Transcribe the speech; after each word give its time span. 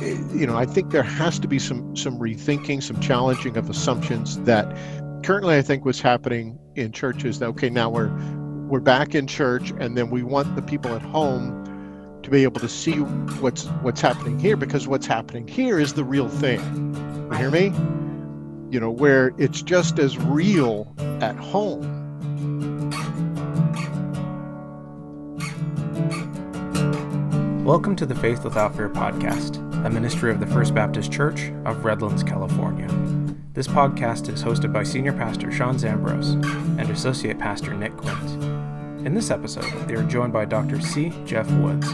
you 0.00 0.46
know, 0.46 0.56
I 0.56 0.66
think 0.66 0.90
there 0.90 1.02
has 1.02 1.38
to 1.40 1.48
be 1.48 1.58
some 1.58 1.96
some 1.96 2.18
rethinking, 2.18 2.82
some 2.82 3.00
challenging 3.00 3.56
of 3.56 3.68
assumptions 3.68 4.38
that 4.40 4.66
currently 5.24 5.56
I 5.56 5.62
think 5.62 5.84
what's 5.84 6.00
happening 6.00 6.58
in 6.76 6.92
churches 6.92 7.38
that 7.40 7.46
okay, 7.46 7.70
now 7.70 7.90
we're 7.90 8.12
we're 8.68 8.80
back 8.80 9.14
in 9.14 9.26
church 9.26 9.72
and 9.78 9.96
then 9.96 10.10
we 10.10 10.22
want 10.22 10.54
the 10.54 10.62
people 10.62 10.92
at 10.94 11.02
home 11.02 11.64
to 12.22 12.30
be 12.30 12.42
able 12.42 12.60
to 12.60 12.68
see 12.68 12.96
what's 13.40 13.66
what's 13.82 14.00
happening 14.00 14.38
here 14.38 14.56
because 14.56 14.86
what's 14.86 15.06
happening 15.06 15.48
here 15.48 15.78
is 15.80 15.94
the 15.94 16.04
real 16.04 16.28
thing. 16.28 16.60
You 17.32 17.36
hear 17.36 17.50
me? 17.50 17.72
You 18.70 18.80
know, 18.80 18.90
where 18.90 19.32
it's 19.38 19.62
just 19.62 19.98
as 19.98 20.16
real 20.18 20.94
at 21.20 21.36
home. 21.36 21.96
Welcome 27.64 27.96
to 27.96 28.06
the 28.06 28.14
Faith 28.14 28.44
Without 28.44 28.74
Fear 28.74 28.88
podcast, 28.90 29.67
a 29.84 29.90
ministry 29.90 30.32
of 30.32 30.40
the 30.40 30.46
First 30.46 30.74
Baptist 30.74 31.12
Church 31.12 31.52
of 31.64 31.84
Redlands, 31.84 32.24
California. 32.24 32.88
This 33.54 33.68
podcast 33.68 34.28
is 34.28 34.42
hosted 34.42 34.72
by 34.72 34.82
Senior 34.82 35.12
Pastor 35.12 35.52
Shawn 35.52 35.76
Zambrows 35.76 36.32
and 36.80 36.90
Associate 36.90 37.38
Pastor 37.38 37.74
Nick 37.74 37.96
Quient. 37.96 38.42
In 39.06 39.14
this 39.14 39.30
episode, 39.30 39.70
they 39.86 39.94
are 39.94 40.02
joined 40.02 40.32
by 40.32 40.46
Dr. 40.46 40.80
C. 40.80 41.12
Jeff 41.24 41.48
Woods, 41.52 41.92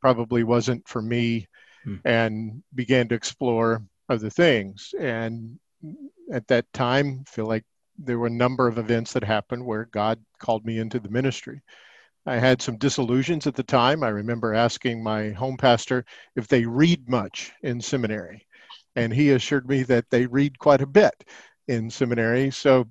probably 0.00 0.42
wasn't 0.42 0.86
for 0.88 1.00
me, 1.00 1.46
hmm. 1.84 1.96
and 2.04 2.62
began 2.74 3.08
to 3.08 3.14
explore 3.14 3.82
other 4.08 4.30
things. 4.30 4.94
And 4.98 5.58
at 6.32 6.46
that 6.48 6.72
time, 6.72 7.24
feel 7.26 7.46
like 7.46 7.64
there 7.96 8.18
were 8.18 8.26
a 8.26 8.30
number 8.30 8.66
of 8.66 8.78
events 8.78 9.12
that 9.12 9.24
happened 9.24 9.64
where 9.64 9.86
God 9.86 10.18
called 10.38 10.64
me 10.66 10.78
into 10.78 10.98
the 10.98 11.10
ministry. 11.10 11.62
I 12.26 12.38
had 12.38 12.62
some 12.62 12.78
disillusions 12.78 13.46
at 13.46 13.54
the 13.54 13.62
time. 13.62 14.02
I 14.02 14.08
remember 14.08 14.54
asking 14.54 15.02
my 15.02 15.30
home 15.30 15.56
pastor 15.56 16.04
if 16.36 16.48
they 16.48 16.64
read 16.64 17.08
much 17.08 17.52
in 17.62 17.80
seminary, 17.80 18.46
and 18.96 19.12
he 19.12 19.30
assured 19.30 19.68
me 19.68 19.82
that 19.84 20.08
they 20.10 20.26
read 20.26 20.58
quite 20.58 20.80
a 20.80 20.86
bit 20.86 21.24
in 21.68 21.90
seminary. 21.90 22.50
So 22.50 22.86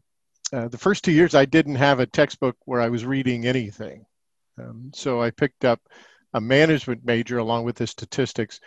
uh, 0.51 0.67
the 0.67 0.77
first 0.77 1.03
two 1.03 1.11
years, 1.11 1.33
I 1.33 1.45
didn't 1.45 1.75
have 1.75 1.99
a 1.99 2.05
textbook 2.05 2.57
where 2.66 2.81
I 2.81 2.89
was 2.89 3.05
reading 3.05 3.45
anything. 3.45 4.05
Um, 4.59 4.91
so 4.94 5.21
I 5.21 5.31
picked 5.31 5.65
up 5.65 5.81
a 6.35 6.41
management 6.41 7.03
major 7.03 7.39
along 7.39 7.63
with 7.63 7.75
the 7.75 7.88
statistics 7.88 8.59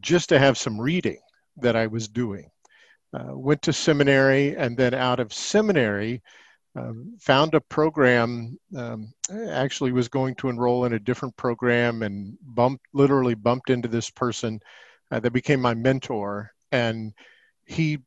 just 0.00 0.30
to 0.30 0.38
have 0.38 0.56
some 0.56 0.80
reading 0.80 1.20
that 1.58 1.76
I 1.76 1.86
was 1.86 2.08
doing. 2.08 2.50
Uh, 3.12 3.36
went 3.36 3.62
to 3.62 3.72
seminary, 3.72 4.56
and 4.56 4.76
then 4.76 4.94
out 4.94 5.20
of 5.20 5.32
seminary, 5.32 6.22
um, 6.76 7.16
found 7.20 7.54
a 7.54 7.60
program 7.60 8.58
um, 8.76 9.12
actually 9.30 9.92
was 9.92 10.08
going 10.08 10.34
to 10.36 10.48
enroll 10.48 10.84
in 10.84 10.94
a 10.94 10.98
different 10.98 11.36
program 11.36 12.02
and 12.02 12.36
bumped 12.42 12.84
literally 12.92 13.34
bumped 13.34 13.70
into 13.70 13.88
this 13.88 14.10
person 14.10 14.60
uh, 15.10 15.20
that 15.20 15.32
became 15.32 15.60
my 15.60 15.74
mentor 15.74 16.50
and 16.72 17.12
he 17.66 17.98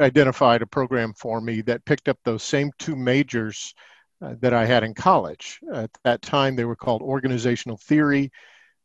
identified 0.00 0.62
a 0.62 0.66
program 0.66 1.12
for 1.14 1.40
me 1.40 1.60
that 1.62 1.84
picked 1.84 2.08
up 2.08 2.18
those 2.24 2.42
same 2.42 2.70
two 2.78 2.96
majors 2.96 3.74
uh, 4.22 4.34
that 4.40 4.54
I 4.54 4.64
had 4.64 4.84
in 4.84 4.94
college. 4.94 5.60
At 5.72 5.90
that 6.04 6.22
time, 6.22 6.56
they 6.56 6.64
were 6.64 6.76
called 6.76 7.02
organizational 7.02 7.76
theory 7.76 8.30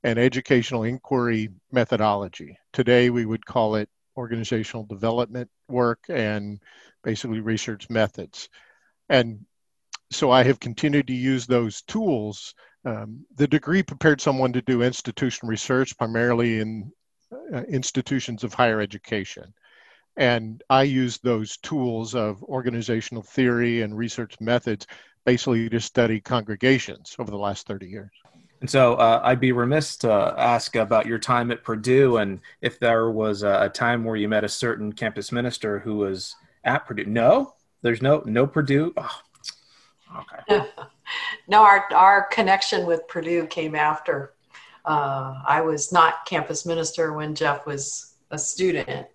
and 0.04 0.20
educational 0.20 0.84
inquiry 0.84 1.50
methodology. 1.72 2.58
Today, 2.74 3.10
we 3.10 3.26
would 3.26 3.46
call 3.46 3.76
it 3.76 3.90
organizational 4.18 4.86
development 4.86 5.50
work 5.70 6.00
and 6.10 6.60
basically 7.04 7.40
research 7.40 7.90
methods. 7.90 8.50
And 9.10 9.46
so 10.12 10.32
I 10.32 10.44
have 10.44 10.60
continued 10.60 11.08
to 11.08 11.14
use 11.14 11.46
those 11.46 11.82
tools. 11.82 12.54
Um, 12.86 13.26
the 13.36 13.48
degree 13.48 13.84
prepared 13.84 14.22
someone 14.22 14.54
to 14.54 14.62
do 14.62 14.82
institutional 14.82 15.50
research, 15.50 15.98
primarily 15.98 16.60
in 16.60 16.92
uh, 17.54 17.64
institutions 17.64 18.44
of 18.44 18.54
higher 18.54 18.80
education. 18.80 19.54
And 20.16 20.64
I 20.70 20.84
use 20.84 21.20
those 21.20 21.58
tools 21.58 22.16
of 22.16 22.42
organizational 22.44 23.22
theory 23.22 23.82
and 23.82 23.96
research 23.96 24.36
methods 24.40 24.88
basically 25.26 25.70
to 25.70 25.80
study 25.80 26.22
congregations 26.22 27.16
over 27.20 27.30
the 27.30 27.38
last 27.38 27.68
30 27.68 27.88
years. 27.88 28.12
And 28.62 28.70
so 28.70 28.96
uh, 28.96 29.22
I'd 29.24 29.40
be 29.40 29.52
remiss 29.52 29.98
to 29.98 30.12
ask 30.38 30.76
about 30.76 31.06
your 31.06 31.20
time 31.20 31.52
at 31.52 31.64
Purdue 31.64 32.18
and 32.18 32.40
if 32.62 32.80
there 32.80 33.12
was 33.12 33.44
a, 33.44 33.64
a 33.64 33.70
time 33.70 34.04
where 34.04 34.16
you 34.16 34.28
met 34.28 34.44
a 34.44 34.50
certain 34.50 34.94
campus 34.94 35.32
minister 35.32 35.80
who 35.80 35.98
was 35.98 36.36
at 36.64 36.88
Purdue. 36.88 37.06
No? 37.06 37.54
There's 37.88 38.02
no 38.02 38.22
no 38.26 38.46
Purdue. 38.46 38.94
Oh, 38.98 39.22
okay. 40.20 40.68
no, 41.48 41.64
our 41.64 41.88
our 41.96 42.24
connection 42.24 42.86
with 42.86 43.08
Purdue 43.08 43.48
came 43.48 43.76
after. 43.76 44.34
Uh, 44.84 45.36
I 45.48 45.62
was 45.62 45.94
not 45.94 46.26
campus 46.26 46.66
minister 46.66 47.14
when 47.14 47.34
Jeff 47.34 47.66
was 47.66 48.16
a 48.32 48.38
student 48.38 49.08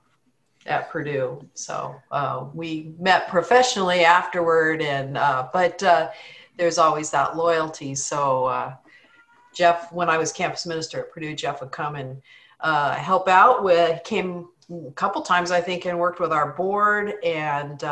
at 0.64 0.88
Purdue, 0.88 1.46
so 1.52 1.94
uh, 2.12 2.46
we 2.54 2.94
met 2.98 3.28
professionally 3.28 4.06
afterward. 4.06 4.80
And 4.80 5.18
uh, 5.18 5.48
but 5.52 5.82
uh, 5.82 6.08
there's 6.56 6.78
always 6.78 7.10
that 7.10 7.36
loyalty. 7.36 7.94
So 7.94 8.46
uh, 8.46 8.74
Jeff, 9.54 9.92
when 9.92 10.08
I 10.08 10.16
was 10.16 10.32
campus 10.32 10.64
minister 10.64 11.00
at 11.00 11.12
Purdue, 11.12 11.34
Jeff 11.34 11.60
would 11.60 11.72
come 11.72 11.96
and 11.96 12.22
uh, 12.60 12.94
help 12.94 13.28
out 13.28 13.62
with 13.62 14.02
came 14.04 14.48
a 14.70 14.92
couple 14.92 15.20
times 15.20 15.50
I 15.50 15.60
think 15.60 15.84
and 15.84 15.98
worked 15.98 16.20
with 16.20 16.32
our 16.32 16.54
board 16.54 17.22
and 17.22 17.84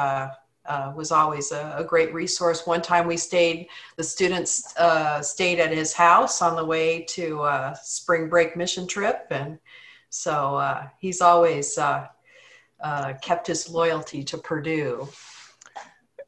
uh, 0.67 0.81
uh, 0.91 0.93
was 0.97 1.11
always 1.11 1.53
a, 1.53 1.75
a, 1.79 1.85
great 1.85 2.13
resource. 2.15 2.67
One 2.67 2.83
time 2.83 3.07
we 3.07 3.17
stayed, 3.17 3.69
the 3.97 4.05
students 4.05 4.77
uh, 4.77 5.21
stayed 5.23 5.59
at 5.59 5.73
his 5.73 5.93
house 5.93 6.43
on 6.43 6.57
the 6.57 6.65
way 6.65 7.03
to 7.11 7.43
a 7.45 7.79
spring 7.83 8.29
break 8.29 8.57
mission 8.57 8.87
trip. 8.87 9.27
And 9.31 9.59
so 10.11 10.57
uh, 10.57 10.89
he's 10.99 11.21
always 11.21 11.79
uh, 11.79 12.07
uh, 12.81 13.15
kept 13.21 13.47
his 13.47 13.69
loyalty 13.69 14.23
to 14.25 14.39
Purdue. 14.39 15.09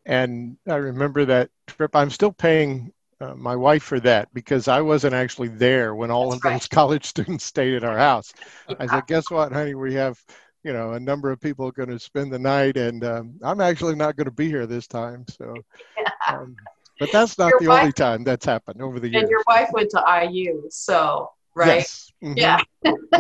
And 0.05 0.57
I 0.67 0.77
remember 0.77 1.25
that 1.27 1.51
trip. 1.67 1.95
I'm 1.95 2.11
still 2.11 2.33
paying 2.33 2.93
uh, 3.21 3.35
my 3.35 3.55
wife 3.55 3.85
for 3.85 4.01
that 4.01 4.33
because 4.35 4.67
I 4.67 4.81
wasn't 4.81 5.15
actually 5.15 5.49
there 5.49 5.95
when 5.95 6.11
all 6.11 6.31
That's 6.31 6.39
of 6.39 6.45
right. 6.45 6.55
those 6.55 6.69
college 6.69 7.05
students 7.05 7.45
stayed 7.45 7.75
at 7.75 7.85
our 7.85 7.99
house. 7.99 8.33
I 8.79 8.87
said, 8.87 9.07
guess 9.07 9.31
what, 9.31 9.53
honey, 9.53 9.75
we 9.75 9.95
have 9.95 10.19
you 10.65 10.73
know 10.73 10.93
a 10.93 11.01
number 11.01 11.31
of 11.31 11.41
people 11.41 11.67
are 11.67 11.73
going 11.73 11.89
to 11.89 11.99
spend 11.99 12.33
the 12.33 12.39
night 12.39 12.77
and 12.77 13.05
um, 13.05 13.35
i'm 13.43 13.61
actually 13.61 13.95
not 13.95 14.17
going 14.17 14.25
to 14.27 14.31
be 14.31 14.49
here 14.49 14.67
this 14.67 14.87
time 14.87 15.25
so 15.29 15.55
um, 16.29 16.55
but 16.99 17.11
that's 17.11 17.37
not 17.39 17.51
your 17.51 17.61
the 17.61 17.69
wife, 17.69 17.81
only 17.81 17.93
time 17.93 18.23
that's 18.25 18.47
happened 18.47 18.81
over 18.81 19.01
the 19.01 19.09
years 19.09 19.23
and 19.23 19.31
your 19.31 19.43
wife 19.47 19.69
went 19.73 19.91
to 19.91 20.03
iu 20.31 20.67
so 20.71 21.31
right? 21.55 21.77
Yes. 21.79 22.11
Mhm. 22.23 22.35
Yeah. 22.39 22.61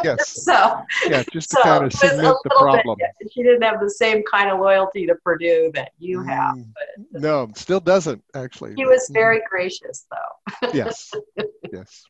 Yes. 0.02 0.42
so 0.44 0.80
Yeah. 1.06 1.22
Just 1.32 1.50
to 1.50 1.56
so 1.56 1.62
kind 1.62 1.84
of 1.84 1.92
submit 1.92 2.16
the 2.16 2.22
little 2.22 2.40
bit- 2.44 2.52
problem. 2.58 2.98
she 3.30 3.42
didn't 3.42 3.60
have 3.62 3.78
the 3.80 3.90
same 3.90 4.22
kind 4.30 4.48
of 4.50 4.58
loyalty 4.58 5.06
to 5.06 5.14
Purdue 5.16 5.70
that 5.74 5.92
you 5.98 6.22
have. 6.22 6.54
Mm, 6.54 6.72
But 7.12 7.20
No, 7.20 7.50
still 7.54 7.80
doesn't 7.80 8.22
actually. 8.34 8.74
he 8.74 8.86
was 8.86 9.06
mhm. 9.10 9.14
very 9.14 9.42
gracious, 9.50 10.06
though. 10.10 10.70
yes 10.72 11.12
yes 11.72 12.04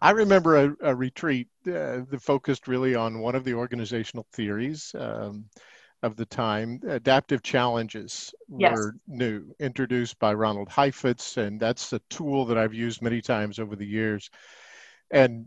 i 0.00 0.10
remember 0.10 0.56
a, 0.56 0.76
a 0.82 0.94
retreat 0.94 1.48
uh, 1.66 2.00
that 2.10 2.20
focused 2.20 2.68
really 2.68 2.94
on 2.94 3.20
one 3.20 3.34
of 3.34 3.44
the 3.44 3.54
organizational 3.54 4.26
theories 4.32 4.94
um, 4.98 5.44
of 6.02 6.16
the 6.16 6.26
time 6.26 6.80
adaptive 6.88 7.42
challenges 7.42 8.34
Yes. 8.56 8.72
were 8.72 8.94
new 9.06 9.44
introduced 9.60 10.18
by 10.18 10.32
ronald 10.34 10.68
heifetz 10.68 11.36
and 11.36 11.60
that's 11.60 11.92
a 11.92 12.00
tool 12.10 12.44
that 12.44 12.58
i've 12.58 12.74
used 12.74 13.02
many 13.02 13.20
times 13.20 13.58
over 13.58 13.76
the 13.76 13.86
years 13.86 14.30
and 15.10 15.46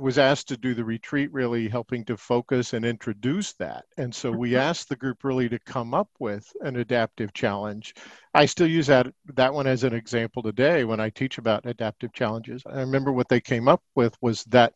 was 0.00 0.18
asked 0.18 0.48
to 0.48 0.56
do 0.56 0.74
the 0.74 0.84
retreat 0.84 1.32
really 1.32 1.68
helping 1.68 2.04
to 2.04 2.16
focus 2.16 2.72
and 2.72 2.84
introduce 2.84 3.52
that 3.54 3.84
and 3.96 4.14
so 4.14 4.32
we 4.32 4.54
Mhm. 4.54 4.58
asked 4.58 4.88
the 4.88 4.96
group 4.96 5.24
really 5.24 5.48
to 5.48 5.58
come 5.60 5.94
up 5.94 6.08
with 6.18 6.50
an 6.62 6.76
adaptive 6.76 7.32
challenge 7.32 7.94
I 8.34 8.46
still 8.46 8.66
use 8.66 8.86
that 8.88 9.06
that 9.34 9.54
one 9.54 9.66
as 9.66 9.84
an 9.84 9.94
example 9.94 10.42
today 10.42 10.84
when 10.84 11.00
I 11.00 11.10
teach 11.10 11.38
about 11.38 11.66
adaptive 11.66 12.12
challenges. 12.12 12.62
I 12.66 12.80
remember 12.80 13.12
what 13.12 13.28
they 13.28 13.40
came 13.40 13.68
up 13.68 13.82
with 13.94 14.16
was 14.20 14.44
that 14.44 14.72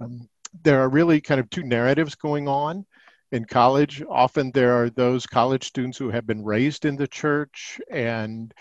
um, 0.00 0.28
there 0.62 0.80
are 0.80 0.88
really 0.88 1.20
kind 1.20 1.40
of 1.40 1.48
two 1.50 1.62
narratives 1.62 2.14
going 2.14 2.48
on 2.48 2.84
in 3.32 3.44
college. 3.44 4.02
Often 4.08 4.52
there 4.52 4.72
are 4.74 4.90
those 4.90 5.26
college 5.26 5.66
students 5.66 5.98
who 5.98 6.10
have 6.10 6.26
been 6.26 6.44
raised 6.44 6.84
in 6.84 6.96
the 6.96 7.06
church 7.08 7.80
and 7.90 8.52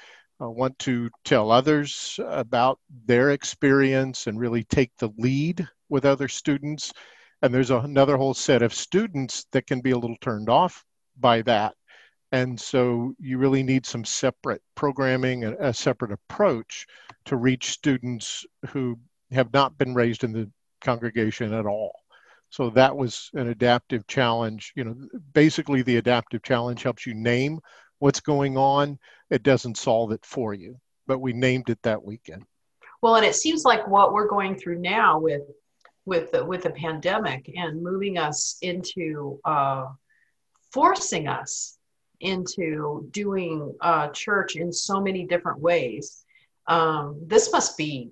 uh, 0.41 0.49
want 0.49 0.77
to 0.79 1.09
tell 1.25 1.51
others 1.51 2.19
about 2.25 2.79
their 3.05 3.31
experience 3.31 4.27
and 4.27 4.39
really 4.39 4.63
take 4.63 4.91
the 4.97 5.09
lead 5.17 5.67
with 5.89 6.05
other 6.05 6.27
students. 6.27 6.93
And 7.41 7.53
there's 7.53 7.71
another 7.71 8.17
whole 8.17 8.33
set 8.33 8.61
of 8.61 8.73
students 8.73 9.45
that 9.51 9.67
can 9.67 9.81
be 9.81 9.91
a 9.91 9.97
little 9.97 10.17
turned 10.21 10.49
off 10.49 10.85
by 11.17 11.41
that 11.43 11.73
and 12.31 12.59
so 12.59 13.13
you 13.19 13.37
really 13.37 13.63
need 13.63 13.85
some 13.85 14.05
separate 14.05 14.61
programming 14.75 15.45
and 15.45 15.55
a 15.59 15.73
separate 15.73 16.11
approach 16.11 16.85
to 17.25 17.37
reach 17.37 17.71
students 17.71 18.45
who 18.67 18.99
have 19.31 19.51
not 19.51 19.77
been 19.77 19.95
raised 19.95 20.23
in 20.23 20.31
the 20.31 20.49
congregation 20.81 21.53
at 21.53 21.65
all. 21.65 21.93
So 22.51 22.69
that 22.71 22.95
was 22.95 23.29
an 23.33 23.47
adaptive 23.47 24.07
challenge. 24.07 24.73
You 24.75 24.83
know, 24.83 24.95
basically 25.33 25.81
the 25.81 25.97
adaptive 25.97 26.43
challenge 26.43 26.83
helps 26.83 27.05
you 27.05 27.13
name 27.13 27.59
what's 27.99 28.19
going 28.19 28.57
on. 28.57 28.97
It 29.29 29.43
doesn't 29.43 29.77
solve 29.77 30.11
it 30.11 30.25
for 30.25 30.53
you, 30.53 30.79
but 31.07 31.19
we 31.19 31.33
named 31.33 31.69
it 31.69 31.79
that 31.83 32.03
weekend. 32.03 32.43
Well, 33.01 33.15
and 33.15 33.25
it 33.25 33.35
seems 33.35 33.63
like 33.63 33.87
what 33.87 34.13
we're 34.13 34.27
going 34.27 34.55
through 34.55 34.79
now 34.79 35.19
with 35.19 35.43
with 36.05 36.31
the, 36.31 36.43
with 36.43 36.63
the 36.63 36.71
pandemic 36.71 37.51
and 37.55 37.83
moving 37.83 38.17
us 38.17 38.57
into 38.61 39.39
uh, 39.45 39.85
forcing 40.71 41.27
us 41.27 41.77
into 42.21 43.07
doing 43.11 43.73
uh, 43.81 44.09
church 44.09 44.55
in 44.55 44.73
so 44.73 44.99
many 44.99 45.25
different 45.25 45.59
ways. 45.59 46.25
Um, 46.67 47.21
this 47.25 47.51
must 47.51 47.77
be, 47.77 48.11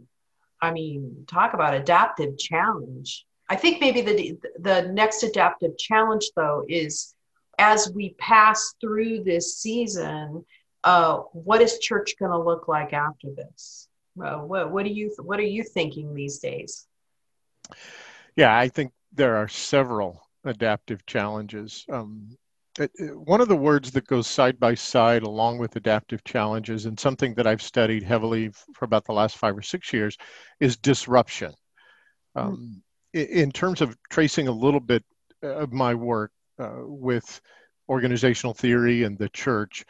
I 0.62 0.72
mean, 0.72 1.26
talk 1.28 1.54
about 1.54 1.74
adaptive 1.74 2.38
challenge. 2.38 3.26
I 3.50 3.56
think 3.56 3.80
maybe 3.82 4.02
the 4.02 4.38
the 4.60 4.92
next 4.94 5.24
adaptive 5.24 5.78
challenge 5.78 6.32
though 6.36 6.66
is 6.68 7.16
as 7.58 7.92
we 7.94 8.16
pass 8.20 8.74
through 8.80 9.24
this 9.24 9.58
season, 9.58 10.46
uh, 10.84 11.18
what 11.34 11.62
is 11.62 11.80
church 11.80 12.16
going 12.20 12.32
to 12.32 12.38
look 12.38 12.68
like 12.68 12.94
after 12.94 13.30
this? 13.36 13.88
Uh, 14.24 14.38
what, 14.40 14.72
what 14.72 14.84
do 14.86 14.92
you 14.92 15.14
what 15.20 15.40
are 15.40 15.44
you 15.44 15.64
thinking 15.64 16.14
these 16.14 16.40
days? 16.40 16.88
Yeah, 18.36 18.56
I 18.58 18.68
think 18.70 18.92
there 19.14 19.36
are 19.36 19.48
several 19.48 20.22
adaptive 20.44 21.06
challenges. 21.06 21.86
Um, 21.92 22.38
it, 22.80 22.92
it- 22.96 23.18
one 23.20 23.42
of 23.42 23.48
the 23.48 23.56
words 23.56 23.92
that 23.92 24.08
goes 24.08 24.28
side 24.28 24.60
by 24.60 24.76
side 24.76 25.24
along 25.24 25.58
with 25.58 25.76
adaptive 25.76 26.24
challenges, 26.24 26.86
and 26.86 27.00
something 27.00 27.34
that 27.36 27.48
I've 27.48 27.62
studied 27.62 28.04
heavily 28.04 28.50
for 28.74 28.86
about 28.86 29.06
the 29.06 29.14
last 29.14 29.38
five 29.38 29.58
or 29.58 29.62
six 29.64 29.92
years, 29.92 30.18
is 30.60 30.78
disruption. 30.78 31.54
Um, 32.36 32.84
i- 33.16 33.20
in 33.20 33.52
terms 33.52 33.82
of 33.82 33.98
tracing 34.10 34.48
a 34.48 34.52
little 34.52 34.80
bit 34.80 35.04
of 35.42 35.74
my 35.74 35.94
work 35.96 36.32
uh, 36.32 36.37
with 36.60 37.42
organizational 37.90 38.54
theory 38.54 39.04
and 39.04 39.18
the 39.18 39.30
church, 39.30 39.86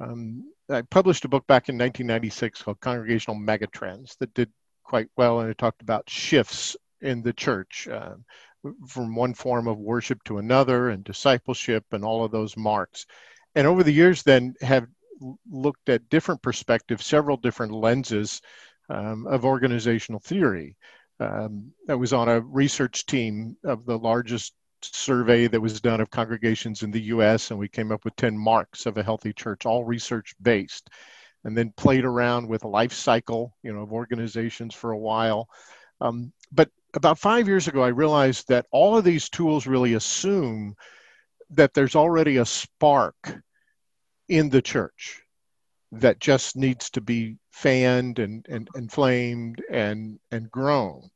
um, 0.00 0.52
I 0.68 0.82
published 0.82 1.24
a 1.24 1.28
book 1.28 1.46
back 1.46 1.68
in 1.68 1.76
1996 1.76 2.62
called 2.62 2.80
Congregational 2.80 3.38
Megatrends 3.38 4.16
that 4.18 4.32
did 4.34 4.50
quite 4.84 5.08
well, 5.16 5.40
and 5.40 5.50
it 5.50 5.58
talked 5.58 5.82
about 5.82 6.08
shifts 6.08 6.76
in 7.00 7.22
the 7.22 7.32
church. 7.32 7.88
Uh, 7.88 8.14
from 8.86 9.14
one 9.14 9.34
form 9.34 9.66
of 9.66 9.78
worship 9.78 10.22
to 10.24 10.38
another 10.38 10.90
and 10.90 11.04
discipleship 11.04 11.84
and 11.92 12.04
all 12.04 12.24
of 12.24 12.30
those 12.30 12.56
marks 12.56 13.06
and 13.54 13.66
over 13.66 13.82
the 13.82 13.92
years 13.92 14.22
then 14.22 14.54
have 14.60 14.86
looked 15.50 15.88
at 15.88 16.08
different 16.08 16.42
perspectives 16.42 17.06
several 17.06 17.36
different 17.36 17.72
lenses 17.72 18.40
um, 18.88 19.26
of 19.26 19.44
organizational 19.44 20.20
theory 20.20 20.76
um, 21.20 21.72
i 21.88 21.94
was 21.94 22.12
on 22.12 22.28
a 22.28 22.40
research 22.40 23.06
team 23.06 23.56
of 23.64 23.86
the 23.86 23.98
largest 23.98 24.52
survey 24.82 25.46
that 25.46 25.60
was 25.60 25.80
done 25.80 26.00
of 26.00 26.10
congregations 26.10 26.82
in 26.82 26.90
the 26.90 27.00
us 27.00 27.50
and 27.50 27.58
we 27.58 27.68
came 27.68 27.92
up 27.92 28.04
with 28.04 28.16
10 28.16 28.36
marks 28.36 28.86
of 28.86 28.96
a 28.96 29.02
healthy 29.02 29.32
church 29.32 29.66
all 29.66 29.84
research 29.84 30.34
based 30.42 30.88
and 31.44 31.56
then 31.56 31.72
played 31.76 32.04
around 32.04 32.46
with 32.46 32.64
a 32.64 32.68
life 32.68 32.92
cycle 32.92 33.54
you 33.62 33.72
know 33.72 33.82
of 33.82 33.92
organizations 33.92 34.74
for 34.74 34.92
a 34.92 34.98
while 34.98 35.48
um, 36.00 36.32
but 36.52 36.70
about 36.94 37.18
five 37.18 37.46
years 37.46 37.68
ago, 37.68 37.82
I 37.82 37.88
realized 37.88 38.48
that 38.48 38.66
all 38.70 38.96
of 38.96 39.04
these 39.04 39.28
tools 39.28 39.66
really 39.66 39.94
assume 39.94 40.74
that 41.50 41.74
there's 41.74 41.96
already 41.96 42.38
a 42.38 42.44
spark 42.44 43.42
in 44.28 44.48
the 44.48 44.62
church 44.62 45.22
that 45.92 46.20
just 46.20 46.56
needs 46.56 46.90
to 46.90 47.00
be 47.00 47.36
fanned 47.52 48.18
and, 48.18 48.46
and 48.48 48.68
inflamed 48.76 49.62
and, 49.70 50.18
and 50.30 50.50
grown. 50.50 51.10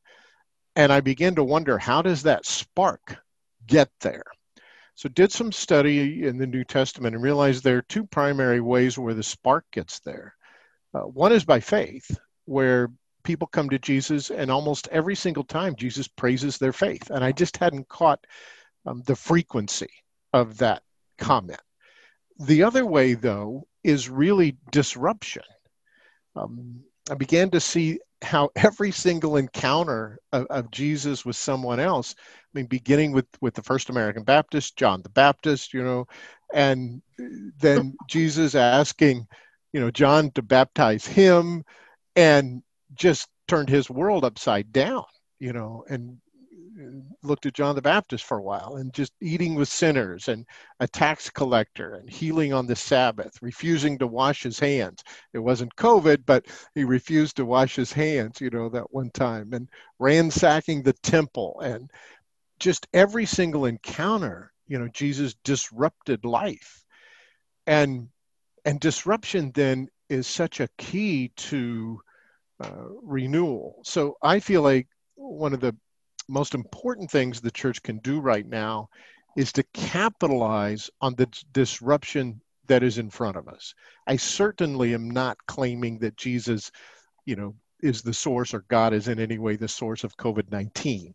And 0.75 0.91
I 0.91 0.99
began 0.99 1.35
to 1.35 1.43
wonder 1.43 1.77
how 1.77 2.01
does 2.01 2.23
that 2.23 2.45
spark 2.45 3.17
get 3.67 3.89
there? 4.01 4.23
So 4.95 5.09
did 5.09 5.31
some 5.31 5.51
study 5.51 6.25
in 6.25 6.37
the 6.37 6.47
New 6.47 6.63
Testament 6.63 7.15
and 7.15 7.23
realized 7.23 7.63
there 7.63 7.77
are 7.77 7.83
two 7.83 8.05
primary 8.05 8.61
ways 8.61 8.97
where 8.97 9.13
the 9.13 9.23
spark 9.23 9.65
gets 9.71 9.99
there. 9.99 10.35
Uh, 10.93 11.01
one 11.01 11.33
is 11.33 11.43
by 11.43 11.59
faith, 11.59 12.17
where 12.45 12.89
people 13.23 13.47
come 13.47 13.69
to 13.69 13.79
Jesus, 13.79 14.29
and 14.29 14.49
almost 14.49 14.87
every 14.89 15.15
single 15.15 15.43
time 15.43 15.75
Jesus 15.75 16.07
praises 16.07 16.57
their 16.57 16.71
faith. 16.71 17.09
And 17.09 17.23
I 17.23 17.33
just 17.33 17.57
hadn't 17.57 17.89
caught 17.89 18.25
um, 18.85 19.01
the 19.05 19.15
frequency 19.15 19.89
of 20.31 20.57
that 20.59 20.83
comment. 21.17 21.61
The 22.39 22.63
other 22.63 22.85
way, 22.85 23.13
though, 23.13 23.67
is 23.83 24.09
really 24.09 24.57
disruption. 24.71 25.43
Um, 26.35 26.81
I 27.09 27.15
began 27.15 27.49
to 27.51 27.59
see 27.59 27.99
how 28.21 28.49
every 28.55 28.91
single 28.91 29.37
encounter 29.37 30.19
of, 30.31 30.45
of, 30.47 30.71
Jesus 30.71 31.25
with 31.25 31.35
someone 31.35 31.79
else, 31.79 32.15
mean, 32.55 32.65
beginning 32.65 33.11
with, 33.11 33.27
with 33.41 33.53
the 33.53 33.63
first 33.63 33.89
American 33.89 34.23
Baptist, 34.23 34.77
John 34.77 35.01
the 35.01 35.09
Baptist, 35.09 35.73
you 35.73 35.83
know, 35.83 36.07
and 36.53 37.01
then 37.59 37.95
Jesus 38.09 38.55
asking, 38.55 39.27
you 39.73 39.79
know, 39.79 39.91
John 39.91 40.31
to 40.31 40.41
baptize 40.41 41.05
him, 41.05 41.63
and 42.15 42.63
just 42.93 43.27
turned 43.47 43.69
his 43.69 43.89
world 43.89 44.23
upside 44.23 44.71
down, 44.71 45.03
you 45.39 45.53
know, 45.53 45.83
and 45.89 46.17
looked 47.23 47.45
at 47.45 47.53
John 47.53 47.75
the 47.75 47.81
Baptist 47.81 48.23
for 48.25 48.37
a 48.37 48.43
while 48.43 48.75
and 48.77 48.93
just 48.93 49.13
eating 49.21 49.55
with 49.55 49.67
sinners 49.67 50.27
and 50.27 50.45
a 50.79 50.87
tax 50.87 51.29
collector 51.29 51.95
and 51.95 52.09
healing 52.09 52.53
on 52.53 52.67
the 52.67 52.75
Sabbath, 52.75 53.31
refusing 53.41 53.97
to 53.97 54.07
wash 54.07 54.43
his 54.43 54.59
hands. 54.59 55.03
It 55.33 55.39
wasn't 55.39 55.75
COVID, 55.75 56.23
but 56.25 56.45
he 56.73 56.83
refused 56.83 57.37
to 57.37 57.45
wash 57.45 57.75
his 57.75 57.93
hands, 57.93 58.41
you 58.41 58.49
know, 58.49 58.69
that 58.69 58.93
one 58.93 59.09
time 59.11 59.53
and 59.53 59.69
ransacking 59.99 60.83
the 60.83 60.93
temple 60.93 61.59
and 61.61 61.89
just 62.59 62.87
every 62.93 63.25
single 63.25 63.65
encounter, 63.65 64.51
you 64.67 64.79
know, 64.79 64.87
Jesus 64.87 65.35
disrupted 65.43 66.25
life. 66.25 66.83
And 67.67 68.09
and 68.63 68.79
disruption 68.79 69.51
then 69.53 69.89
is 70.09 70.27
such 70.27 70.59
a 70.59 70.69
key 70.77 71.31
to 71.35 71.99
uh, 72.59 72.85
renewal. 73.03 73.81
So 73.83 74.17
I 74.21 74.39
feel 74.39 74.61
like 74.61 74.87
one 75.15 75.53
of 75.53 75.59
the 75.59 75.75
most 76.27 76.55
important 76.55 77.11
things 77.11 77.41
the 77.41 77.51
church 77.51 77.81
can 77.83 77.99
do 77.99 78.19
right 78.19 78.45
now 78.45 78.89
is 79.35 79.51
to 79.53 79.63
capitalize 79.73 80.89
on 81.01 81.15
the 81.15 81.27
disruption 81.51 82.41
that 82.67 82.83
is 82.83 82.97
in 82.97 83.09
front 83.09 83.37
of 83.37 83.47
us. 83.47 83.73
I 84.07 84.15
certainly 84.15 84.93
am 84.93 85.09
not 85.09 85.37
claiming 85.45 85.99
that 85.99 86.17
Jesus, 86.17 86.71
you 87.25 87.35
know, 87.35 87.55
is 87.81 88.01
the 88.01 88.13
source 88.13 88.53
or 88.53 88.65
God 88.67 88.93
is 88.93 89.07
in 89.07 89.19
any 89.19 89.37
way 89.37 89.55
the 89.55 89.67
source 89.67 90.03
of 90.03 90.17
COVID 90.17 90.51
19. 90.51 91.13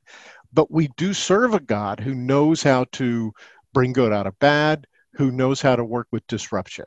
But 0.52 0.70
we 0.70 0.88
do 0.96 1.14
serve 1.14 1.54
a 1.54 1.60
God 1.60 2.00
who 2.00 2.14
knows 2.14 2.62
how 2.62 2.84
to 2.92 3.32
bring 3.72 3.92
good 3.92 4.12
out 4.12 4.26
of 4.26 4.38
bad, 4.38 4.86
who 5.14 5.30
knows 5.30 5.60
how 5.60 5.76
to 5.76 5.84
work 5.84 6.08
with 6.10 6.26
disruption. 6.26 6.86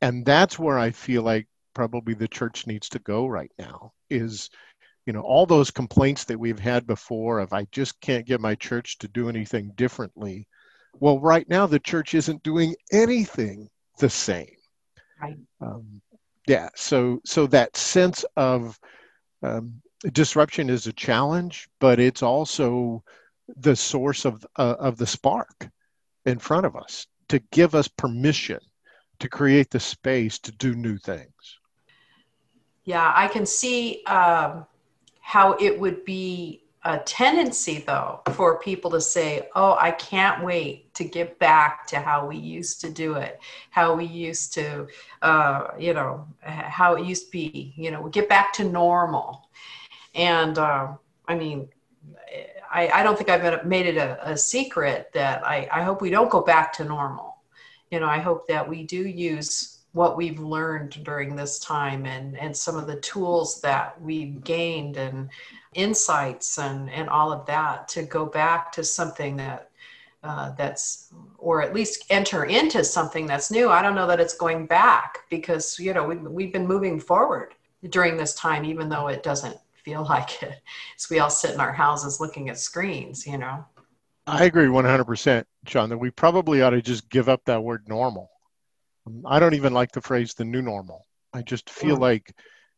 And 0.00 0.24
that's 0.24 0.58
where 0.58 0.78
I 0.78 0.90
feel 0.90 1.22
like 1.22 1.46
probably 1.74 2.14
the 2.14 2.28
church 2.28 2.66
needs 2.66 2.88
to 2.90 2.98
go 3.00 3.26
right 3.26 3.52
now 3.58 3.92
is 4.08 4.50
you 5.06 5.12
know, 5.12 5.22
all 5.22 5.46
those 5.46 5.70
complaints 5.70 6.24
that 6.24 6.38
we've 6.38 6.58
had 6.58 6.86
before 6.86 7.40
of 7.40 7.52
I 7.52 7.66
just 7.72 8.00
can't 8.00 8.26
get 8.26 8.40
my 8.40 8.54
church 8.54 8.98
to 8.98 9.08
do 9.08 9.28
anything 9.28 9.72
differently. 9.74 10.46
Well, 11.00 11.18
right 11.18 11.48
now 11.48 11.66
the 11.66 11.80
church 11.80 12.14
isn't 12.14 12.42
doing 12.42 12.74
anything 12.92 13.68
the 13.98 14.10
same. 14.10 14.54
Right. 15.20 15.38
Um, 15.60 16.00
yeah. 16.46 16.68
So 16.76 17.20
so 17.24 17.46
that 17.48 17.76
sense 17.76 18.24
of 18.36 18.78
um, 19.42 19.80
disruption 20.12 20.70
is 20.70 20.86
a 20.86 20.92
challenge, 20.92 21.68
but 21.78 22.00
it's 22.00 22.22
also 22.22 23.02
the 23.56 23.76
source 23.76 24.24
of 24.24 24.46
uh, 24.56 24.76
of 24.78 24.96
the 24.96 25.06
spark 25.06 25.68
in 26.24 26.38
front 26.38 26.66
of 26.66 26.76
us 26.76 27.06
to 27.28 27.38
give 27.50 27.74
us 27.74 27.88
permission 27.88 28.60
to 29.18 29.28
create 29.28 29.70
the 29.70 29.80
space 29.80 30.38
to 30.38 30.52
do 30.52 30.74
new 30.74 30.96
things. 30.96 31.58
Yeah, 32.84 33.12
I 33.14 33.28
can 33.28 33.46
see 33.46 34.02
um, 34.06 34.66
how 35.20 35.52
it 35.54 35.78
would 35.78 36.04
be 36.04 36.64
a 36.84 36.98
tendency, 36.98 37.84
though, 37.86 38.20
for 38.32 38.58
people 38.58 38.90
to 38.90 39.00
say, 39.00 39.48
Oh, 39.54 39.76
I 39.78 39.90
can't 39.90 40.42
wait 40.42 40.92
to 40.94 41.04
get 41.04 41.38
back 41.38 41.86
to 41.88 42.00
how 42.00 42.26
we 42.26 42.36
used 42.36 42.80
to 42.80 42.90
do 42.90 43.14
it, 43.14 43.38
how 43.68 43.94
we 43.94 44.06
used 44.06 44.54
to, 44.54 44.88
uh, 45.20 45.68
you 45.78 45.92
know, 45.92 46.26
how 46.42 46.96
it 46.96 47.04
used 47.04 47.26
to 47.26 47.30
be, 47.30 47.74
you 47.76 47.90
know, 47.90 48.08
get 48.08 48.28
back 48.30 48.54
to 48.54 48.64
normal. 48.64 49.48
And 50.14 50.58
uh, 50.58 50.94
I 51.26 51.34
mean, 51.34 51.68
I, 52.72 52.88
I, 52.88 53.02
don't 53.02 53.16
think 53.16 53.30
I've 53.30 53.64
made 53.64 53.86
it 53.86 53.96
a, 53.96 54.30
a 54.30 54.36
secret 54.36 55.10
that 55.12 55.44
I, 55.44 55.68
I 55.72 55.82
hope 55.82 56.00
we 56.00 56.10
don't 56.10 56.30
go 56.30 56.40
back 56.40 56.72
to 56.74 56.84
normal. 56.84 57.36
You 57.90 58.00
know, 58.00 58.06
I 58.06 58.18
hope 58.18 58.46
that 58.48 58.68
we 58.68 58.84
do 58.84 59.06
use 59.06 59.80
what 59.92 60.16
we've 60.16 60.38
learned 60.38 61.02
during 61.02 61.34
this 61.34 61.58
time 61.58 62.06
and, 62.06 62.38
and 62.38 62.56
some 62.56 62.76
of 62.76 62.86
the 62.86 63.00
tools 63.00 63.60
that 63.60 64.00
we've 64.00 64.42
gained 64.44 64.96
and 64.96 65.28
insights 65.74 66.58
and, 66.58 66.88
and 66.90 67.08
all 67.08 67.32
of 67.32 67.44
that 67.46 67.88
to 67.88 68.02
go 68.02 68.24
back 68.26 68.70
to 68.72 68.84
something 68.84 69.36
that 69.36 69.70
uh, 70.22 70.50
that's 70.50 71.12
or 71.38 71.62
at 71.62 71.72
least 71.72 72.04
enter 72.10 72.44
into 72.44 72.84
something 72.84 73.24
that's 73.24 73.50
new 73.50 73.70
i 73.70 73.80
don't 73.80 73.94
know 73.94 74.06
that 74.06 74.20
it's 74.20 74.34
going 74.34 74.66
back 74.66 75.20
because 75.30 75.78
you 75.78 75.94
know 75.94 76.04
we, 76.04 76.16
we've 76.16 76.52
been 76.52 76.66
moving 76.66 77.00
forward 77.00 77.54
during 77.88 78.18
this 78.18 78.34
time 78.34 78.62
even 78.62 78.90
though 78.90 79.08
it 79.08 79.22
doesn't 79.22 79.56
feel 79.90 80.06
like 80.08 80.42
it 80.42 80.60
as 80.96 81.10
we 81.10 81.18
all 81.18 81.30
sit 81.30 81.54
in 81.54 81.60
our 81.60 81.72
houses 81.72 82.20
looking 82.20 82.48
at 82.48 82.58
screens 82.58 83.26
you 83.26 83.38
know 83.38 83.64
i 84.26 84.44
agree 84.44 84.66
100% 84.66 85.44
john 85.64 85.88
that 85.88 85.98
we 85.98 86.10
probably 86.10 86.62
ought 86.62 86.70
to 86.70 86.82
just 86.82 87.08
give 87.10 87.28
up 87.28 87.42
that 87.44 87.62
word 87.62 87.82
normal 87.88 88.30
I 89.26 89.38
don't 89.38 89.54
even 89.54 89.72
like 89.72 89.92
the 89.92 90.00
phrase 90.00 90.34
the 90.34 90.44
new 90.44 90.62
normal. 90.62 91.06
I 91.32 91.42
just 91.42 91.70
feel 91.70 91.96
mm. 91.96 92.00
like 92.00 92.34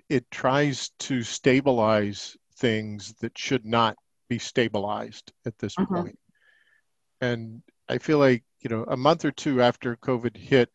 it 0.08 0.30
tries 0.30 0.90
to 1.00 1.22
stabilize 1.22 2.36
things 2.56 3.14
that 3.20 3.36
should 3.36 3.64
not 3.64 3.96
be 4.28 4.38
stabilized 4.38 5.32
at 5.46 5.58
this 5.58 5.74
mm-hmm. 5.74 5.94
point. 5.94 6.18
And 7.20 7.62
I 7.88 7.98
feel 7.98 8.18
like, 8.18 8.44
you 8.60 8.70
know, 8.70 8.84
a 8.88 8.96
month 8.96 9.24
or 9.24 9.30
two 9.30 9.62
after 9.62 9.96
COVID 9.96 10.36
hit, 10.36 10.70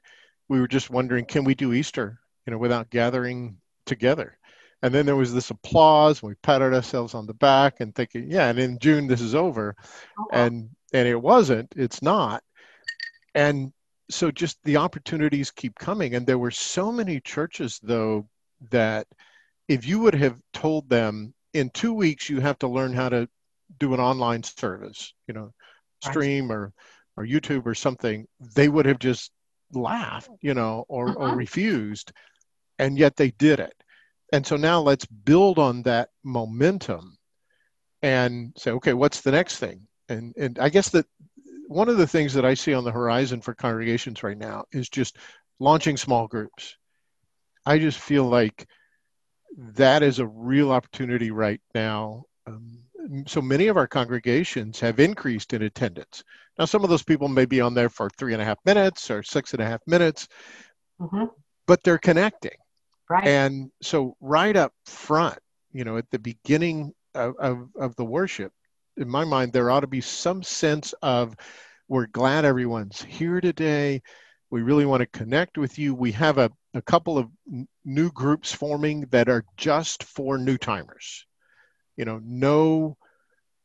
we 0.50 0.60
were 0.60 0.68
just 0.68 0.90
wondering, 0.90 1.26
can 1.26 1.44
we 1.44 1.56
do 1.56 1.74
Easter, 1.74 2.20
you 2.46 2.52
know, 2.52 2.58
without 2.58 2.90
gathering 2.90 3.58
together? 3.86 4.38
And 4.84 4.94
then 4.94 5.06
there 5.06 5.16
was 5.16 5.34
this 5.34 5.50
applause. 5.50 6.22
We 6.22 6.36
patted 6.36 6.74
ourselves 6.74 7.16
on 7.16 7.26
the 7.26 7.34
back 7.34 7.80
and 7.80 7.96
thinking, 7.96 8.30
yeah, 8.30 8.48
and 8.50 8.60
in 8.60 8.78
June 8.80 9.08
this 9.08 9.22
is 9.22 9.34
over. 9.36 9.76
Oh, 10.20 10.28
And 10.32 10.70
and 10.94 11.08
it 11.08 11.22
wasn't, 11.22 11.74
it's 11.76 12.02
not. 12.02 12.44
And 13.36 13.74
so 14.10 14.32
just 14.32 14.58
the 14.64 14.78
opportunities 14.78 15.52
keep 15.52 15.76
coming 15.76 16.16
and 16.16 16.26
there 16.26 16.38
were 16.38 16.52
so 16.52 16.92
many 16.92 17.20
churches 17.20 17.80
though 17.84 18.28
that 18.72 19.08
if 19.68 19.86
you 19.86 20.00
would 20.00 20.16
have 20.16 20.40
told 20.54 20.90
them 20.90 21.34
in 21.54 21.70
two 21.72 21.94
weeks 21.94 22.30
you 22.30 22.40
have 22.40 22.58
to 22.60 22.68
learn 22.68 22.94
how 22.94 23.10
to 23.10 23.28
do 23.80 23.94
an 23.94 24.00
online 24.00 24.44
service 24.44 25.14
you 25.28 25.34
know 25.34 25.54
stream 26.04 26.52
or 26.52 26.72
or 27.18 27.26
youtube 27.26 27.66
or 27.66 27.76
something 27.76 28.26
they 28.56 28.70
would 28.70 28.86
have 28.86 29.00
just 29.00 29.32
laughed 29.74 30.30
you 30.42 30.54
know 30.54 30.86
or, 30.88 31.10
uh-huh. 31.10 31.32
or 31.32 31.36
refused 31.36 32.12
and 32.80 32.98
yet 32.98 33.16
they 33.16 33.32
did 33.32 33.60
it 33.60 33.74
and 34.34 34.46
so 34.46 34.56
now 34.56 34.82
let's 34.82 35.06
build 35.06 35.60
on 35.60 35.82
that 35.84 36.10
momentum 36.24 37.18
and 38.02 38.54
say 38.58 38.72
okay 38.72 38.94
what's 38.94 39.22
the 39.22 39.32
next 39.32 39.58
thing 39.58 39.88
and 40.10 40.34
and 40.38 40.60
i 40.60 40.70
guess 40.70 40.90
that 40.90 41.06
one 41.68 41.90
of 41.90 41.98
the 41.98 42.08
things 42.08 42.34
that 42.34 42.46
I 42.46 42.54
see 42.54 42.74
on 42.74 42.84
the 42.84 42.92
horizon 42.92 43.42
for 43.42 43.54
congregations 43.54 44.24
right 44.24 44.38
now 44.38 44.66
is 44.72 44.90
just 44.90 45.18
launching 45.60 45.98
small 45.98 46.28
groups. 46.28 46.78
I 47.66 47.78
just 47.78 48.00
feel 48.00 48.24
like 48.24 48.68
that 49.58 50.02
is 50.02 50.20
a 50.20 50.28
real 50.28 50.72
opportunity 50.72 51.32
right 51.32 51.62
now. 51.76 52.24
Um, 52.46 52.84
so 53.28 53.42
many 53.42 53.68
of 53.68 53.78
our 53.78 53.88
congregations 53.88 54.80
have 54.80 55.00
increased 55.00 55.54
in 55.54 55.62
attendance. 55.64 56.24
Now, 56.58 56.66
some 56.66 56.84
of 56.84 56.90
those 56.90 57.04
people 57.04 57.28
may 57.28 57.46
be 57.46 57.62
on 57.62 57.74
there 57.74 57.90
for 57.90 58.10
three 58.18 58.34
and 58.34 58.42
a 58.42 58.46
half 58.46 58.60
minutes 58.66 59.12
or 59.12 59.22
six 59.24 59.54
and 59.54 59.62
a 59.62 59.66
half 59.66 59.82
minutes, 59.86 60.28
mm-hmm. 61.00 61.26
but 61.66 61.84
they're 61.84 61.98
connecting. 61.98 62.58
Right. 63.10 63.28
And 63.28 63.72
so, 63.82 64.16
right 64.20 64.56
up 64.56 64.74
front, 64.86 65.40
you 65.72 65.84
know, 65.84 65.98
at 65.98 66.10
the 66.12 66.20
beginning 66.20 66.94
of, 67.16 67.36
of, 67.40 67.70
of 67.80 67.96
the 67.96 68.06
worship, 68.06 68.52
in 68.98 69.10
my 69.10 69.24
mind, 69.24 69.54
there 69.54 69.70
ought 69.72 69.82
to 69.82 69.88
be 69.88 70.02
some 70.02 70.44
sense 70.44 70.94
of 71.02 71.36
we're 71.88 72.08
glad 72.08 72.44
everyone's 72.44 73.02
here 73.02 73.40
today. 73.40 74.02
We 74.50 74.62
really 74.62 74.86
want 74.86 75.02
to 75.02 75.18
connect 75.18 75.58
with 75.58 75.78
you. 75.80 75.94
We 75.94 76.12
have 76.14 76.38
a, 76.38 76.52
a 76.74 76.82
couple 76.82 77.18
of 77.18 77.30
n- 77.52 77.68
new 77.86 78.12
groups 78.12 78.52
forming 78.52 79.02
that 79.12 79.30
are 79.30 79.46
just 79.56 80.04
for 80.04 80.38
new 80.38 80.58
timers. 80.58 81.26
You 81.96 82.06
know, 82.06 82.20
no 82.24 82.98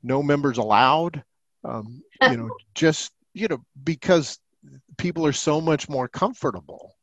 no 0.04 0.22
members 0.22 0.58
allowed. 0.58 1.22
Um, 1.64 2.02
you 2.28 2.36
know, 2.36 2.50
just 2.74 3.12
you 3.34 3.48
know 3.48 3.58
because 3.82 4.38
people 4.98 5.26
are 5.26 5.32
so 5.32 5.60
much 5.60 5.88
more 5.88 6.08
comfortable 6.08 6.94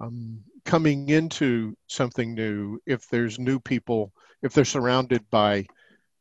um, 0.00 0.42
coming 0.64 1.08
into 1.08 1.74
something 1.88 2.34
new 2.34 2.78
if 2.86 3.08
there's 3.08 3.38
new 3.38 3.58
people 3.60 4.12
if 4.42 4.52
they're 4.52 4.64
surrounded 4.64 5.28
by 5.30 5.64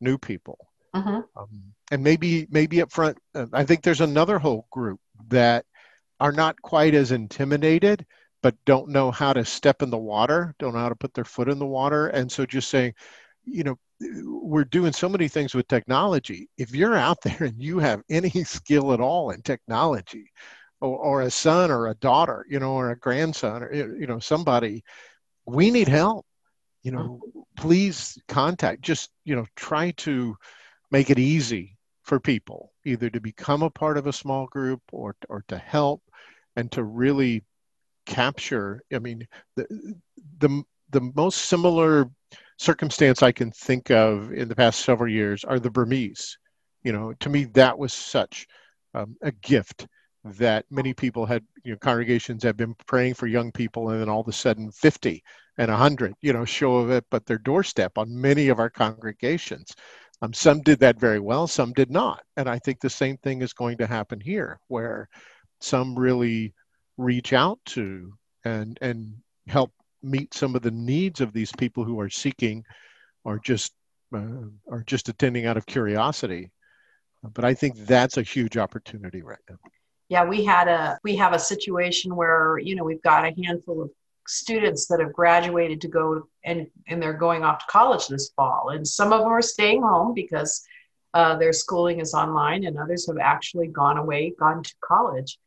new 0.02 0.18
people 0.18 0.70
uh-huh. 0.94 1.22
Um, 1.36 1.74
and 1.92 2.04
maybe 2.04 2.48
maybe 2.50 2.82
up 2.82 2.92
front, 2.92 3.18
uh, 3.36 3.46
I 3.54 3.64
think 3.64 3.84
there's 3.84 4.02
another 4.02 4.40
whole 4.40 4.68
group 4.72 5.00
that 5.28 5.66
are 6.20 6.32
not 6.32 6.62
quite 6.62 6.96
as 6.96 7.12
intimidated, 7.12 8.06
but 8.42 8.56
don't 8.66 8.90
know 8.90 9.12
how 9.12 9.34
to 9.34 9.46
step 9.46 9.82
in 9.82 9.90
the 9.90 9.98
water, 9.98 10.56
don't 10.60 10.74
know 10.74 10.80
how 10.80 10.90
to 10.90 10.96
put 10.96 11.14
their 11.14 11.26
foot 11.26 11.50
in 11.50 11.60
the 11.60 11.66
water, 11.66 12.08
and 12.08 12.32
so 12.32 12.46
just 12.46 12.70
saying, 12.70 12.94
you 13.46 13.64
know, 13.64 13.78
we're 14.24 14.64
doing 14.64 14.94
so 14.94 15.10
many 15.10 15.28
things 15.28 15.54
with 15.54 15.68
technology. 15.68 16.50
If 16.58 16.74
you're 16.74 16.96
out 16.96 17.22
there 17.22 17.44
and 17.44 17.62
you 17.62 17.80
have 17.80 18.02
any 18.10 18.30
skill 18.44 18.94
at 18.94 19.02
all 19.02 19.32
in 19.32 19.42
technology, 19.42 20.32
or, 20.82 20.98
or 20.98 21.22
a 21.22 21.32
son 21.32 21.72
or 21.72 21.88
a 21.88 21.96
daughter, 21.96 22.46
you 22.50 22.60
know, 22.60 22.74
or 22.74 22.92
a 22.92 23.00
grandson, 23.00 23.64
or 23.64 23.74
you 23.74 24.08
know, 24.08 24.20
somebody, 24.20 24.84
we 25.46 25.72
need 25.72 25.88
help. 25.88 26.26
You 26.84 26.92
know, 26.92 27.20
mm-hmm. 27.24 27.40
please 27.58 28.18
contact. 28.28 28.82
Just 28.82 29.10
you 29.26 29.36
know, 29.36 29.46
try 29.56 29.92
to 29.92 30.36
make 30.92 31.10
it 31.10 31.20
easy 31.20 31.78
for 32.10 32.20
people 32.20 32.74
either 32.86 33.10
to 33.10 33.22
become 33.22 33.62
a 33.62 33.70
part 33.70 33.96
of 33.96 34.08
a 34.08 34.14
small 34.14 34.48
group 34.48 34.82
or, 34.92 35.16
or 35.30 35.44
to 35.48 35.58
help 35.58 36.02
and 36.56 36.72
to 36.72 36.84
really 36.84 37.44
capture 38.08 38.82
i 38.92 38.98
mean 38.98 39.28
the, 39.56 39.94
the 40.40 40.64
the 40.90 41.12
most 41.16 41.46
similar 41.46 42.10
circumstance 42.58 43.22
i 43.22 43.32
can 43.32 43.52
think 43.52 43.92
of 43.92 44.34
in 44.34 44.48
the 44.48 44.56
past 44.56 44.80
several 44.80 45.12
years 45.12 45.44
are 45.44 45.60
the 45.60 45.70
burmese 45.70 46.36
you 46.82 46.92
know 46.92 47.14
to 47.20 47.30
me 47.30 47.44
that 47.46 47.78
was 47.78 47.94
such 47.94 48.48
um, 48.96 49.16
a 49.22 49.32
gift 49.32 49.86
that 50.24 50.66
many 50.70 50.94
people 50.94 51.26
had 51.26 51.44
you 51.64 51.72
know 51.72 51.78
congregations 51.78 52.44
have 52.44 52.58
been 52.58 52.76
praying 52.88 53.14
for 53.14 53.28
young 53.28 53.52
people 53.52 53.90
and 53.90 54.02
then 54.02 54.10
all 54.10 54.20
of 54.20 54.28
a 54.28 54.34
sudden 54.34 54.70
50 54.72 55.24
and 55.58 55.72
100 55.72 56.14
you 56.22 56.34
know 56.34 56.44
show 56.44 56.76
of 56.76 56.92
it 56.92 57.06
but 57.10 57.26
their 57.26 57.38
doorstep 57.38 57.98
on 57.98 58.22
many 58.22 58.50
of 58.50 58.60
our 58.60 58.70
congregations 58.70 59.74
um, 60.22 60.34
some 60.34 60.62
did 60.62 60.80
that 60.80 61.00
very 61.00 61.20
well, 61.20 61.48
some 61.48 61.72
did 61.74 61.90
not. 61.90 62.24
And 62.36 62.50
I 62.50 62.60
think 62.60 62.80
the 62.80 62.90
same 62.90 63.18
thing 63.18 63.42
is 63.42 63.54
going 63.54 63.78
to 63.78 63.88
happen 63.88 64.20
here, 64.20 64.60
where 64.68 65.08
some 65.62 65.98
really 65.98 66.54
reach 66.98 67.32
out 67.34 67.60
to 67.66 68.14
and 68.44 68.78
and 68.82 69.16
help 69.48 69.72
meet 70.04 70.34
some 70.34 70.56
of 70.56 70.62
the 70.62 70.72
needs 70.72 71.22
of 71.22 71.34
these 71.34 71.52
people 71.54 71.84
who 71.84 72.00
are 72.00 72.10
seeking 72.10 72.64
or 73.24 73.40
just 73.40 73.74
uh, 74.14 74.48
are 74.70 74.84
just 74.86 75.10
attending 75.10 75.46
out 75.46 75.58
of 75.58 75.66
curiosity. 75.66 76.52
But 77.24 77.46
I 77.46 77.54
think 77.54 77.76
that's 77.78 78.18
a 78.18 78.22
huge 78.22 78.58
opportunity 78.58 79.22
right 79.22 79.40
now. 79.50 79.58
Yeah, 80.10 80.26
we 80.26 80.44
had 80.44 80.68
a 80.68 81.00
we 81.04 81.16
have 81.18 81.34
a 81.34 81.40
situation 81.40 82.16
where 82.16 82.58
you 82.58 82.76
know 82.76 82.84
we've 82.84 83.02
got 83.02 83.26
a 83.26 83.34
handful 83.44 83.82
of 83.84 83.92
students 84.28 84.88
that 84.88 85.00
have 85.00 85.14
graduated 85.14 85.82
to 85.82 85.88
go 85.88 86.24
and 86.44 86.68
and 86.88 87.02
they're 87.02 87.14
going 87.14 87.44
off 87.44 87.60
to 87.60 87.72
college 87.72 88.08
this 88.08 88.32
fall. 88.36 88.70
And 88.70 88.88
some 88.88 89.14
of 89.14 89.22
them 89.22 89.30
are 89.30 89.42
staying 89.42 89.82
home 89.82 90.14
because 90.14 90.64
uh, 91.14 91.36
their 91.38 91.54
schooling 91.54 92.00
is 92.00 92.14
online 92.14 92.66
and 92.66 92.78
others 92.78 93.08
have 93.08 93.18
actually 93.18 93.68
gone 93.68 93.98
away 93.98 94.34
gone 94.40 94.64
to 94.64 94.74
college. 94.84 95.40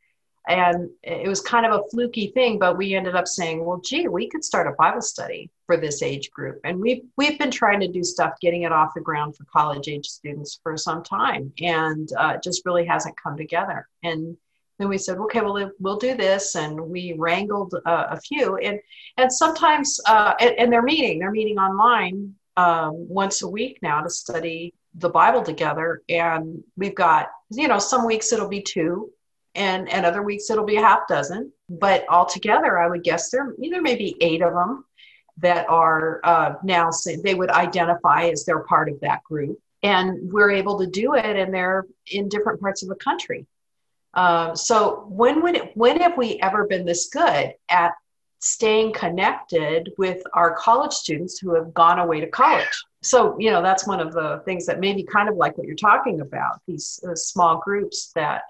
And 0.48 0.90
it 1.04 1.28
was 1.28 1.40
kind 1.40 1.64
of 1.64 1.72
a 1.72 1.88
fluky 1.90 2.28
thing 2.28 2.58
but 2.58 2.76
we 2.76 2.94
ended 2.94 3.14
up 3.14 3.28
saying 3.28 3.64
well 3.64 3.80
gee 3.84 4.08
we 4.08 4.28
could 4.28 4.44
start 4.44 4.66
a 4.66 4.72
bible 4.72 5.02
study 5.02 5.50
for 5.66 5.76
this 5.76 6.02
age 6.02 6.30
group. 6.30 6.60
And 6.64 6.80
we've 6.80 7.02
we've 7.16 7.38
been 7.38 7.50
trying 7.50 7.80
to 7.80 7.88
do 7.88 8.02
stuff 8.02 8.34
getting 8.40 8.62
it 8.62 8.72
off 8.72 8.94
the 8.94 9.00
ground 9.00 9.36
for 9.36 9.44
college 9.44 9.88
age 9.88 10.06
students 10.06 10.60
for 10.62 10.76
some 10.76 11.02
time. 11.02 11.52
And 11.60 12.08
uh, 12.16 12.34
it 12.36 12.42
just 12.42 12.64
really 12.64 12.84
hasn't 12.84 13.20
come 13.22 13.36
together. 13.36 13.88
And 14.02 14.36
then 14.78 14.88
we 14.88 14.98
said 14.98 15.18
okay 15.18 15.40
well 15.40 15.70
we'll 15.80 15.96
do 15.96 16.16
this. 16.16 16.54
And 16.54 16.80
we 16.80 17.14
wrangled 17.18 17.74
uh, 17.86 18.06
a 18.10 18.20
few. 18.20 18.56
And 18.56 18.80
and 19.16 19.32
sometimes 19.32 20.00
uh, 20.06 20.34
and, 20.40 20.58
and, 20.58 20.72
they're 20.72 20.82
meeting 20.82 21.18
they're 21.18 21.30
meeting 21.30 21.58
online 21.58 22.34
um, 22.56 23.08
once 23.08 23.42
a 23.42 23.48
week 23.48 23.78
now 23.82 24.00
to 24.00 24.10
study 24.10 24.74
the 24.94 25.08
bible 25.08 25.42
together. 25.42 26.02
And 26.08 26.62
we've 26.76 26.94
got 26.94 27.28
you 27.50 27.68
know 27.68 27.78
some 27.78 28.06
weeks 28.06 28.32
it'll 28.32 28.48
be 28.48 28.62
two 28.62 29.10
and 29.54 29.88
and 29.90 30.06
other 30.06 30.22
weeks 30.22 30.50
it'll 30.50 30.64
be 30.64 30.76
a 30.76 30.82
half 30.82 31.06
dozen. 31.08 31.52
But 31.68 32.04
altogether 32.08 32.78
i 32.78 32.88
would 32.88 33.04
guess 33.04 33.30
there 33.30 33.54
there 33.58 33.82
may 33.82 33.96
be 33.96 34.16
eight 34.20 34.42
of 34.42 34.52
them 34.52 34.84
that 35.38 35.68
are 35.68 36.20
uh, 36.24 36.54
now 36.62 36.90
they 37.22 37.34
would 37.34 37.50
identify 37.50 38.24
as 38.24 38.44
they're 38.44 38.64
part 38.64 38.88
of 38.88 39.00
that 39.00 39.24
group. 39.24 39.58
And 39.82 40.30
we're 40.32 40.50
able 40.50 40.78
to 40.78 40.86
do 40.86 41.14
it 41.14 41.24
and 41.24 41.52
they're 41.52 41.86
in 42.12 42.28
different 42.28 42.60
parts 42.60 42.82
of 42.82 42.88
the 42.88 42.94
country 42.96 43.46
uh, 44.14 44.54
so 44.54 45.06
when 45.08 45.42
would 45.42 45.56
it, 45.56 45.76
when 45.76 46.00
have 46.00 46.16
we 46.16 46.38
ever 46.40 46.66
been 46.66 46.84
this 46.84 47.08
good 47.08 47.54
at 47.68 47.92
staying 48.40 48.92
connected 48.92 49.92
with 49.98 50.22
our 50.34 50.54
college 50.56 50.92
students 50.92 51.38
who 51.38 51.54
have 51.54 51.72
gone 51.72 51.98
away 51.98 52.20
to 52.20 52.26
college? 52.26 52.84
So 53.02 53.36
you 53.38 53.50
know 53.50 53.62
that's 53.62 53.86
one 53.86 54.00
of 54.00 54.12
the 54.12 54.42
things 54.44 54.66
that 54.66 54.80
maybe 54.80 55.02
kind 55.02 55.28
of 55.28 55.36
like 55.36 55.56
what 55.56 55.66
you're 55.66 55.76
talking 55.76 56.20
about 56.20 56.60
these 56.66 57.02
uh, 57.08 57.14
small 57.14 57.58
groups 57.58 58.12
that 58.14 58.42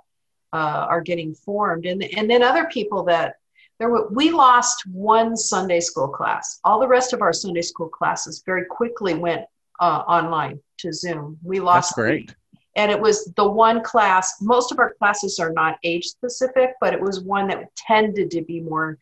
uh, 0.52 0.86
are 0.88 1.00
getting 1.00 1.34
formed. 1.34 1.86
And 1.86 2.02
and 2.16 2.28
then 2.28 2.42
other 2.42 2.66
people 2.66 3.04
that 3.04 3.36
there 3.78 3.88
were, 3.88 4.08
we 4.08 4.30
lost 4.30 4.84
one 4.86 5.36
sunday 5.36 5.80
school 5.80 6.08
class. 6.08 6.60
All 6.64 6.80
the 6.80 6.88
rest 6.88 7.12
of 7.12 7.22
our 7.22 7.32
sunday 7.32 7.62
school 7.62 7.88
classes 7.88 8.42
very 8.44 8.64
quickly 8.64 9.14
went 9.14 9.42
uh, 9.80 10.02
online 10.08 10.60
to 10.78 10.92
zoom. 10.92 11.38
We 11.42 11.60
lost 11.60 11.90
That's 11.90 11.94
great 11.94 12.34
and 12.76 12.90
it 12.90 13.00
was 13.00 13.32
the 13.36 13.48
one 13.48 13.82
class 13.82 14.36
most 14.40 14.72
of 14.72 14.78
our 14.78 14.94
classes 14.94 15.38
are 15.38 15.52
not 15.52 15.78
age 15.84 16.06
specific 16.06 16.70
but 16.80 16.92
it 16.94 17.00
was 17.00 17.20
one 17.20 17.48
that 17.48 17.74
tended 17.76 18.30
to 18.30 18.42
be 18.42 18.60
more 18.60 18.98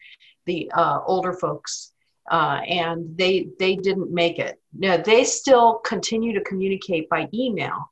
the 0.47 0.71
uh, 0.73 1.01
older 1.07 1.33
folks 1.33 1.93
uh, 2.31 2.61
and 2.67 3.17
they 3.17 3.49
they 3.59 3.77
didn't 3.77 4.13
make 4.13 4.39
it 4.39 4.61
now 4.73 4.97
they 4.97 5.25
still 5.25 5.75
continue 5.79 6.33
to 6.33 6.41
communicate 6.43 7.09
by 7.09 7.29
email 7.33 7.91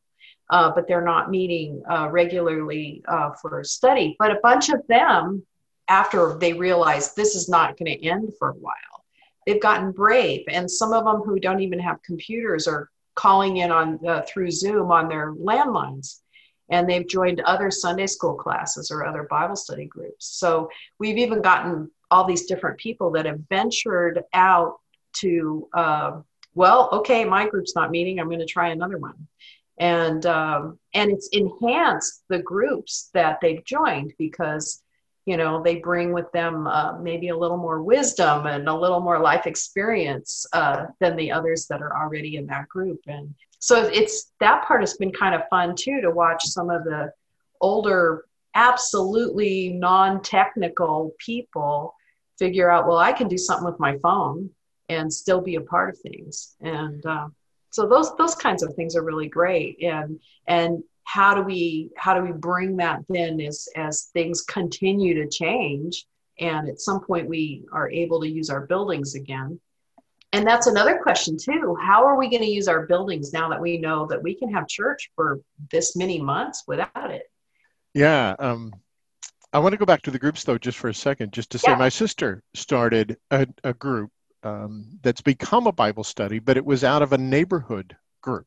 uh, 0.50 0.70
but 0.74 0.88
they're 0.88 1.04
not 1.04 1.30
meeting 1.30 1.82
uh, 1.90 2.08
regularly 2.10 3.02
uh, 3.08 3.30
for 3.40 3.62
study. 3.64 4.16
But 4.18 4.30
a 4.30 4.40
bunch 4.42 4.70
of 4.70 4.86
them, 4.88 5.44
after 5.88 6.36
they 6.38 6.52
realize 6.52 7.14
this 7.14 7.34
is 7.34 7.48
not 7.48 7.76
going 7.76 7.98
to 7.98 8.06
end 8.06 8.32
for 8.38 8.50
a 8.50 8.54
while, 8.54 9.04
they've 9.46 9.60
gotten 9.60 9.92
brave. 9.92 10.44
And 10.48 10.70
some 10.70 10.92
of 10.92 11.04
them 11.04 11.22
who 11.22 11.38
don't 11.38 11.60
even 11.60 11.78
have 11.78 12.02
computers 12.02 12.66
are 12.66 12.90
calling 13.18 13.58
in 13.58 13.70
on 13.70 13.98
uh, 14.06 14.22
through 14.28 14.50
Zoom 14.50 14.90
on 14.90 15.08
their 15.08 15.34
landlines. 15.34 16.20
And 16.70 16.88
they've 16.88 17.08
joined 17.08 17.40
other 17.40 17.70
Sunday 17.70 18.06
school 18.06 18.34
classes 18.34 18.90
or 18.90 19.04
other 19.04 19.26
Bible 19.30 19.56
study 19.56 19.86
groups. 19.86 20.26
So 20.38 20.68
we've 20.98 21.16
even 21.18 21.40
gotten 21.40 21.90
all 22.10 22.24
these 22.24 22.44
different 22.44 22.78
people 22.78 23.10
that 23.12 23.24
have 23.24 23.40
ventured 23.48 24.22
out 24.34 24.76
to, 25.20 25.68
uh, 25.74 26.20
well, 26.54 26.90
okay, 26.92 27.24
my 27.24 27.48
group's 27.48 27.74
not 27.74 27.90
meeting. 27.90 28.20
I'm 28.20 28.28
going 28.28 28.38
to 28.40 28.46
try 28.46 28.68
another 28.68 28.98
one 28.98 29.26
and 29.78 30.26
um, 30.26 30.78
and 30.94 31.10
it's 31.10 31.28
enhanced 31.32 32.24
the 32.28 32.40
groups 32.40 33.10
that 33.14 33.38
they've 33.40 33.64
joined 33.64 34.12
because 34.18 34.82
you 35.28 35.36
know 35.36 35.62
they 35.62 35.76
bring 35.76 36.12
with 36.12 36.30
them 36.32 36.66
uh, 36.66 36.98
maybe 37.00 37.28
a 37.28 37.36
little 37.36 37.56
more 37.56 37.82
wisdom 37.82 38.46
and 38.46 38.68
a 38.68 38.74
little 38.74 39.00
more 39.00 39.20
life 39.20 39.46
experience 39.46 40.46
uh, 40.52 40.86
than 41.00 41.16
the 41.16 41.30
others 41.30 41.66
that 41.66 41.82
are 41.82 41.96
already 41.96 42.36
in 42.36 42.46
that 42.46 42.68
group. 42.68 43.00
And 43.06 43.34
so 43.58 43.84
it's 43.86 44.32
that 44.40 44.64
part 44.66 44.80
has 44.80 44.96
been 44.96 45.12
kind 45.12 45.34
of 45.34 45.42
fun 45.50 45.74
too 45.76 46.00
to 46.00 46.10
watch 46.10 46.44
some 46.44 46.70
of 46.70 46.84
the 46.84 47.12
older 47.60 48.24
absolutely 48.54 49.70
non-technical 49.70 51.14
people 51.18 51.94
figure 52.38 52.70
out 52.70 52.86
well 52.88 52.96
i 52.98 53.12
can 53.12 53.28
do 53.28 53.36
something 53.36 53.66
with 53.66 53.78
my 53.78 53.96
phone 53.98 54.48
and 54.88 55.12
still 55.12 55.40
be 55.40 55.56
a 55.56 55.60
part 55.60 55.90
of 55.90 55.98
things. 55.98 56.56
And 56.60 57.04
uh, 57.04 57.28
so 57.70 57.86
those 57.86 58.16
those 58.16 58.34
kinds 58.34 58.62
of 58.62 58.74
things 58.74 58.96
are 58.96 59.04
really 59.04 59.28
great. 59.28 59.82
And 59.82 60.20
and 60.46 60.82
how 61.08 61.34
do 61.34 61.40
we 61.40 61.88
how 61.96 62.12
do 62.12 62.20
we 62.20 62.32
bring 62.32 62.76
that 62.76 63.00
then 63.08 63.40
as 63.40 63.66
as 63.76 64.10
things 64.12 64.42
continue 64.42 65.14
to 65.14 65.26
change 65.28 66.04
and 66.38 66.68
at 66.68 66.80
some 66.80 67.00
point 67.00 67.26
we 67.26 67.64
are 67.72 67.90
able 67.90 68.20
to 68.20 68.28
use 68.28 68.50
our 68.50 68.66
buildings 68.66 69.14
again 69.14 69.58
and 70.34 70.46
that's 70.46 70.66
another 70.66 70.98
question 71.02 71.38
too 71.42 71.74
how 71.80 72.04
are 72.04 72.18
we 72.18 72.28
going 72.28 72.42
to 72.42 72.50
use 72.50 72.68
our 72.68 72.86
buildings 72.86 73.32
now 73.32 73.48
that 73.48 73.60
we 73.60 73.78
know 73.78 74.06
that 74.06 74.22
we 74.22 74.34
can 74.34 74.52
have 74.52 74.68
church 74.68 75.10
for 75.16 75.40
this 75.72 75.96
many 75.96 76.20
months 76.20 76.64
without 76.66 77.10
it 77.10 77.22
yeah 77.94 78.36
um, 78.38 78.70
i 79.54 79.58
want 79.58 79.72
to 79.72 79.78
go 79.78 79.86
back 79.86 80.02
to 80.02 80.10
the 80.10 80.18
groups 80.18 80.44
though 80.44 80.58
just 80.58 80.76
for 80.76 80.88
a 80.88 80.94
second 80.94 81.32
just 81.32 81.48
to 81.48 81.58
say 81.58 81.70
yeah. 81.70 81.78
my 81.78 81.88
sister 81.88 82.42
started 82.52 83.16
a, 83.30 83.46
a 83.64 83.72
group 83.72 84.10
um, 84.44 84.86
that's 85.02 85.20
become 85.20 85.66
a 85.66 85.72
Bible 85.72 86.04
study, 86.04 86.38
but 86.38 86.56
it 86.56 86.64
was 86.64 86.84
out 86.84 87.02
of 87.02 87.12
a 87.12 87.18
neighborhood 87.18 87.96
group, 88.22 88.46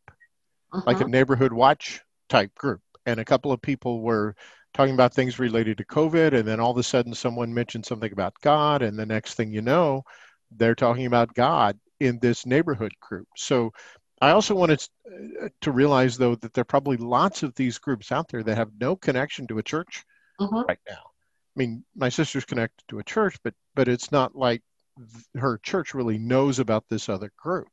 uh-huh. 0.71 0.84
like 0.86 1.02
a 1.02 1.06
neighborhood 1.06 1.52
watch 1.52 2.02
type 2.31 2.53
group. 2.55 2.81
And 3.05 3.19
a 3.19 3.25
couple 3.25 3.51
of 3.51 3.61
people 3.61 4.01
were 4.01 4.35
talking 4.73 4.93
about 4.93 5.13
things 5.13 5.37
related 5.37 5.77
to 5.77 5.85
COVID, 5.85 6.33
and 6.33 6.47
then 6.47 6.59
all 6.59 6.71
of 6.71 6.77
a 6.77 6.83
sudden 6.83 7.13
someone 7.13 7.53
mentioned 7.53 7.85
something 7.85 8.11
about 8.11 8.33
God, 8.41 8.81
and 8.81 8.97
the 8.97 9.05
next 9.05 9.35
thing 9.35 9.51
you 9.51 9.61
know, 9.61 10.03
they're 10.49 10.75
talking 10.75 11.05
about 11.05 11.33
God 11.33 11.77
in 11.99 12.19
this 12.19 12.45
neighborhood 12.45 12.93
group. 13.01 13.27
So 13.35 13.71
I 14.21 14.31
also 14.31 14.55
wanted 14.55 14.87
uh, 15.07 15.49
to 15.61 15.71
realize, 15.71 16.17
though, 16.17 16.35
that 16.35 16.53
there 16.53 16.61
are 16.61 16.65
probably 16.65 16.97
lots 16.97 17.43
of 17.43 17.53
these 17.55 17.77
groups 17.79 18.11
out 18.11 18.29
there 18.29 18.43
that 18.43 18.57
have 18.57 18.71
no 18.79 18.95
connection 18.95 19.47
to 19.47 19.57
a 19.57 19.63
church 19.63 20.03
uh-huh. 20.39 20.63
right 20.67 20.79
now. 20.87 21.03
I 21.03 21.55
mean, 21.55 21.83
my 21.95 22.09
sister's 22.09 22.45
connected 22.45 22.83
to 22.89 22.99
a 22.99 23.03
church, 23.03 23.37
but 23.43 23.53
but 23.75 23.87
it's 23.87 24.11
not 24.11 24.35
like 24.35 24.61
her 25.35 25.59
church 25.63 25.93
really 25.93 26.17
knows 26.17 26.59
about 26.59 26.85
this 26.89 27.09
other 27.09 27.31
group. 27.37 27.67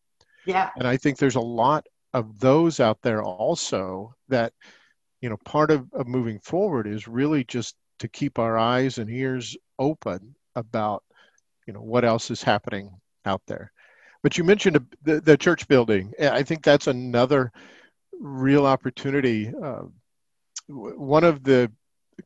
Yeah. 0.46 0.70
And 0.76 0.86
I 0.86 0.96
think 0.96 1.18
there's 1.18 1.36
a 1.36 1.40
lot 1.40 1.86
of 2.14 2.38
those 2.40 2.80
out 2.80 3.02
there 3.02 3.22
also 3.22 4.14
that, 4.28 4.52
you 5.20 5.28
know, 5.28 5.36
part 5.44 5.70
of, 5.70 5.92
of 5.92 6.06
moving 6.06 6.38
forward 6.40 6.86
is 6.86 7.08
really 7.08 7.44
just 7.44 7.76
to 7.98 8.08
keep 8.08 8.38
our 8.38 8.58
eyes 8.58 8.98
and 8.98 9.10
ears 9.10 9.56
open 9.78 10.34
about, 10.54 11.02
you 11.66 11.72
know, 11.72 11.82
what 11.82 12.04
else 12.04 12.30
is 12.30 12.42
happening 12.42 12.90
out 13.24 13.42
there. 13.46 13.72
But 14.22 14.38
you 14.38 14.44
mentioned 14.44 14.78
the, 15.02 15.20
the 15.20 15.36
church 15.36 15.68
building. 15.68 16.12
I 16.20 16.42
think 16.42 16.62
that's 16.62 16.86
another 16.86 17.52
real 18.18 18.66
opportunity. 18.66 19.52
Uh, 19.62 19.82
one 20.66 21.24
of 21.24 21.44
the 21.44 21.70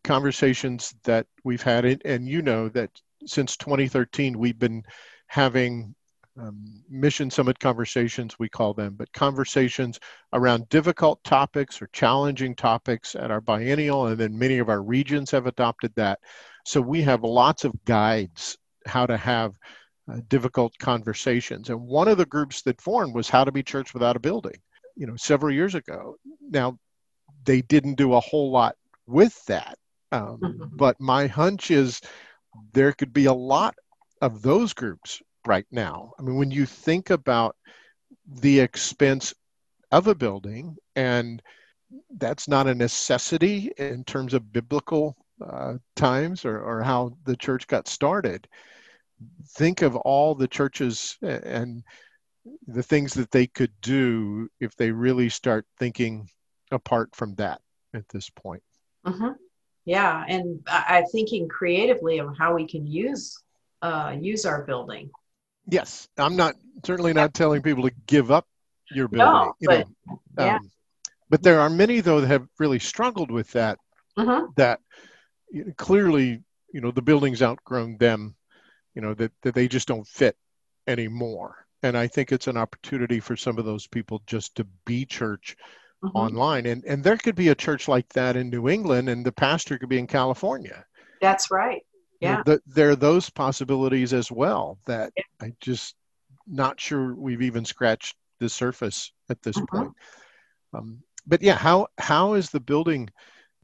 conversations 0.03 0.95
that 1.05 1.27
we've 1.45 1.63
had, 1.63 1.85
and 2.05 2.27
you 2.27 2.43
know 2.43 2.69
that 2.71 2.91
since 3.27 3.57
2013, 3.57 4.39
we've 4.39 4.59
been 4.59 4.83
having 5.27 5.95
um, 6.39 6.83
mission 6.89 7.31
summit 7.31 7.59
conversations, 7.59 8.39
we 8.39 8.49
call 8.49 8.73
them, 8.75 8.95
but 8.97 9.13
conversations 9.13 10.01
around 10.33 10.69
difficult 10.69 11.23
topics 11.25 11.83
or 11.83 11.89
challenging 11.93 12.55
topics 12.55 13.15
at 13.15 13.31
our 13.31 13.41
biennial, 13.41 14.07
and 14.07 14.19
then 14.19 14.39
many 14.39 14.59
of 14.59 14.69
our 14.69 14.83
regions 14.83 15.31
have 15.31 15.47
adopted 15.47 15.93
that. 15.97 16.21
So 16.65 16.81
we 16.81 17.03
have 17.03 17.23
lots 17.23 17.65
of 17.65 17.85
guides 17.85 18.57
how 18.87 19.07
to 19.07 19.17
have 19.17 19.53
uh, 20.11 20.21
difficult 20.29 20.77
conversations. 20.79 21.71
And 21.71 21.81
one 21.81 22.09
of 22.09 22.19
the 22.19 22.27
groups 22.27 22.63
that 22.63 22.81
formed 22.81 23.15
was 23.15 23.29
How 23.29 23.45
to 23.45 23.53
Be 23.53 23.63
Church 23.63 23.95
Without 23.95 24.17
a 24.17 24.21
Building, 24.21 24.61
you 24.97 25.07
know, 25.07 25.17
several 25.17 25.53
years 25.55 25.75
ago. 25.75 26.17
Now, 26.41 26.79
they 27.45 27.63
didn't 27.63 27.95
do 27.95 28.15
a 28.15 28.21
whole 28.21 28.51
lot 28.51 28.77
with 29.07 29.45
that. 29.47 29.79
Um, 30.11 30.39
mm-hmm. 30.43 30.77
But 30.77 31.01
my 31.01 31.27
hunch 31.27 31.71
is 31.71 32.01
there 32.73 32.93
could 32.93 33.13
be 33.13 33.27
a 33.27 33.33
lot 33.33 33.75
of 34.21 34.43
those 34.43 34.73
groups 34.73 35.23
right 35.47 35.67
now. 35.71 36.13
I 36.19 36.23
mean, 36.23 36.37
when 36.37 36.51
you 36.51 36.67
think 36.67 37.11
about 37.11 37.57
the 38.27 38.61
expense 38.61 39.35
of 39.91 40.07
a 40.07 40.15
building, 40.15 40.77
and 40.97 41.43
that's 42.17 42.49
not 42.49 42.67
a 42.67 42.75
necessity 42.75 43.71
in 43.77 44.05
terms 44.05 44.35
of 44.35 44.53
biblical 44.53 45.17
uh, 45.45 45.75
times 45.97 46.45
or, 46.45 46.61
or 46.61 46.83
how 46.83 47.17
the 47.25 47.37
church 47.37 47.67
got 47.67 47.89
started. 47.89 48.49
Think 49.51 49.83
of 49.83 49.97
all 49.97 50.35
the 50.35 50.49
churches 50.49 51.19
and 51.23 51.83
the 52.67 52.83
things 52.83 53.15
that 53.15 53.31
they 53.31 53.47
could 53.47 53.73
do 53.83 54.49
if 54.61 54.75
they 54.77 54.91
really 54.91 55.29
start 55.29 55.67
thinking 55.79 56.29
apart 56.71 57.15
from 57.15 57.35
that 57.35 57.61
at 57.95 58.09
this 58.09 58.31
point. 58.31 58.63
Mm-hmm 59.07 59.33
yeah 59.85 60.25
and 60.29 60.61
I, 60.69 60.99
am 60.99 61.07
thinking 61.07 61.49
creatively 61.49 62.19
of 62.19 62.37
how 62.39 62.55
we 62.55 62.67
can 62.67 62.87
use 62.87 63.43
uh, 63.83 64.15
use 64.19 64.45
our 64.45 64.63
building 64.65 65.11
yes 65.69 66.09
i'm 66.19 66.37
not 66.37 66.55
certainly 66.85 67.13
not 67.13 67.35
telling 67.35 67.63
people 67.63 67.85
to 67.85 67.93
give 68.07 68.31
up 68.31 68.47
your 68.91 69.09
building 69.09 69.33
no, 69.33 69.55
but, 69.61 69.87
know, 70.07 70.21
yeah. 70.39 70.57
Um, 70.57 70.71
but 71.31 71.43
there 71.43 71.61
are 71.61 71.71
many 71.71 72.01
though 72.01 72.21
that 72.21 72.27
have 72.27 72.47
really 72.59 72.79
struggled 72.79 73.31
with 73.31 73.51
that 73.53 73.79
mm-hmm. 74.19 74.47
that 74.57 74.81
clearly, 75.77 76.43
you 76.73 76.81
know, 76.81 76.91
the 76.91 77.03
building's 77.03 77.43
outgrown 77.43 77.97
them, 77.99 78.35
you 78.95 79.03
know, 79.03 79.15
that, 79.15 79.33
that 79.43 79.55
they 79.55 79.69
just 79.69 79.89
don't 79.89 80.07
fit 80.07 80.37
anymore. 80.87 81.67
And 81.83 81.97
I 81.97 82.07
think 82.07 82.33
it's 82.33 82.47
an 82.47 82.57
opportunity 82.57 83.21
for 83.21 83.37
some 83.37 83.59
of 83.59 83.65
those 83.65 83.87
people 83.87 84.23
just 84.27 84.55
to 84.57 84.67
be 84.85 85.05
church 85.05 85.57
mm-hmm. 86.03 86.17
online. 86.17 86.67
And 86.67 86.85
and 86.85 87.03
there 87.03 87.17
could 87.17 87.35
be 87.35 87.49
a 87.49 87.55
church 87.55 87.89
like 87.89 88.09
that 88.11 88.37
in 88.37 88.51
New 88.51 88.69
England 88.69 89.09
and 89.09 89.27
the 89.27 89.33
pastor 89.33 89.79
could 89.79 89.89
be 89.89 89.99
in 89.99 90.07
California. 90.07 90.85
That's 91.21 91.51
right. 91.51 91.83
Yeah. 92.23 92.31
You 92.31 92.37
know, 92.37 92.43
the, 92.45 92.63
there 92.67 92.91
are 92.91 92.97
those 92.97 93.29
possibilities 93.31 94.13
as 94.13 94.31
well 94.31 94.79
that 94.87 95.13
yeah. 95.17 95.25
I 95.41 95.53
just 95.61 95.97
not 96.47 96.81
sure 96.81 97.15
we've 97.15 97.43
even 97.43 97.65
scratched 97.65 98.17
the 98.39 98.49
surface 98.49 99.13
at 99.29 99.43
this 99.43 99.57
mm-hmm. 99.57 99.77
point. 99.77 99.93
Um, 100.73 101.03
but 101.27 101.43
yeah, 101.43 101.57
how 101.57 101.89
how 101.99 102.35
is 102.35 102.51
the 102.51 102.61
building 102.61 103.11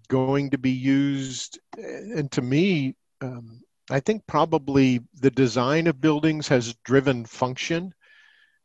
going 0.09 0.51
to 0.51 0.59
be 0.59 0.71
used? 0.71 1.61
And 1.77 2.31
to 2.33 2.43
me, 2.43 2.97
um, 3.21 3.63
I 3.91 4.01
think 4.01 4.27
probably 4.27 5.01
the 5.15 5.31
design 5.31 5.87
of 5.87 6.01
buildings 6.01 6.49
has 6.49 6.75
driven 6.85 7.25
function, 7.25 7.95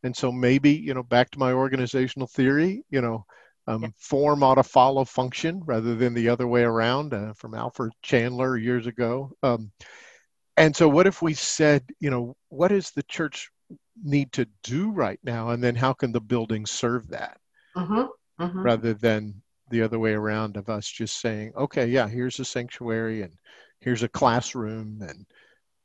and 0.01 0.15
so 0.15 0.31
maybe 0.31 0.71
you 0.71 0.95
know 0.95 1.03
back 1.03 1.29
to 1.31 1.39
my 1.39 1.53
organizational 1.53 2.27
theory, 2.27 2.83
you 2.89 3.01
know. 3.01 3.25
Um, 3.67 3.83
yeah. 3.83 3.89
Form 3.97 4.43
ought 4.43 4.55
to 4.55 4.63
follow 4.63 5.05
function 5.05 5.61
rather 5.65 5.95
than 5.95 6.13
the 6.13 6.29
other 6.29 6.47
way 6.47 6.63
around 6.63 7.13
uh, 7.13 7.33
from 7.33 7.55
Alfred 7.55 7.93
Chandler 8.01 8.57
years 8.57 8.87
ago. 8.87 9.31
Um, 9.41 9.71
and 10.57 10.75
so, 10.75 10.89
what 10.89 11.07
if 11.07 11.21
we 11.21 11.33
said, 11.33 11.83
you 11.99 12.09
know, 12.09 12.35
what 12.49 12.67
does 12.67 12.91
the 12.91 13.03
church 13.03 13.49
need 14.03 14.31
to 14.33 14.47
do 14.63 14.91
right 14.91 15.19
now? 15.23 15.49
And 15.49 15.63
then 15.63 15.75
how 15.75 15.93
can 15.93 16.11
the 16.11 16.21
building 16.21 16.65
serve 16.65 17.07
that? 17.09 17.37
Mm-hmm 17.75 18.03
mm-hmm. 18.39 18.61
rather 18.61 18.93
than 18.93 19.41
the 19.69 19.81
other 19.81 19.99
way 19.99 20.13
around 20.13 20.57
of 20.57 20.69
us 20.69 20.87
just 20.87 21.19
saying, 21.19 21.51
okay, 21.57 21.87
yeah, 21.87 22.07
here's 22.07 22.39
a 22.39 22.45
sanctuary 22.45 23.21
and 23.21 23.33
here's 23.79 24.03
a 24.03 24.09
classroom 24.09 24.99
and 25.01 25.25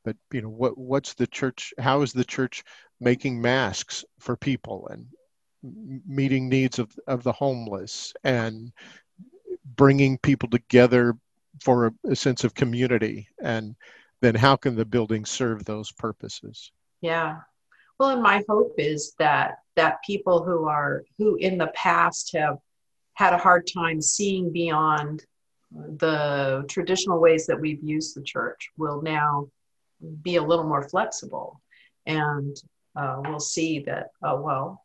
but 0.05 0.15
you 0.31 0.41
know 0.41 0.49
what 0.49 0.77
what's 0.77 1.13
the 1.15 1.27
church 1.27 1.73
how 1.77 2.01
is 2.01 2.13
the 2.13 2.23
church 2.23 2.63
making 3.01 3.41
masks 3.41 4.05
for 4.17 4.37
people 4.37 4.87
and 4.91 5.05
meeting 5.63 6.49
needs 6.49 6.79
of, 6.79 6.91
of 7.07 7.23
the 7.23 7.31
homeless 7.31 8.13
and 8.23 8.71
bringing 9.75 10.17
people 10.17 10.49
together 10.49 11.17
for 11.61 11.87
a, 11.87 11.93
a 12.11 12.15
sense 12.15 12.43
of 12.43 12.53
community. 12.53 13.27
And 13.41 13.75
then 14.21 14.35
how 14.35 14.55
can 14.55 14.75
the 14.75 14.85
building 14.85 15.25
serve 15.25 15.65
those 15.65 15.91
purposes? 15.91 16.71
Yeah. 17.01 17.37
Well, 17.99 18.09
and 18.09 18.23
my 18.23 18.43
hope 18.47 18.75
is 18.77 19.13
that 19.19 19.59
that 19.75 20.03
people 20.05 20.43
who 20.43 20.65
are 20.65 21.03
who 21.17 21.35
in 21.35 21.57
the 21.57 21.71
past 21.75 22.31
have 22.33 22.57
had 23.13 23.33
a 23.33 23.37
hard 23.37 23.67
time 23.73 24.01
seeing 24.01 24.51
beyond 24.51 25.25
the 25.71 26.65
traditional 26.69 27.19
ways 27.19 27.45
that 27.45 27.59
we've 27.59 27.83
used 27.83 28.15
the 28.15 28.23
church 28.23 28.69
will 28.77 29.01
now 29.01 29.47
be 30.21 30.37
a 30.37 30.41
little 30.43 30.65
more 30.65 30.87
flexible. 30.87 31.61
And 32.05 32.55
uh, 32.95 33.21
we'll 33.25 33.39
see 33.39 33.79
that 33.81 34.07
oh 34.23 34.41
well 34.41 34.81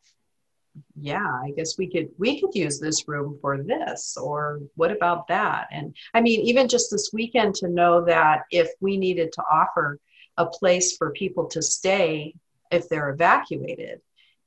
yeah 0.99 1.39
i 1.43 1.51
guess 1.55 1.77
we 1.77 1.89
could 1.89 2.09
we 2.17 2.39
could 2.39 2.53
use 2.53 2.79
this 2.79 3.07
room 3.07 3.37
for 3.41 3.63
this 3.63 4.17
or 4.17 4.59
what 4.75 4.91
about 4.91 5.27
that 5.27 5.67
and 5.71 5.95
i 6.13 6.21
mean 6.21 6.41
even 6.41 6.67
just 6.67 6.91
this 6.91 7.11
weekend 7.13 7.55
to 7.55 7.67
know 7.67 8.03
that 8.03 8.43
if 8.51 8.69
we 8.81 8.97
needed 8.97 9.31
to 9.31 9.41
offer 9.51 9.99
a 10.37 10.45
place 10.45 10.97
for 10.97 11.11
people 11.11 11.45
to 11.47 11.61
stay 11.61 12.33
if 12.71 12.89
they're 12.89 13.09
evacuated. 13.09 14.01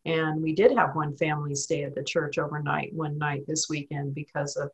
And 0.05 0.43
we 0.43 0.55
did 0.55 0.77
have 0.77 0.95
one 0.95 1.17
family 1.17 1.55
stay 1.55 1.85
at 1.85 1.95
the 1.95 2.05
church 2.05 2.39
overnight 2.39 2.95
one 2.95 3.19
night 3.19 3.45
this 3.47 3.69
weekend 3.69 4.15
because 4.15 4.57
of 4.57 4.71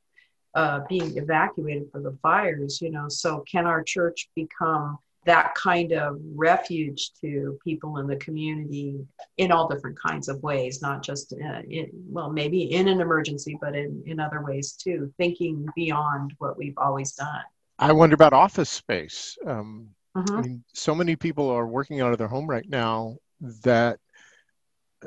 uh, 0.54 0.80
being 0.88 1.16
evacuated 1.16 1.90
for 1.90 2.00
the 2.00 2.16
fires. 2.22 2.80
You 2.80 2.90
know, 2.90 3.08
so 3.08 3.44
can 3.50 3.66
our 3.66 3.82
church 3.82 4.28
become 4.34 4.98
that 5.26 5.54
kind 5.54 5.92
of 5.92 6.18
refuge 6.34 7.12
to 7.20 7.58
people 7.64 7.98
in 7.98 8.06
the 8.06 8.16
community 8.16 8.98
in 9.38 9.52
all 9.52 9.68
different 9.68 9.98
kinds 9.98 10.28
of 10.28 10.42
ways, 10.42 10.82
not 10.82 11.02
just 11.02 11.32
uh, 11.32 11.62
in, 11.68 11.88
well, 12.08 12.30
maybe 12.30 12.72
in 12.74 12.88
an 12.88 13.00
emergency, 13.00 13.56
but 13.60 13.74
in, 13.74 14.02
in 14.06 14.20
other 14.20 14.42
ways 14.42 14.72
too, 14.72 15.12
thinking 15.16 15.66
beyond 15.74 16.34
what 16.38 16.56
we've 16.56 16.76
always 16.78 17.12
done. 17.12 17.42
I 17.78 17.92
wonder 17.92 18.14
about 18.14 18.32
office 18.32 18.70
space. 18.70 19.36
Um, 19.46 19.88
mm-hmm. 20.16 20.36
I 20.36 20.40
mean, 20.42 20.64
so 20.72 20.94
many 20.94 21.16
people 21.16 21.48
are 21.50 21.66
working 21.66 22.00
out 22.00 22.12
of 22.12 22.18
their 22.18 22.28
home 22.28 22.46
right 22.46 22.68
now 22.68 23.16
that 23.40 23.98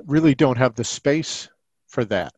really 0.05 0.35
don't 0.35 0.57
have 0.57 0.75
the 0.75 0.83
space 0.83 1.49
for 1.87 2.05
that 2.05 2.33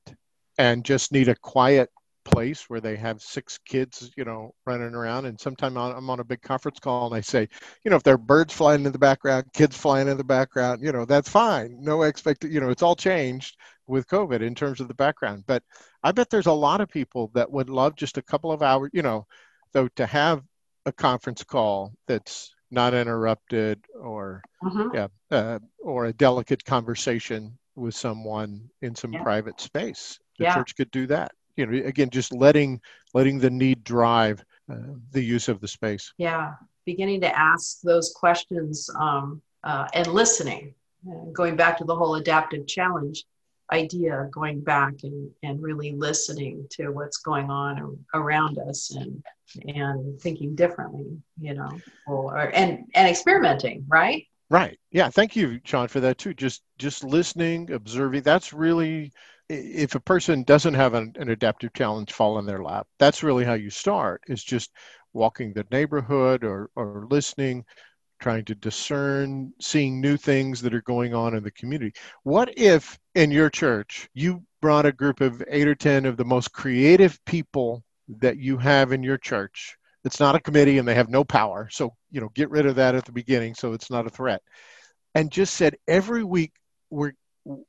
and 0.58 0.86
just 0.86 1.12
need 1.12 1.30
a 1.30 1.36
quiet 1.36 1.90
place 2.32 2.70
where 2.70 2.80
they 2.80 2.96
have 2.96 3.22
six 3.22 3.58
kids, 3.66 4.12
you 4.18 4.26
know, 4.26 4.54
running 4.66 4.94
around. 4.94 5.26
And 5.26 5.40
sometimes 5.40 5.76
I'm 5.78 6.10
on 6.10 6.20
a 6.20 6.24
big 6.24 6.42
conference 6.42 6.80
call 6.80 7.08
and 7.08 7.16
I 7.16 7.22
say, 7.22 7.48
you 7.84 7.92
know, 7.92 7.98
if 7.98 8.04
there 8.04 8.16
are 8.16 8.18
birds 8.18 8.54
flying 8.54 8.86
in 8.86 8.92
the 8.92 9.00
background, 9.00 9.46
kids 9.54 9.78
flying 9.78 10.08
in 10.08 10.18
the 10.18 10.24
background, 10.24 10.82
you 10.84 10.92
know, 10.92 11.06
that's 11.06 11.30
fine. 11.30 11.78
No 11.80 12.04
expect, 12.04 12.44
you 12.44 12.60
know, 12.60 12.70
it's 12.70 12.84
all 12.84 12.96
changed 12.96 13.58
with 13.88 14.08
COVID 14.08 14.42
in 14.42 14.56
terms 14.56 14.80
of 14.80 14.88
the 14.88 14.94
background. 14.94 15.44
But 15.48 15.64
I 16.04 16.12
bet 16.12 16.30
there's 16.30 16.46
a 16.46 16.52
lot 16.52 16.82
of 16.82 16.90
people 16.90 17.32
that 17.34 17.52
would 17.52 17.70
love 17.70 17.96
just 17.96 18.18
a 18.18 18.24
couple 18.24 18.52
of 18.52 18.62
hours, 18.62 18.92
you 18.94 19.02
know, 19.02 19.26
though 19.74 19.88
to 19.96 20.06
have 20.06 20.44
a 20.86 20.92
conference 20.92 21.44
call 21.44 21.94
that's 22.08 22.54
not 22.72 22.94
interrupted 22.94 23.84
or 24.00 24.42
mm-hmm. 24.64 24.96
yeah 24.96 25.08
uh, 25.32 25.60
or 25.80 26.06
a 26.06 26.14
delicate 26.14 26.64
conversation 26.64 27.58
with 27.76 27.96
someone 27.96 28.70
in 28.82 28.96
some 28.96 29.14
yeah. 29.14 29.24
private 29.24 29.60
space 29.60 30.20
the 30.38 30.46
yeah. 30.46 30.56
church 30.56 30.76
could 30.76 30.92
do 30.92 31.08
that 31.08 31.32
you 31.60 31.66
know 31.66 31.88
again 31.88 32.10
just 32.10 32.34
letting 32.34 32.82
letting 33.14 33.40
the 33.40 33.50
need 33.50 33.84
drive 33.84 34.44
uh, 34.72 34.78
the 35.12 35.22
use 35.22 35.48
of 35.48 35.60
the 35.62 35.68
space. 35.68 36.14
Yeah 36.18 36.54
beginning 36.90 37.22
to 37.22 37.40
ask 37.40 37.82
those 37.82 38.12
questions 38.16 38.90
um, 39.00 39.40
uh, 39.64 39.88
and 39.94 40.08
listening 40.08 40.74
going 41.34 41.56
back 41.56 41.78
to 41.78 41.84
the 41.84 41.96
whole 41.96 42.16
adaptive 42.16 42.66
challenge 42.66 43.26
idea 43.72 44.28
going 44.32 44.60
back 44.60 44.94
and, 45.04 45.30
and 45.44 45.62
really 45.62 45.92
listening 45.92 46.66
to 46.72 46.90
what's 46.90 47.18
going 47.18 47.52
on 47.52 47.96
around 48.16 48.58
us 48.58 48.96
and 48.96 49.24
and 49.68 50.20
thinking 50.20 50.56
differently 50.56 51.06
you 51.40 51.54
know 51.54 51.70
or 52.08 52.38
and 52.56 52.86
and 52.96 53.08
experimenting 53.08 53.86
right? 53.88 54.26
Right. 54.52 54.80
Yeah. 54.92 55.10
Thank 55.12 55.36
you 55.36 55.60
Shawn 55.64 55.88
for 55.88 56.00
that 56.00 56.18
too. 56.18 56.34
Just 56.34 56.64
just 56.80 57.04
listening 57.04 57.72
observing 57.72 58.24
that's 58.24 58.52
really 58.52 59.12
if 59.50 59.96
a 59.96 60.00
person 60.00 60.44
doesn't 60.44 60.76
have 60.76 60.94
an, 60.94 61.14
an 61.18 61.30
adaptive 61.30 61.74
challenge 61.74 62.14
fall 62.14 62.40
in 62.40 62.46
their 62.46 62.64
lap 62.64 62.88
that's 63.00 63.24
really 63.24 63.44
how 63.44 63.54
you 63.54 63.70
start 63.70 64.22
is 64.28 64.44
just 64.44 64.72
walking 65.14 65.54
the 65.54 65.66
neighborhood 65.72 66.44
or 66.44 66.70
or 66.76 67.08
listening 67.10 67.66
trying 68.20 68.46
to 68.46 68.56
discern, 68.56 69.54
seeing 69.62 70.02
new 70.02 70.18
things 70.18 70.62
that 70.62 70.74
are 70.74 70.82
going 70.82 71.14
on 71.14 71.36
in 71.36 71.44
the 71.44 71.52
community. 71.52 71.94
What 72.24 72.54
if 72.58 73.00
in 73.16 73.32
your 73.32 73.50
church 73.50 74.10
you 74.14 74.44
brought 74.62 74.86
a 74.86 74.92
group 74.92 75.22
of 75.22 75.42
eight 75.48 75.68
or 75.68 75.76
10 75.76 76.06
of 76.06 76.18
the 76.18 76.26
most 76.26 76.52
creative 76.52 77.24
people 77.26 77.84
that 78.20 78.38
you 78.38 78.58
have 78.58 78.92
in 78.92 79.04
your 79.04 79.18
church? 79.18 79.78
It's 80.04 80.20
not 80.20 80.36
a 80.36 80.40
committee 80.40 80.78
and 80.78 80.88
they 80.88 80.96
have 80.96 81.10
no 81.10 81.24
power. 81.24 81.70
So, 81.72 81.94
you 82.12 82.22
know, 82.22 82.30
get 82.34 82.50
rid 82.50 82.66
of 82.66 82.76
that 82.76 82.96
at 82.96 83.06
the 83.06 83.12
beginning 83.12 83.56
so 83.56 83.74
it's 83.74 83.90
not 83.90 84.08
a 84.08 84.10
threat. 84.10 84.42
And 85.16 85.32
just 85.32 85.56
said 85.56 85.78
every 85.88 86.24
week 86.24 86.52
we're 86.90 87.14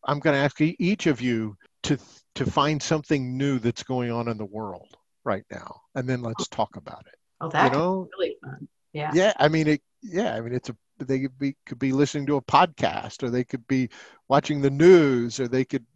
I'm 0.05 0.19
going 0.19 0.35
to 0.35 0.41
ask 0.41 0.61
each 0.61 1.07
of 1.07 1.21
you 1.21 1.57
to 1.85 1.99
to 2.35 2.47
find 2.47 2.83
something 2.83 3.37
new 3.37 3.59
that's 3.59 3.83
going 3.83 4.11
on 4.11 4.29
in 4.29 4.39
the 4.39 4.45
world 4.45 4.97
right 5.25 5.45
now 5.51 5.81
and 5.95 6.09
then 6.09 6.23
let's 6.23 6.49
talk 6.49 6.77
about 6.77 7.05
it. 7.07 7.19
Oh, 7.41 7.49
that 7.51 7.73
you 7.73 7.79
know? 7.79 8.09
really 8.19 8.37
fun. 8.43 8.69
Yeah. 8.93 9.11
Yeah, 9.15 9.33
I 9.39 9.49
mean 9.49 9.69
it 9.69 9.83
yeah, 10.03 10.35
I 10.35 10.41
mean, 10.41 10.55
it's 10.55 10.69
a 10.69 10.77
they 10.99 11.21
could 11.21 11.39
be 11.39 11.57
could 11.67 11.79
be 11.79 11.93
listening 11.93 12.27
to 12.27 12.37
a 12.37 12.43
podcast, 12.43 13.23
or 13.23 13.31
they 13.31 13.45
could 13.45 13.67
be 13.67 13.89
watching 14.29 14.61
the 14.61 14.71
news, 14.71 15.41
or 15.41 15.49
they 15.49 15.65
could 15.65 15.87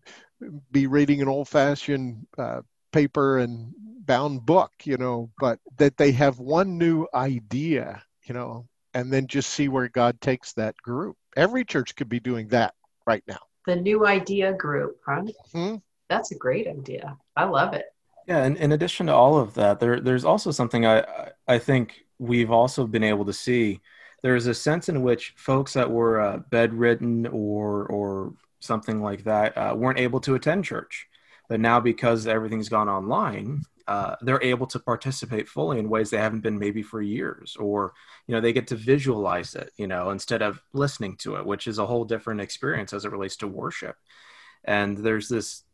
be 0.71 0.87
reading 0.87 1.23
an 1.23 1.29
old-fashioned 1.29 2.27
uh, 2.37 2.61
paper 2.93 3.39
and 3.39 3.73
bound 4.05 4.45
book, 4.45 4.73
you 4.85 4.97
know. 4.97 5.31
But 5.39 5.59
that 5.77 5.97
they 5.97 6.13
have 6.13 6.39
one 6.39 6.79
new 6.79 7.07
idea, 7.15 8.03
you 8.27 8.35
know, 8.35 8.67
and 8.93 9.13
then 9.13 9.27
just 9.27 9.51
see 9.51 9.69
where 9.69 9.89
God 9.89 10.21
takes 10.21 10.53
that 10.55 10.77
group. 10.79 11.17
Every 11.37 11.65
church 11.65 11.97
could 11.97 12.09
be 12.09 12.21
doing 12.21 12.49
that 12.49 12.75
right 13.07 13.25
now. 13.27 13.41
The 13.67 13.77
new 13.77 14.07
idea 14.07 14.53
group, 14.53 15.01
huh? 15.07 15.23
Mm-hmm. 15.55 15.77
That's 16.09 16.33
a 16.33 16.39
great 16.39 16.67
idea. 16.67 17.17
I 17.37 17.45
love 17.45 17.75
it. 17.75 17.87
Yeah, 18.27 18.45
and 18.45 18.57
in 18.57 18.73
addition 18.73 19.07
to 19.07 19.15
all 19.15 19.39
of 19.39 19.55
that, 19.55 19.81
there 19.81 20.01
there's 20.01 20.25
also 20.25 20.51
something 20.51 20.87
I 20.87 21.31
I 21.47 21.59
think 21.59 22.05
we've 22.19 22.51
also 22.51 22.87
been 22.87 23.05
able 23.05 23.25
to 23.27 23.33
see 23.33 23.81
there's 24.23 24.47
a 24.47 24.55
sense 24.55 24.89
in 24.89 25.03
which 25.03 25.35
folks 25.37 25.75
that 25.75 25.91
were 25.91 26.21
uh, 26.21 26.39
bedridden 26.51 27.27
or 27.27 27.87
or 27.87 28.35
something 28.61 29.03
like 29.03 29.25
that 29.25 29.57
uh, 29.57 29.75
weren't 29.77 29.99
able 29.99 30.21
to 30.21 30.35
attend 30.35 30.65
church, 30.65 31.07
but 31.49 31.61
now 31.61 31.81
because 31.81 32.27
everything's 32.27 32.71
gone 32.71 32.89
online, 32.89 33.63
uh, 33.87 34.17
they're 34.23 34.43
able 34.43 34.67
to 34.69 34.79
participate 34.79 35.49
fully 35.49 35.79
in 35.79 35.89
ways 35.89 36.11
they 36.11 36.19
haven't 36.19 36.41
been 36.41 36.59
maybe 36.59 36.83
for 36.83 37.03
years, 37.03 37.57
or 37.59 37.93
you 38.27 38.35
know 38.35 38.41
they 38.41 38.53
get 38.53 38.67
to 38.69 38.77
visualize 38.77 39.55
it, 39.55 39.73
you 39.77 39.87
know, 39.87 40.11
instead 40.11 40.43
of 40.43 40.61
listening 40.73 41.17
to 41.17 41.37
it, 41.37 41.47
which 41.47 41.67
is 41.67 41.79
a 41.79 41.87
whole 41.87 42.05
different 42.05 42.41
experience 42.41 42.93
as 42.93 43.05
it 43.05 43.13
relates 43.13 43.37
to 43.37 43.49
worship. 43.49 43.97
And 44.65 44.97
there's 44.97 45.29
this 45.29 45.65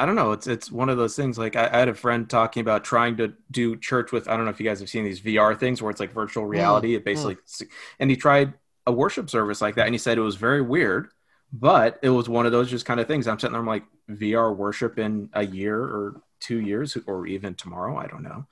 I 0.00 0.06
don't 0.06 0.14
know. 0.14 0.32
It's 0.32 0.46
it's 0.46 0.72
one 0.72 0.88
of 0.88 0.96
those 0.96 1.14
things. 1.14 1.36
Like 1.36 1.56
I, 1.56 1.68
I, 1.70 1.78
had 1.78 1.88
a 1.88 1.94
friend 1.94 2.28
talking 2.28 2.62
about 2.62 2.84
trying 2.84 3.18
to 3.18 3.34
do 3.50 3.76
church 3.76 4.12
with. 4.12 4.28
I 4.28 4.34
don't 4.34 4.46
know 4.46 4.50
if 4.50 4.58
you 4.58 4.64
guys 4.64 4.80
have 4.80 4.88
seen 4.88 5.04
these 5.04 5.20
VR 5.20 5.58
things 5.58 5.82
where 5.82 5.90
it's 5.90 6.00
like 6.00 6.14
virtual 6.14 6.44
mm, 6.44 6.48
reality. 6.48 6.94
Mm, 6.94 6.96
it 6.96 7.04
basically, 7.04 7.34
mm. 7.34 7.68
and 7.98 8.08
he 8.08 8.16
tried 8.16 8.54
a 8.86 8.92
worship 8.92 9.28
service 9.28 9.60
like 9.60 9.74
that, 9.74 9.84
and 9.84 9.94
he 9.94 9.98
said 9.98 10.16
it 10.16 10.22
was 10.22 10.36
very 10.36 10.62
weird, 10.62 11.10
but 11.52 11.98
it 12.02 12.08
was 12.08 12.30
one 12.30 12.46
of 12.46 12.52
those 12.52 12.70
just 12.70 12.86
kind 12.86 12.98
of 12.98 13.08
things. 13.08 13.28
I'm 13.28 13.38
sitting 13.38 13.52
there, 13.52 13.60
I'm 13.60 13.66
like 13.66 13.84
VR 14.08 14.56
worship 14.56 14.98
in 14.98 15.28
a 15.34 15.44
year 15.44 15.78
or 15.78 16.22
two 16.40 16.60
years, 16.60 16.96
or 17.06 17.26
even 17.26 17.54
tomorrow. 17.54 17.96
I 17.96 18.06
don't 18.06 18.22
know, 18.22 18.46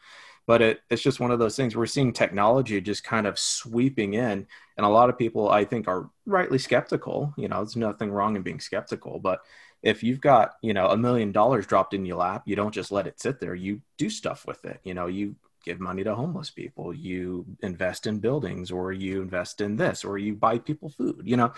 but 0.46 0.62
it, 0.62 0.80
it's 0.90 1.02
just 1.02 1.20
one 1.20 1.30
of 1.30 1.38
those 1.38 1.56
things. 1.56 1.76
We're 1.76 1.86
seeing 1.86 2.12
technology 2.12 2.80
just 2.80 3.04
kind 3.04 3.26
of 3.26 3.38
sweeping 3.38 4.14
in, 4.14 4.46
and 4.76 4.86
a 4.86 4.88
lot 4.88 5.10
of 5.10 5.18
people 5.18 5.50
I 5.50 5.64
think 5.64 5.88
are 5.88 6.10
rightly 6.26 6.58
skeptical. 6.58 7.34
You 7.36 7.48
know, 7.48 7.58
there's 7.58 7.76
nothing 7.76 8.10
wrong 8.10 8.36
in 8.36 8.42
being 8.42 8.60
skeptical, 8.60 9.18
but 9.18 9.40
if 9.82 10.02
you've 10.02 10.20
got 10.20 10.54
you 10.62 10.74
know 10.74 10.88
a 10.88 10.96
million 10.96 11.32
dollars 11.32 11.66
dropped 11.66 11.94
in 11.94 12.04
your 12.04 12.16
lap 12.16 12.42
you 12.46 12.56
don't 12.56 12.74
just 12.74 12.90
let 12.90 13.06
it 13.06 13.20
sit 13.20 13.40
there 13.40 13.54
you 13.54 13.80
do 13.96 14.10
stuff 14.10 14.44
with 14.46 14.64
it 14.64 14.80
you 14.84 14.94
know 14.94 15.06
you 15.06 15.34
give 15.64 15.80
money 15.80 16.04
to 16.04 16.14
homeless 16.14 16.50
people 16.50 16.94
you 16.94 17.44
invest 17.62 18.06
in 18.06 18.18
buildings 18.18 18.70
or 18.70 18.92
you 18.92 19.20
invest 19.20 19.60
in 19.60 19.76
this 19.76 20.04
or 20.04 20.16
you 20.16 20.34
buy 20.34 20.58
people 20.58 20.88
food 20.88 21.20
you 21.24 21.36
know 21.36 21.52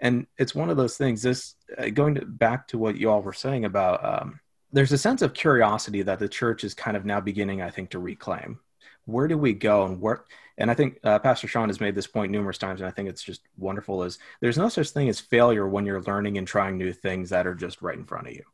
and 0.00 0.26
it's 0.38 0.54
one 0.54 0.70
of 0.70 0.76
those 0.76 0.96
things 0.96 1.22
this 1.22 1.54
uh, 1.78 1.88
going 1.88 2.14
to, 2.14 2.24
back 2.24 2.68
to 2.68 2.78
what 2.78 2.96
you 2.96 3.10
all 3.10 3.22
were 3.22 3.32
saying 3.32 3.64
about 3.64 4.04
um, 4.04 4.40
there's 4.74 4.92
a 4.92 4.98
sense 4.98 5.22
of 5.22 5.34
curiosity 5.34 6.02
that 6.02 6.18
the 6.18 6.28
church 6.28 6.64
is 6.64 6.74
kind 6.74 6.96
of 6.96 7.04
now 7.04 7.20
beginning 7.20 7.62
i 7.62 7.70
think 7.70 7.90
to 7.90 7.98
reclaim. 7.98 8.60
Where 9.06 9.28
do 9.28 9.36
we 9.36 9.52
go 9.52 9.84
and 9.84 10.00
where 10.00 10.24
and 10.58 10.70
i 10.70 10.74
think 10.74 10.98
uh, 11.04 11.18
pastor 11.18 11.48
Shawn 11.48 11.68
has 11.68 11.80
made 11.80 11.94
this 11.94 12.06
point 12.06 12.32
numerous 12.32 12.58
times 12.58 12.80
and 12.80 12.88
i 12.88 12.90
think 12.90 13.08
it's 13.08 13.22
just 13.22 13.42
wonderful 13.56 14.02
is 14.02 14.18
there's 14.40 14.58
no 14.58 14.68
such 14.68 14.90
thing 14.90 15.08
as 15.08 15.20
failure 15.20 15.66
when 15.66 15.86
you're 15.86 16.02
learning 16.02 16.38
and 16.38 16.46
trying 16.46 16.76
new 16.76 16.92
things 16.92 17.30
that 17.30 17.46
are 17.46 17.54
just 17.54 17.82
right 17.82 17.96
in 17.96 18.04
front 18.04 18.26
of 18.26 18.34
you. 18.34 18.44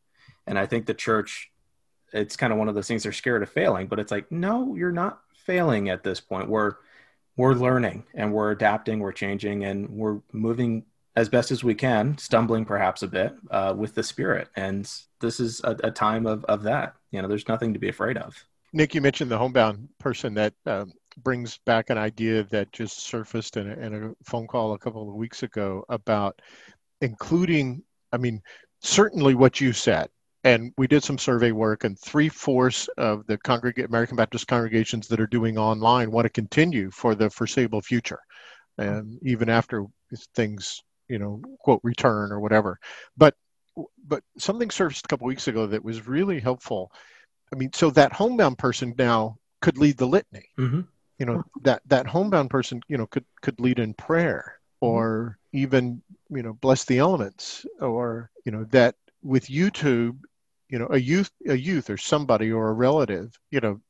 And 0.46 0.59
i 0.59 0.66
think 0.66 0.87
the 0.87 0.94
church 0.94 1.50
it's 2.12 2.37
kind 2.37 2.52
of 2.52 2.59
one 2.59 2.68
of 2.68 2.74
those 2.74 2.88
things 2.88 3.04
they're 3.04 3.12
scared 3.12 3.42
of 3.42 3.50
failing 3.50 3.87
but 3.87 3.98
it's 3.98 4.11
like 4.11 4.30
no 4.30 4.74
you're 4.74 4.92
not 4.92 5.20
failing 5.50 5.88
at 5.88 6.04
this 6.04 6.20
point. 6.20 6.48
We're 6.48 6.74
we're 7.37 7.54
learning 7.54 8.04
and 8.14 8.33
we're 8.33 8.50
adapting 8.50 9.00
we're 9.00 9.12
changing 9.12 9.64
and 9.64 9.88
we're 9.90 10.20
moving 10.33 10.85
as 11.20 11.28
best 11.28 11.50
as 11.50 11.62
we 11.62 11.74
can 11.74 12.16
stumbling 12.16 12.64
perhaps 12.64 13.02
a 13.02 13.06
bit 13.06 13.33
uh, 13.50 13.74
with 13.76 13.94
the 13.94 14.02
spirit. 14.02 14.48
And 14.56 14.90
this 15.20 15.38
is 15.38 15.61
a, 15.64 15.76
a 15.85 15.90
time 15.90 16.26
of, 16.26 16.44
of 16.46 16.62
that 16.62 16.94
you 17.11 17.20
know 17.20 17.28
there's 17.28 17.48
nothing 17.48 17.72
to 17.74 17.78
be 17.78 17.88
afraid 17.88 18.16
of. 18.16 18.42
Nick, 18.72 18.94
you 18.94 19.00
mentioned 19.00 19.30
the 19.30 19.38
homebound 19.38 19.88
person 19.98 20.33
that 20.35 20.54
um, 20.66 20.92
brings 21.22 21.59
back 21.66 21.90
an 21.90 21.98
idea 21.98 22.44
that 22.44 22.72
just 22.72 23.00
surfaced 23.00 23.56
in 23.56 23.68
a, 23.68 23.74
in 23.74 23.94
a 23.94 24.24
phone 24.24 24.46
call 24.46 24.72
a 24.72 24.78
couple 24.78 25.09
of 25.09 25.14
weeks 25.14 25.42
ago 25.42 25.85
about 25.88 26.40
including, 27.00 27.83
I 28.12 28.16
mean, 28.16 28.40
certainly 28.80 29.35
what 29.35 29.61
you 29.61 29.72
said. 29.72 30.09
And 30.44 30.72
we 30.78 30.87
did 30.87 31.04
some 31.04 31.18
survey 31.18 31.52
work, 31.52 31.85
and 31.85 31.98
three 31.98 32.30
fourths 32.30 32.88
of 32.96 33.26
the 33.26 33.38
American 33.85 34.16
Baptist 34.16 34.46
congregations 34.46 35.06
that 35.09 35.20
are 35.20 35.26
doing 35.26 35.59
online 35.59 36.11
want 36.11 36.24
to 36.24 36.30
continue 36.30 36.90
for 36.90 37.14
the 37.14 37.28
foreseeable 37.28 37.83
future, 37.83 38.20
and 38.78 39.18
even 39.22 39.50
after 39.50 39.85
things, 40.35 40.83
you 41.11 41.18
know, 41.18 41.42
quote 41.59 41.81
return 41.83 42.33
or 42.33 42.40
whatever. 42.40 42.79
But 43.16 43.35
but 44.07 44.23
something 44.38 44.70
surfaced 44.70 45.05
a 45.05 45.09
couple 45.09 45.27
weeks 45.27 45.49
ago 45.49 45.66
that 45.66 45.85
was 45.85 46.07
really 46.07 46.40
helpful 46.40 46.92
I 47.53 47.57
mean, 47.57 47.73
so 47.73 47.90
that 47.90 48.12
homebound 48.12 48.59
person 48.59 48.94
now 48.96 49.37
could 49.61 49.79
lead 49.79 49.96
the 49.96 50.07
litany. 50.07 50.49
Mm-hmm. 50.59 50.81
You 51.18 51.27
know, 51.27 51.44
that 51.62 51.83
that 51.87 52.07
homebound 52.07 52.49
person, 52.49 52.81
you 52.88 52.96
know, 52.96 53.07
could 53.07 53.25
could 53.42 53.61
lead 53.61 53.79
in 53.79 53.94
prayer 53.94 54.59
mm-hmm. 54.83 54.87
or 54.87 55.38
mm-hmm. 55.55 55.59
even, 55.59 56.03
you 56.31 56.42
know, 56.42 56.55
bless 56.55 56.85
the 56.85 56.99
elements 56.99 57.66
or, 57.81 58.31
you 58.44 58.53
know, 58.53 58.64
that 58.70 58.94
with 59.23 59.49
YouTube, 59.49 60.18
you 60.70 60.79
know, 60.79 60.88
a 60.90 60.99
youth 60.99 61.31
a 61.46 61.57
youth 61.57 61.90
or 61.90 61.99
somebody 61.99 62.51
or 62.51 62.68
a 62.68 62.75
relative, 62.75 63.38
you 63.51 63.61
know, 63.61 63.81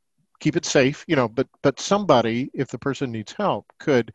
keep 0.41 0.57
it 0.57 0.65
safe, 0.65 1.05
you 1.07 1.15
know, 1.15 1.29
but 1.29 1.47
but 1.63 1.79
somebody 1.79 2.51
if 2.53 2.69
the 2.69 2.79
person 2.79 3.13
needs 3.13 3.33
help 3.33 3.67
could 3.79 4.13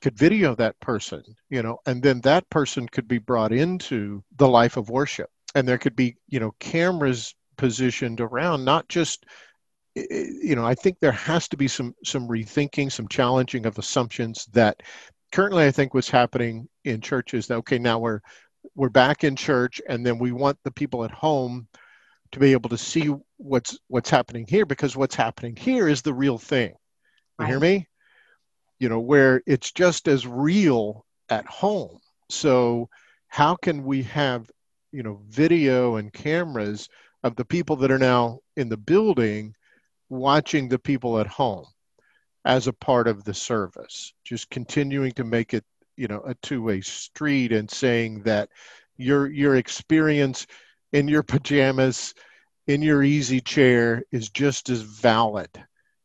could 0.00 0.16
video 0.16 0.54
that 0.54 0.78
person, 0.80 1.22
you 1.50 1.62
know, 1.62 1.78
and 1.86 2.02
then 2.02 2.20
that 2.22 2.48
person 2.50 2.88
could 2.88 3.06
be 3.06 3.18
brought 3.18 3.52
into 3.52 4.22
the 4.36 4.48
life 4.48 4.76
of 4.76 4.88
worship. 4.88 5.30
And 5.54 5.66
there 5.66 5.78
could 5.78 5.96
be, 5.96 6.16
you 6.28 6.40
know, 6.40 6.52
cameras 6.60 7.34
positioned 7.60 8.22
around 8.22 8.64
not 8.64 8.88
just 8.88 9.26
you 9.94 10.54
know 10.54 10.64
i 10.64 10.74
think 10.74 10.96
there 10.98 11.12
has 11.12 11.46
to 11.46 11.58
be 11.58 11.68
some 11.68 11.94
some 12.02 12.26
rethinking 12.26 12.90
some 12.90 13.06
challenging 13.06 13.66
of 13.66 13.76
assumptions 13.76 14.46
that 14.52 14.82
currently 15.30 15.66
i 15.66 15.70
think 15.70 15.92
what's 15.92 16.08
happening 16.08 16.66
in 16.84 17.02
churches 17.02 17.46
that 17.46 17.56
okay 17.56 17.78
now 17.78 17.98
we're 17.98 18.20
we're 18.74 18.88
back 18.88 19.24
in 19.24 19.36
church 19.36 19.78
and 19.90 20.06
then 20.06 20.18
we 20.18 20.32
want 20.32 20.56
the 20.64 20.70
people 20.70 21.04
at 21.04 21.10
home 21.10 21.68
to 22.32 22.38
be 22.38 22.52
able 22.52 22.70
to 22.70 22.78
see 22.78 23.12
what's 23.36 23.78
what's 23.88 24.08
happening 24.08 24.46
here 24.48 24.64
because 24.64 24.96
what's 24.96 25.14
happening 25.14 25.54
here 25.54 25.86
is 25.86 26.00
the 26.00 26.14
real 26.14 26.38
thing 26.38 26.68
you 26.70 26.76
right. 27.40 27.48
hear 27.48 27.60
me 27.60 27.86
you 28.80 28.88
know 28.88 28.98
where 28.98 29.42
it's 29.46 29.70
just 29.70 30.08
as 30.08 30.26
real 30.26 31.04
at 31.28 31.46
home 31.46 32.00
so 32.28 32.88
how 33.28 33.54
can 33.54 33.84
we 33.84 34.02
have 34.02 34.50
you 34.90 35.04
know 35.04 35.20
video 35.28 35.96
and 35.96 36.12
cameras 36.12 36.88
of 37.22 37.36
the 37.36 37.44
people 37.44 37.76
that 37.76 37.92
are 37.92 37.98
now 37.98 38.40
in 38.56 38.68
the 38.68 38.76
building 38.76 39.54
watching 40.08 40.68
the 40.68 40.78
people 40.78 41.20
at 41.20 41.26
home 41.28 41.66
as 42.44 42.66
a 42.66 42.72
part 42.72 43.06
of 43.06 43.22
the 43.22 43.34
service 43.34 44.12
just 44.24 44.50
continuing 44.50 45.12
to 45.12 45.22
make 45.22 45.54
it 45.54 45.64
you 45.96 46.08
know 46.08 46.22
a 46.26 46.34
two-way 46.42 46.80
street 46.80 47.52
and 47.52 47.70
saying 47.70 48.22
that 48.22 48.48
your 48.96 49.30
your 49.30 49.56
experience 49.56 50.46
in 50.92 51.06
your 51.06 51.22
pajamas 51.22 52.14
in 52.66 52.82
your 52.82 53.02
easy 53.02 53.40
chair 53.40 54.02
is 54.10 54.30
just 54.30 54.70
as 54.70 54.80
valid 54.80 55.50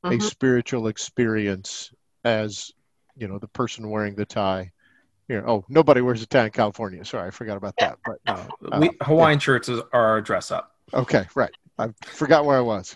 a 0.03 0.09
mm-hmm. 0.09 0.19
spiritual 0.19 0.87
experience 0.87 1.91
as 2.25 2.71
you 3.15 3.27
know 3.27 3.39
the 3.39 3.47
person 3.47 3.89
wearing 3.89 4.15
the 4.15 4.25
tie 4.25 4.71
here 5.27 5.43
oh 5.47 5.63
nobody 5.69 6.01
wears 6.01 6.21
a 6.21 6.25
tie 6.25 6.45
in 6.45 6.51
california 6.51 7.05
sorry 7.05 7.27
i 7.27 7.31
forgot 7.31 7.55
about 7.55 7.73
that 7.77 7.97
but 8.05 8.17
uh, 8.27 8.45
we, 8.79 8.89
hawaiian 9.01 9.37
yeah. 9.37 9.39
shirts 9.39 9.69
are 9.69 9.87
our 9.93 10.21
dress 10.21 10.51
up 10.51 10.75
Okay, 10.93 11.25
right. 11.35 11.51
I 11.77 11.89
forgot 12.05 12.45
where 12.45 12.57
I 12.57 12.61
was. 12.61 12.95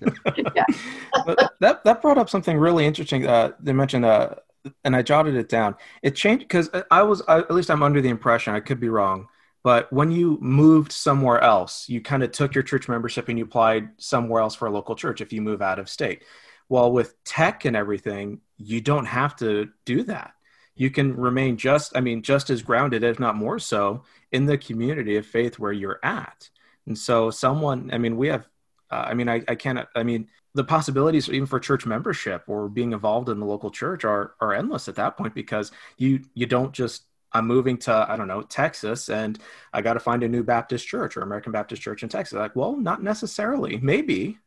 Yeah. 0.55 0.65
but 1.25 1.53
that 1.59 1.83
that 1.83 2.01
brought 2.01 2.17
up 2.17 2.29
something 2.29 2.57
really 2.57 2.85
interesting. 2.85 3.27
Uh, 3.27 3.51
they 3.59 3.73
mentioned, 3.73 4.05
uh, 4.05 4.35
and 4.83 4.95
I 4.95 5.01
jotted 5.01 5.35
it 5.35 5.49
down. 5.49 5.75
It 6.01 6.15
changed 6.15 6.45
because 6.45 6.69
I 6.91 7.03
was, 7.03 7.21
I, 7.27 7.39
at 7.39 7.51
least 7.51 7.69
I'm 7.69 7.83
under 7.83 8.01
the 8.01 8.09
impression, 8.09 8.53
I 8.53 8.59
could 8.59 8.79
be 8.79 8.89
wrong, 8.89 9.27
but 9.63 9.91
when 9.91 10.11
you 10.11 10.37
moved 10.41 10.91
somewhere 10.91 11.41
else, 11.41 11.89
you 11.89 12.01
kind 12.01 12.23
of 12.23 12.31
took 12.31 12.55
your 12.55 12.63
church 12.63 12.87
membership 12.87 13.27
and 13.29 13.37
you 13.37 13.45
applied 13.45 13.89
somewhere 13.97 14.41
else 14.41 14.55
for 14.55 14.67
a 14.67 14.71
local 14.71 14.95
church 14.95 15.21
if 15.21 15.33
you 15.33 15.41
move 15.41 15.61
out 15.61 15.79
of 15.79 15.89
state. 15.89 16.23
Well, 16.69 16.91
with 16.91 17.21
tech 17.23 17.65
and 17.65 17.75
everything, 17.75 18.41
you 18.57 18.81
don't 18.81 19.05
have 19.05 19.35
to 19.37 19.69
do 19.85 20.03
that. 20.03 20.33
You 20.75 20.89
can 20.89 21.15
remain 21.15 21.57
just, 21.57 21.97
I 21.97 22.01
mean, 22.01 22.21
just 22.21 22.49
as 22.49 22.61
grounded, 22.61 23.03
if 23.03 23.19
not 23.19 23.35
more 23.35 23.59
so, 23.59 24.03
in 24.31 24.45
the 24.45 24.57
community 24.57 25.17
of 25.17 25.25
faith 25.25 25.59
where 25.59 25.73
you're 25.73 25.99
at. 26.03 26.49
And 26.87 26.97
so, 26.97 27.31
someone, 27.31 27.89
I 27.91 27.97
mean, 27.97 28.15
we 28.17 28.29
have, 28.29 28.47
uh, 28.91 29.05
I 29.07 29.13
mean, 29.13 29.27
I, 29.29 29.43
I 29.47 29.55
can't, 29.55 29.79
I 29.95 30.03
mean, 30.03 30.27
the 30.55 30.63
possibilities 30.63 31.29
even 31.29 31.45
for 31.45 31.59
church 31.59 31.85
membership 31.85 32.43
or 32.47 32.69
being 32.69 32.93
involved 32.93 33.29
in 33.29 33.39
the 33.39 33.45
local 33.45 33.69
church 33.69 34.03
are 34.03 34.33
are 34.41 34.53
endless 34.53 34.87
at 34.87 34.95
that 34.95 35.15
point 35.15 35.35
because 35.35 35.71
you 35.97 36.21
you 36.33 36.47
don't 36.47 36.73
just 36.73 37.03
I'm 37.31 37.45
moving 37.45 37.77
to 37.79 38.05
I 38.09 38.17
don't 38.17 38.27
know 38.27 38.41
Texas 38.41 39.09
and 39.09 39.37
I 39.73 39.81
got 39.81 39.93
to 39.93 39.99
find 39.99 40.23
a 40.23 40.27
new 40.27 40.43
Baptist 40.43 40.87
church 40.87 41.15
or 41.15 41.21
American 41.21 41.51
Baptist 41.51 41.81
church 41.83 42.01
in 42.01 42.09
Texas. 42.09 42.37
Like, 42.37 42.55
well, 42.55 42.75
not 42.75 43.03
necessarily, 43.03 43.77
maybe, 43.77 44.39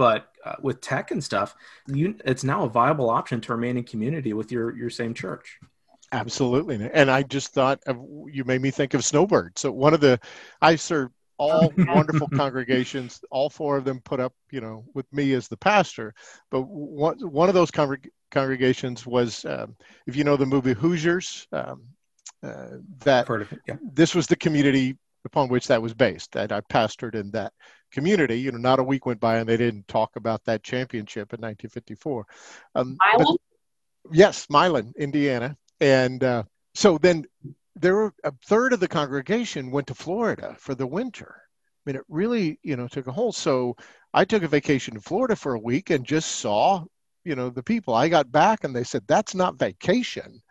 but 0.00 0.32
uh, 0.46 0.54
with 0.62 0.80
tech 0.80 1.10
and 1.10 1.22
stuff, 1.22 1.54
you 1.86 2.16
it's 2.24 2.42
now 2.42 2.64
a 2.64 2.68
viable 2.70 3.10
option 3.10 3.38
to 3.38 3.52
remain 3.52 3.76
in 3.76 3.84
community 3.84 4.32
with 4.32 4.50
your 4.50 4.74
your 4.74 4.88
same 4.88 5.12
church. 5.12 5.58
Absolutely, 6.10 6.88
and 6.94 7.10
I 7.10 7.22
just 7.22 7.52
thought 7.52 7.80
of, 7.86 7.98
you 8.32 8.44
made 8.46 8.62
me 8.62 8.70
think 8.70 8.94
of 8.94 9.04
Snowbird. 9.04 9.58
So 9.58 9.70
one 9.70 9.92
of 9.92 10.00
the 10.00 10.18
I 10.62 10.76
served 10.76 11.12
all 11.36 11.70
wonderful 11.76 12.28
congregations. 12.28 13.20
All 13.30 13.50
four 13.50 13.76
of 13.76 13.84
them 13.84 14.00
put 14.00 14.20
up, 14.20 14.32
you 14.50 14.62
know, 14.62 14.86
with 14.94 15.04
me 15.12 15.34
as 15.34 15.48
the 15.48 15.58
pastor. 15.58 16.14
But 16.50 16.62
one 16.62 17.18
one 17.18 17.50
of 17.50 17.54
those 17.54 17.70
congreg- 17.70 18.08
congregations 18.30 19.06
was, 19.06 19.44
um, 19.44 19.76
if 20.06 20.16
you 20.16 20.24
know 20.24 20.38
the 20.38 20.46
movie 20.46 20.72
Hoosiers, 20.72 21.46
um, 21.52 21.82
uh, 22.42 22.78
that 23.04 23.28
yeah. 23.68 23.76
this 23.92 24.14
was 24.14 24.26
the 24.26 24.36
community 24.36 24.96
upon 25.26 25.50
which 25.50 25.66
that 25.66 25.82
was 25.82 25.92
based. 25.92 26.32
That 26.32 26.52
I 26.52 26.62
pastored 26.62 27.14
in 27.14 27.30
that 27.32 27.52
community. 27.90 28.40
You 28.40 28.52
know, 28.52 28.58
not 28.58 28.78
a 28.78 28.84
week 28.84 29.06
went 29.06 29.20
by 29.20 29.38
and 29.38 29.48
they 29.48 29.56
didn't 29.56 29.88
talk 29.88 30.16
about 30.16 30.44
that 30.44 30.62
championship 30.62 31.32
in 31.32 31.40
1954. 31.40 32.26
Um, 32.74 32.96
but, 33.16 33.36
yes, 34.12 34.46
Milan, 34.48 34.92
Indiana, 34.96 35.56
and 35.80 36.22
uh, 36.22 36.42
so 36.74 36.98
then 36.98 37.24
there 37.74 37.94
were 37.94 38.14
a 38.24 38.32
third 38.46 38.72
of 38.72 38.80
the 38.80 38.88
congregation 38.88 39.70
went 39.70 39.86
to 39.88 39.94
Florida 39.94 40.54
for 40.58 40.74
the 40.74 40.86
winter. 40.86 41.34
I 41.36 41.90
mean, 41.90 41.96
it 41.96 42.04
really, 42.08 42.58
you 42.62 42.76
know, 42.76 42.88
took 42.88 43.06
a 43.06 43.12
hold. 43.12 43.34
So 43.34 43.76
I 44.12 44.24
took 44.24 44.42
a 44.42 44.48
vacation 44.48 44.94
to 44.94 45.00
Florida 45.00 45.36
for 45.36 45.54
a 45.54 45.60
week 45.60 45.90
and 45.90 46.04
just 46.04 46.32
saw, 46.32 46.84
you 47.24 47.34
know, 47.34 47.48
the 47.48 47.62
people. 47.62 47.94
I 47.94 48.08
got 48.08 48.30
back 48.30 48.64
and 48.64 48.76
they 48.76 48.84
said, 48.84 49.04
that's 49.06 49.34
not 49.34 49.58
vacation. 49.58 50.42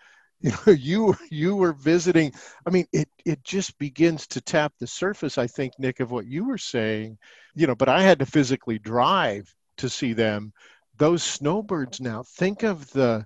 You 0.41 0.51
know 0.67 0.73
you 0.73 1.15
you 1.29 1.55
were 1.55 1.73
visiting 1.73 2.31
i 2.65 2.69
mean 2.69 2.85
it 2.93 3.09
it 3.25 3.43
just 3.43 3.77
begins 3.77 4.27
to 4.27 4.41
tap 4.41 4.73
the 4.79 4.87
surface 4.87 5.37
i 5.37 5.47
think 5.47 5.73
nick 5.77 5.99
of 5.99 6.11
what 6.11 6.25
you 6.25 6.45
were 6.45 6.57
saying. 6.57 7.17
You 7.55 7.67
know 7.67 7.75
but 7.75 7.89
i 7.89 8.01
had 8.01 8.19
to 8.19 8.25
physically 8.25 8.79
drive 8.79 9.53
to 9.77 9.89
see 9.89 10.13
them. 10.13 10.53
Those 10.97 11.23
snowbirds 11.23 12.01
now 12.01 12.23
think 12.23 12.63
of 12.63 12.89
the 12.91 13.25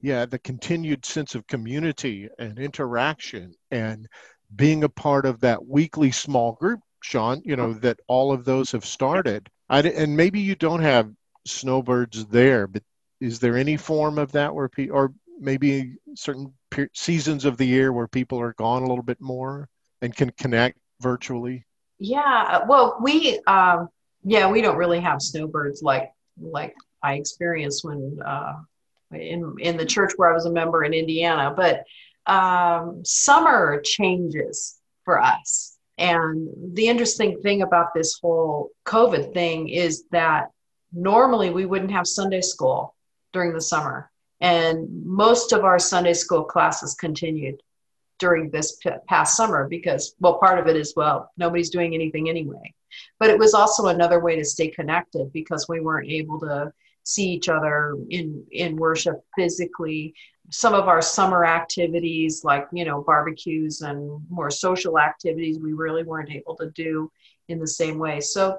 yeah 0.00 0.26
the 0.26 0.38
continued 0.38 1.04
sense 1.04 1.34
of 1.34 1.46
community 1.46 2.28
and 2.38 2.58
interaction 2.58 3.54
and 3.70 4.08
being 4.54 4.84
a 4.84 4.88
part 4.88 5.26
of 5.26 5.40
that 5.40 5.66
weekly 5.66 6.10
small 6.10 6.52
group 6.52 6.80
Shawn 7.02 7.42
you 7.44 7.56
know 7.56 7.74
that 7.74 8.00
all 8.08 8.32
of 8.32 8.44
those 8.44 8.72
have 8.72 8.84
started. 8.84 9.48
I, 9.70 9.82
and 9.82 10.16
maybe 10.16 10.40
you 10.40 10.54
don't 10.54 10.82
have 10.82 11.12
snowbirds 11.46 12.26
there 12.26 12.66
but 12.66 12.82
is 13.20 13.38
there 13.38 13.56
any 13.56 13.76
form 13.76 14.18
of 14.18 14.32
that 14.32 14.54
where 14.54 14.68
people 14.68 14.96
or 14.96 15.12
maybe 15.40 15.94
certain 16.14 16.52
seasons 16.94 17.44
of 17.44 17.56
the 17.56 17.66
year 17.66 17.92
where 17.92 18.08
people 18.08 18.40
are 18.40 18.54
gone 18.54 18.82
a 18.82 18.88
little 18.88 19.04
bit 19.04 19.20
more 19.20 19.68
and 20.02 20.14
can 20.14 20.30
connect 20.30 20.78
virtually? 21.00 21.64
Yeah, 21.98 22.64
well, 22.66 22.98
we 23.02 23.40
um, 23.46 23.88
yeah 24.24 24.50
we 24.50 24.60
don't 24.60 24.76
really 24.76 25.00
have 25.00 25.22
snowbirds 25.22 25.82
like 25.82 26.10
like 26.40 26.74
I 27.02 27.14
experienced 27.14 27.84
when 27.84 28.18
uh, 28.24 28.54
in 29.12 29.54
in 29.60 29.76
the 29.76 29.86
church 29.86 30.12
where 30.16 30.30
I 30.30 30.34
was 30.34 30.46
a 30.46 30.52
member 30.52 30.84
in 30.84 30.92
Indiana, 30.92 31.52
but 31.56 31.84
um, 32.32 33.02
summer 33.04 33.80
changes 33.84 34.78
for 35.04 35.20
us. 35.20 35.76
And 35.96 36.48
the 36.74 36.86
interesting 36.86 37.40
thing 37.40 37.62
about 37.62 37.94
this 37.94 38.18
whole 38.22 38.70
COVID 38.86 39.34
thing 39.34 39.68
is 39.68 40.04
that 40.12 40.50
normally 40.92 41.50
we 41.50 41.66
wouldn't 41.66 41.90
have 41.90 42.06
Sunday 42.06 42.40
school 42.40 42.94
during 43.32 43.52
the 43.52 43.60
summer. 43.60 44.10
And 44.40 45.04
most 45.04 45.52
of 45.52 45.64
our 45.64 45.78
Sunday 45.78 46.14
school 46.14 46.44
classes 46.44 46.94
continued 46.94 47.60
during 48.18 48.50
this 48.50 48.78
past 49.08 49.36
summer 49.36 49.68
because, 49.68 50.14
well, 50.20 50.38
part 50.38 50.58
of 50.58 50.66
it 50.66 50.76
is, 50.76 50.94
well, 50.96 51.30
nobody's 51.36 51.70
doing 51.70 51.94
anything 51.94 52.28
anyway. 52.28 52.74
But 53.18 53.30
it 53.30 53.38
was 53.38 53.54
also 53.54 53.86
another 53.86 54.20
way 54.20 54.36
to 54.36 54.44
stay 54.44 54.68
connected 54.68 55.32
because 55.32 55.66
we 55.68 55.80
weren't 55.80 56.10
able 56.10 56.40
to 56.40 56.72
see 57.04 57.30
each 57.30 57.48
other 57.48 57.96
in, 58.10 58.44
in 58.52 58.76
worship 58.76 59.24
physically. 59.36 60.14
Some 60.50 60.74
of 60.74 60.88
our 60.88 61.02
summer 61.02 61.44
activities, 61.44 62.42
like, 62.44 62.66
you 62.72 62.84
know, 62.84 63.02
barbecues 63.02 63.82
and 63.82 64.20
more 64.30 64.50
social 64.50 64.98
activities, 64.98 65.58
we 65.58 65.72
really 65.72 66.02
weren't 66.02 66.30
able 66.30 66.56
to 66.56 66.70
do 66.70 67.10
in 67.48 67.58
the 67.58 67.66
same 67.66 67.98
way. 67.98 68.20
So, 68.20 68.58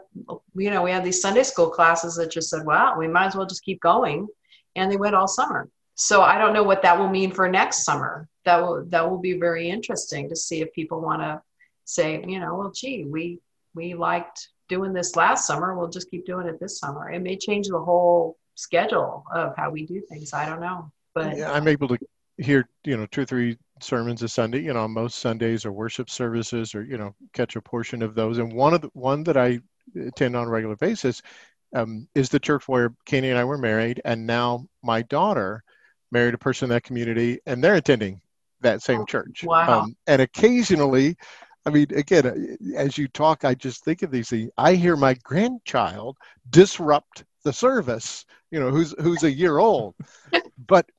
you 0.56 0.70
know, 0.72 0.84
we 0.84 0.92
had 0.92 1.04
these 1.04 1.22
Sunday 1.22 1.44
school 1.44 1.70
classes 1.70 2.16
that 2.16 2.32
just 2.32 2.50
said, 2.50 2.66
wow, 2.66 2.98
we 2.98 3.08
might 3.08 3.28
as 3.28 3.36
well 3.36 3.46
just 3.46 3.64
keep 3.64 3.82
going 3.82 4.28
and 4.76 4.92
they 4.92 4.98
went 4.98 5.16
all 5.16 5.28
summer. 5.28 5.70
So 5.96 6.22
I 6.22 6.38
don't 6.38 6.54
know 6.54 6.64
what 6.64 6.82
that 6.84 6.98
will 6.98 7.10
mean 7.10 7.32
for 7.32 7.50
next 7.50 7.84
summer. 7.84 8.28
That 8.46 8.62
will 8.62 8.86
that 8.86 9.10
will 9.10 9.18
be 9.18 9.34
very 9.34 9.70
interesting 9.70 10.30
to 10.30 10.36
see 10.36 10.62
if 10.62 10.74
people 10.74 11.02
want 11.02 11.22
to 11.22 11.42
say, 11.86 12.24
you 12.26 12.40
know, 12.40 12.56
well, 12.56 12.72
gee, 12.72 13.04
we 13.04 13.40
we 13.76 13.94
liked 13.94 14.50
doing 14.70 14.94
this 14.94 15.16
last 15.16 15.46
summer. 15.46 15.78
We'll 15.78 15.90
just 15.90 16.10
keep 16.10 16.26
doing 16.26 16.48
it 16.48 16.60
this 16.60 16.80
summer. 16.80 17.12
It 17.12 17.22
may 17.22 17.36
change 17.36 17.68
the 17.68 17.80
whole 17.80 18.38
schedule 18.56 19.26
of 19.34 19.54
how 19.58 19.72
we 19.72 19.86
do 19.86 20.02
things. 20.10 20.34
I 20.34 20.46
don't 20.48 20.62
know, 20.62 20.92
but 21.14 21.36
yeah, 21.36 21.52
I'm 21.52 21.68
able 21.68 21.90
to 21.90 21.98
hear 22.38 22.70
you 22.86 22.96
know 22.96 23.06
two 23.08 23.22
or 23.22 23.26
three 23.26 23.58
sermons 23.82 24.24
a 24.24 24.30
Sunday. 24.30 24.62
You 24.62 24.74
know, 24.74 24.88
most 24.88 25.20
Sundays 25.20 25.66
or 25.66 25.74
worship 25.74 26.10
services, 26.10 26.74
or 26.76 26.84
you 26.84 26.98
know, 26.98 27.14
catch 27.34 27.56
a 27.56 27.62
portion 27.62 28.02
of 28.02 28.16
those. 28.16 28.38
And 28.38 28.54
one 28.54 28.74
of 28.74 28.82
the 28.82 28.90
one 28.94 29.24
that 29.26 29.36
I 29.36 29.60
attend 29.96 30.36
on 30.36 30.48
a 30.48 30.50
regular 30.50 30.76
basis 30.76 31.22
um, 31.74 32.08
is 32.16 32.30
the 32.30 32.40
church 32.40 32.68
where 32.68 32.94
Katie 33.06 33.30
and 33.30 33.38
I 33.38 33.44
were 33.44 33.58
married, 33.58 34.02
and 34.06 34.26
now 34.26 34.68
my 34.84 35.02
daughter 35.04 35.64
married 36.12 36.34
a 36.34 36.40
person 36.40 36.66
in 36.66 36.70
that 36.72 36.84
community, 36.84 37.40
and 37.46 37.64
they're 37.64 37.76
attending 37.76 38.22
that 38.62 38.82
same 38.82 39.06
church. 39.06 39.44
Wow. 39.44 39.82
Um, 39.82 39.96
and 40.08 40.22
occasionally, 40.22 41.16
I 41.66 41.70
mean, 41.70 41.88
again, 41.96 42.26
uh, 42.26 42.78
as 42.78 42.98
you 42.98 43.08
talk, 43.08 43.46
I 43.46 43.54
just 43.54 43.84
think 43.84 44.02
of 44.02 44.12
these 44.12 44.30
things. 44.30 44.52
I 44.58 44.76
hear 44.76 44.96
my 44.96 45.14
grandchild 45.24 46.18
disrupt 46.50 47.24
the 47.44 47.54
service, 47.54 48.26
you 48.52 48.60
know, 48.60 48.72
who's 48.72 48.94
who's 49.00 49.24
a 49.24 49.32
year 49.32 49.60
old, 49.60 49.96
but 50.68 50.90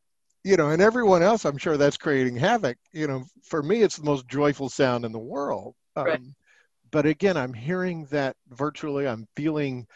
you 0.45 0.57
know, 0.57 0.71
and 0.71 0.81
everyone 0.81 1.23
else, 1.23 1.45
I'm 1.45 1.59
sure 1.59 1.77
that's 1.77 1.97
creating 1.99 2.37
havoc. 2.37 2.79
You 2.93 3.07
know, 3.07 3.25
for 3.43 3.63
me, 3.63 3.83
it's 3.83 3.97
the 3.97 4.05
most 4.05 4.29
joyful 4.29 4.69
sound 4.69 5.05
in 5.05 5.13
the 5.13 5.19
world. 5.19 5.75
Um, 5.97 6.05
right. 6.05 6.21
But 6.91 7.07
again, 7.07 7.37
I'm 7.37 7.53
hearing 7.53 8.07
that 8.07 8.37
virtually. 8.49 9.07
I'm 9.07 9.27
feeling 9.37 9.87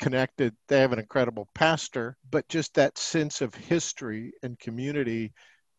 connected. 0.00 0.54
They 0.68 0.80
have 0.80 0.92
an 0.92 0.98
incredible 0.98 1.48
pastor, 1.54 2.16
but 2.30 2.48
just 2.48 2.74
that 2.74 2.98
sense 2.98 3.40
of 3.40 3.54
history 3.54 4.32
and 4.42 4.58
community. 4.58 5.32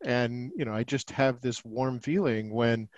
And, 0.04 0.50
you 0.56 0.64
know, 0.64 0.72
I 0.74 0.84
just 0.84 1.10
have 1.10 1.40
this 1.40 1.64
warm 1.64 2.00
feeling 2.00 2.52
when 2.52 2.88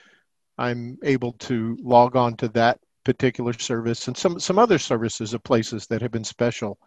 I'm 0.59 0.99
able 1.03 1.33
to 1.33 1.77
log 1.83 2.15
on 2.17 2.37
to 2.37 2.49
that 2.49 2.79
particular 3.05 3.53
service 3.53 4.07
and 4.07 4.17
some, 4.17 4.39
some 4.39 4.59
other 4.59 4.79
services 4.79 5.35
of 5.35 5.43
places 5.43 5.87
that 5.89 6.01
have 6.01 6.13
been 6.13 6.25
special 6.25 6.79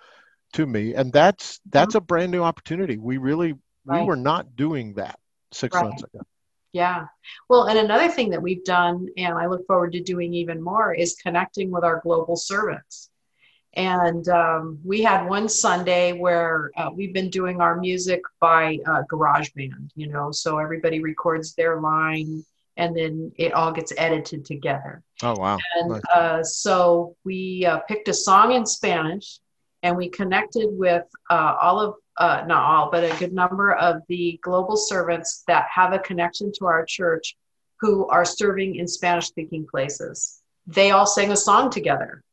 to 0.54 0.65
me. 0.65 0.93
And 0.93 1.12
that's, 1.12 1.60
that's 1.69 1.95
a 1.95 2.02
brand 2.02 2.32
new 2.32 2.41
opportunity. 2.41 2.97
We 2.97 3.17
really, 3.17 3.54
right. 3.86 4.02
we 4.02 4.08
were 4.08 4.15
not 4.15 4.56
doing 4.56 4.93
that 4.93 5.19
six 5.52 5.76
right. 5.76 5.86
months 5.86 6.04
ago. 6.04 6.21
Yeah. 6.73 7.06
Well, 7.50 7.65
and 7.65 7.80
another 7.80 8.10
thing 8.10 8.30
that 8.32 8.41
we've 8.41 8.63
done, 8.63 9.08
and 9.17 9.38
I 9.38 9.47
look 9.47 9.65
forward 9.67 9.93
to 9.93 10.02
doing 10.02 10.34
even 10.34 10.62
more, 10.62 10.93
is 10.93 11.15
connecting 11.15 11.71
with 11.71 11.84
our 11.84 12.02
global 12.02 12.36
servants. 12.36 13.10
And 13.77 14.27
um, 14.29 14.79
we 14.83 15.03
had 15.03 15.29
one 15.29 15.47
Sunday 15.47 16.11
where 16.11 16.71
uh, 16.75 16.89
we've 16.91 17.13
been 17.13 17.29
doing 17.29 17.61
our 17.61 17.79
music 17.79 18.21
by 18.39 18.79
uh, 18.87 19.03
GarageBand, 19.03 19.91
you 19.95 20.07
know, 20.07 20.31
so 20.31 20.57
everybody 20.57 20.99
records 20.99 21.53
their 21.53 21.79
line 21.79 22.43
and 22.75 22.97
then 22.97 23.31
it 23.37 23.53
all 23.53 23.71
gets 23.71 23.93
edited 23.95 24.45
together. 24.45 25.03
Oh, 25.21 25.35
wow. 25.37 25.59
And 25.75 25.91
nice. 25.91 26.01
uh, 26.11 26.43
so 26.43 27.15
we 27.23 27.67
uh, 27.67 27.77
picked 27.87 28.07
a 28.07 28.15
song 28.15 28.53
in 28.53 28.65
Spanish 28.65 29.39
and 29.83 29.95
we 29.95 30.09
connected 30.09 30.69
with 30.71 31.03
uh, 31.29 31.55
all 31.61 31.79
of, 31.79 31.93
uh, 32.17 32.45
not 32.47 32.63
all, 32.63 32.89
but 32.89 33.03
a 33.03 33.15
good 33.19 33.31
number 33.31 33.73
of 33.75 34.01
the 34.07 34.39
global 34.41 34.75
servants 34.75 35.43
that 35.45 35.67
have 35.71 35.93
a 35.93 35.99
connection 35.99 36.51
to 36.57 36.65
our 36.65 36.83
church 36.83 37.37
who 37.79 38.07
are 38.07 38.25
serving 38.25 38.77
in 38.77 38.87
Spanish 38.87 39.27
speaking 39.27 39.67
places. 39.69 40.41
They 40.65 40.89
all 40.89 41.05
sang 41.05 41.31
a 41.31 41.37
song 41.37 41.69
together 41.69 42.23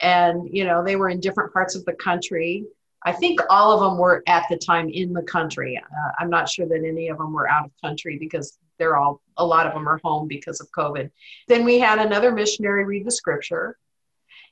and 0.00 0.48
you 0.50 0.64
know 0.64 0.84
they 0.84 0.96
were 0.96 1.08
in 1.08 1.20
different 1.20 1.52
parts 1.52 1.74
of 1.74 1.84
the 1.84 1.92
country. 1.94 2.64
I 3.04 3.12
think 3.12 3.40
all 3.48 3.72
of 3.72 3.80
them 3.80 3.96
were 3.96 4.24
at 4.26 4.44
the 4.50 4.56
time 4.56 4.88
in 4.88 5.12
the 5.12 5.22
country. 5.22 5.78
Uh, 5.78 6.10
i'm 6.18 6.30
not 6.30 6.48
sure 6.48 6.66
that 6.66 6.84
any 6.84 7.08
of 7.08 7.18
them 7.18 7.32
were 7.32 7.48
out 7.48 7.66
of 7.66 7.70
country 7.82 8.18
because 8.18 8.58
they're 8.78 8.96
all 8.96 9.20
a 9.36 9.44
lot 9.44 9.66
of 9.66 9.74
them 9.74 9.88
are 9.88 10.00
home 10.04 10.28
because 10.28 10.60
of 10.60 10.70
covid. 10.72 11.10
Then 11.46 11.64
we 11.64 11.78
had 11.78 11.98
another 11.98 12.32
missionary 12.32 12.84
read 12.84 13.06
the 13.06 13.10
scripture 13.10 13.78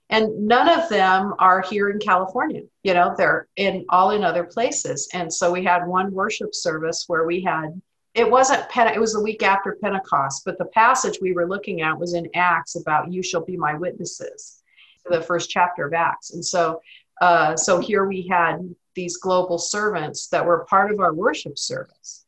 and 0.08 0.46
none 0.46 0.68
of 0.68 0.88
them 0.88 1.34
are 1.38 1.60
here 1.62 1.90
in 1.90 1.98
california. 1.98 2.62
You 2.82 2.94
know 2.94 3.14
they're 3.16 3.48
in 3.56 3.84
all 3.88 4.10
in 4.10 4.24
other 4.24 4.44
places. 4.44 5.08
And 5.12 5.32
so 5.32 5.52
we 5.52 5.64
had 5.64 5.86
one 5.86 6.12
worship 6.12 6.54
service 6.54 7.04
where 7.08 7.26
we 7.26 7.40
had 7.42 7.80
it 8.16 8.28
wasn't 8.28 8.64
it 8.74 9.00
was 9.00 9.12
the 9.12 9.22
week 9.22 9.42
after 9.42 9.76
pentecost 9.82 10.42
but 10.44 10.58
the 10.58 10.64
passage 10.66 11.18
we 11.20 11.32
were 11.32 11.46
looking 11.46 11.82
at 11.82 11.98
was 11.98 12.14
in 12.14 12.28
acts 12.34 12.74
about 12.74 13.12
you 13.12 13.22
shall 13.22 13.44
be 13.44 13.56
my 13.56 13.74
witnesses 13.74 14.62
the 15.08 15.22
first 15.22 15.50
chapter 15.50 15.86
of 15.86 15.94
Acts. 15.94 16.32
And 16.32 16.44
so, 16.44 16.80
uh, 17.20 17.56
so 17.56 17.80
here 17.80 18.06
we 18.06 18.26
had 18.28 18.74
these 18.94 19.18
global 19.18 19.58
servants 19.58 20.28
that 20.28 20.44
were 20.44 20.64
part 20.64 20.90
of 20.90 21.00
our 21.00 21.14
worship 21.14 21.58
service. 21.58 22.24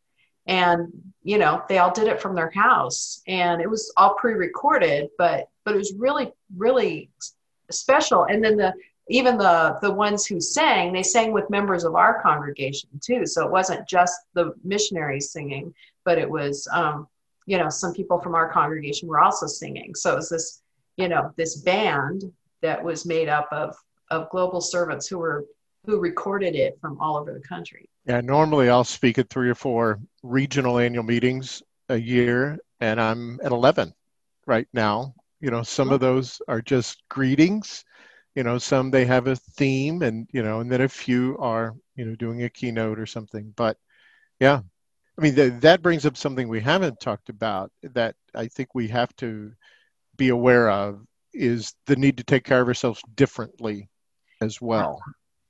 And, 0.47 0.89
you 1.23 1.39
know, 1.39 1.63
they 1.69 1.79
all 1.79 1.93
did 1.93 2.09
it 2.09 2.23
from 2.23 2.35
their 2.35 2.51
house 2.51 3.21
and 3.27 3.61
it 3.61 3.69
was 3.69 3.93
all 3.97 4.15
pre-recorded, 4.15 5.11
but, 5.19 5.49
but 5.65 5.75
it 5.75 5.79
was 5.79 5.93
really, 5.95 6.33
really 6.57 7.11
special. 7.71 8.25
And 8.25 8.43
then 8.43 8.57
the, 8.57 8.73
even 9.11 9.37
the, 9.37 9.79
the 9.83 9.93
ones 9.93 10.27
who 10.27 10.41
sang, 10.41 10.93
they 10.93 11.03
sang 11.03 11.33
with 11.33 11.51
members 11.51 11.85
of 11.85 11.95
our 11.95 12.23
congregation 12.23 12.89
too. 13.01 13.27
So 13.27 13.45
it 13.45 13.51
wasn't 13.51 13.89
just 13.89 14.15
the 14.35 14.55
missionaries 14.65 15.31
singing, 15.31 15.75
but 16.05 16.19
it 16.19 16.29
was, 16.29 16.67
um, 16.73 17.09
you 17.47 17.59
know, 17.59 17.69
some 17.69 17.93
people 17.95 18.21
from 18.21 18.35
our 18.35 18.51
congregation 18.51 19.09
were 19.09 19.21
also 19.21 19.47
singing. 19.47 19.95
So 19.95 20.13
it 20.13 20.17
was 20.17 20.29
this, 20.29 20.63
you 20.97 21.09
know, 21.09 21.33
this 21.37 21.57
band 21.57 22.25
that 22.63 22.83
was 22.83 23.07
made 23.07 23.29
up 23.29 23.49
of 23.53 23.77
of 24.11 24.31
global 24.31 24.61
servants 24.61 25.07
who 25.07 25.19
were 25.19 25.45
who 25.85 26.01
recorded 26.01 26.55
it 26.55 26.79
from 26.81 26.99
all 27.01 27.17
over 27.17 27.33
the 27.33 27.41
country. 27.41 27.89
Yeah, 28.05 28.21
normally 28.21 28.69
I'll 28.69 28.85
speak 28.85 29.19
at 29.19 29.31
three 29.31 29.49
or 29.49 29.55
four 29.55 30.01
regional 30.23 30.79
annual 30.79 31.05
meetings 31.05 31.63
a 31.89 31.97
year, 31.97 32.59
and 32.81 33.01
I'm 33.01 33.41
at 33.43 33.53
11 33.53 33.95
right 34.47 34.69
now. 34.73 35.15
You 35.41 35.51
know, 35.51 35.63
some 35.63 35.89
of 35.89 36.03
oh. 36.03 36.07
those 36.07 36.43
are 36.49 36.61
just 36.61 37.03
greetings. 37.09 37.85
You 38.35 38.43
know, 38.45 38.59
some 38.59 38.91
they 38.91 39.05
have 39.05 39.27
a 39.27 39.37
theme, 39.37 40.03
and 40.03 40.29
you 40.33 40.43
know, 40.43 40.61
and 40.61 40.71
then 40.71 40.81
a 40.81 40.89
few 40.89 41.37
are 41.39 41.75
you 41.97 42.05
know 42.05 42.15
doing 42.17 42.43
a 42.43 42.51
keynote 42.51 42.99
or 42.99 43.07
something. 43.07 43.53
But 43.57 43.77
yeah, 44.41 44.61
I 45.19 45.23
mean 45.23 45.35
th- 45.35 45.61
that 45.61 45.83
brings 45.83 46.07
up 46.07 46.17
something 46.17 46.49
we 46.49 46.61
haven't 46.61 47.01
talked 47.01 47.29
about 47.29 47.73
that 47.83 48.15
I 48.35 48.49
think 48.49 48.75
we 48.75 48.89
have 48.89 49.15
to 49.17 49.53
be 50.17 50.29
aware 50.29 50.71
of 50.71 51.01
is 51.33 51.75
the 51.87 51.97
need 51.97 52.17
to 52.19 52.25
take 52.25 52.45
care 52.45 52.61
of 52.61 52.69
ourselves 52.69 53.03
differently 53.15 53.89
as 54.41 54.61
well. 54.61 55.01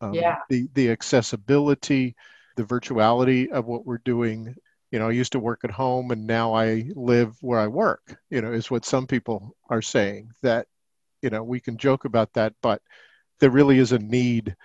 Um, 0.01 0.15
yeah. 0.15 0.37
The 0.49 0.69
the 0.75 0.91
accessibility, 0.91 2.15
the 2.57 2.65
virtuality 2.65 3.51
of 3.51 3.67
what 3.67 3.87
we're 3.87 3.99
doing. 4.05 4.55
you 4.91 4.99
know, 4.99 5.09
I 5.09 5.13
used 5.13 5.33
to 5.33 5.39
work 5.39 5.65
at 5.65 5.71
home 5.71 6.11
and 6.11 6.27
now 6.27 6.55
I 6.55 6.91
live 6.95 7.37
where 7.43 7.61
I 7.61 7.67
work, 7.67 8.17
you 8.31 8.41
know, 8.41 8.53
is 8.53 8.71
what 8.71 8.85
some 8.85 9.07
people 9.07 9.55
are 9.69 9.83
saying 9.83 10.31
that, 10.43 10.67
you 11.23 11.31
know, 11.31 11.43
we 11.43 11.61
can 11.61 11.77
joke 11.77 12.05
about 12.05 12.33
that, 12.35 12.55
but 12.63 12.81
there 13.41 13.51
really 13.51 13.79
is 13.79 13.93
a 13.93 13.99
need 13.99 14.57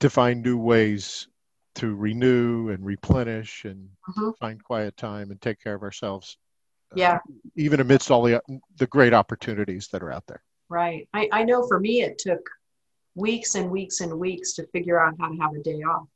to 0.00 0.08
find 0.08 0.42
new 0.42 0.56
ways 0.56 1.28
to 1.74 1.94
renew 1.94 2.70
and 2.70 2.84
replenish 2.84 3.64
and 3.64 3.88
mm-hmm. 4.08 4.30
find 4.40 4.62
quiet 4.62 4.96
time 4.96 5.30
and 5.30 5.40
take 5.40 5.62
care 5.62 5.74
of 5.74 5.82
ourselves. 5.82 6.36
Yeah. 6.94 7.14
Uh, 7.14 7.18
even 7.56 7.80
amidst 7.80 8.10
all 8.10 8.22
the, 8.22 8.40
the 8.76 8.86
great 8.86 9.12
opportunities 9.12 9.88
that 9.88 10.02
are 10.02 10.12
out 10.12 10.26
there. 10.26 10.42
Right. 10.68 11.08
I, 11.12 11.28
I 11.32 11.44
know 11.44 11.66
for 11.66 11.78
me, 11.78 12.02
it 12.02 12.18
took 12.18 12.48
weeks 13.14 13.54
and 13.54 13.70
weeks 13.70 14.00
and 14.00 14.18
weeks 14.18 14.54
to 14.54 14.66
figure 14.68 14.98
out 14.98 15.14
how 15.18 15.28
to 15.28 15.36
have 15.36 15.52
a 15.54 15.62
day 15.62 15.82
off. 15.82 16.06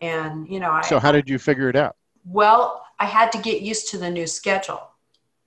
And, 0.00 0.48
you 0.48 0.60
know, 0.60 0.70
I, 0.70 0.82
so 0.82 0.98
how 0.98 1.12
did 1.12 1.28
you 1.28 1.38
figure 1.38 1.68
it 1.68 1.76
out? 1.76 1.96
Well, 2.24 2.84
I 2.98 3.06
had 3.06 3.30
to 3.32 3.38
get 3.38 3.62
used 3.62 3.90
to 3.90 3.98
the 3.98 4.10
new 4.10 4.26
schedule 4.26 4.88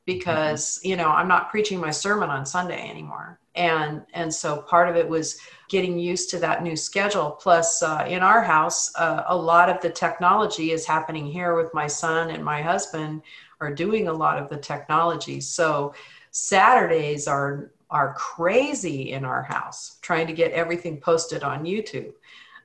because, 0.06 0.80
you 0.84 0.96
know, 0.96 1.10
I'm 1.10 1.28
not 1.28 1.50
preaching 1.50 1.80
my 1.80 1.92
sermon 1.92 2.30
on 2.30 2.46
Sunday 2.46 2.90
anymore. 2.90 3.40
And, 3.56 4.04
and 4.14 4.34
so 4.34 4.62
part 4.62 4.88
of 4.88 4.96
it 4.96 5.08
was 5.08 5.40
getting 5.68 6.00
used 6.00 6.30
to 6.32 6.40
that 6.40 6.64
new 6.64 6.76
schedule. 6.76 7.32
Plus, 7.32 7.84
uh, 7.84 8.06
in 8.08 8.22
our 8.22 8.42
house, 8.42 8.92
uh, 8.96 9.24
a 9.28 9.36
lot 9.36 9.70
of 9.70 9.82
the 9.82 9.90
technology 9.90 10.72
is 10.72 10.86
happening 10.86 11.26
here 11.26 11.56
with 11.56 11.74
my 11.74 11.88
son 11.88 12.30
and 12.30 12.44
my 12.44 12.62
husband 12.62 13.22
are 13.60 13.74
doing 13.74 14.08
a 14.08 14.14
lot 14.14 14.38
of 14.38 14.50
the 14.50 14.58
technology. 14.58 15.42
So 15.42 15.94
Saturdays 16.32 17.28
are 17.28 17.72
are 17.90 18.14
crazy 18.14 19.14
in 19.14 19.26
our 19.26 19.42
house, 19.42 19.98
trying 20.02 20.28
to 20.28 20.34
get 20.34 20.52
everything 20.52 21.02
posted 21.02 21.44
on 21.44 21.66
YouTube 21.66 22.14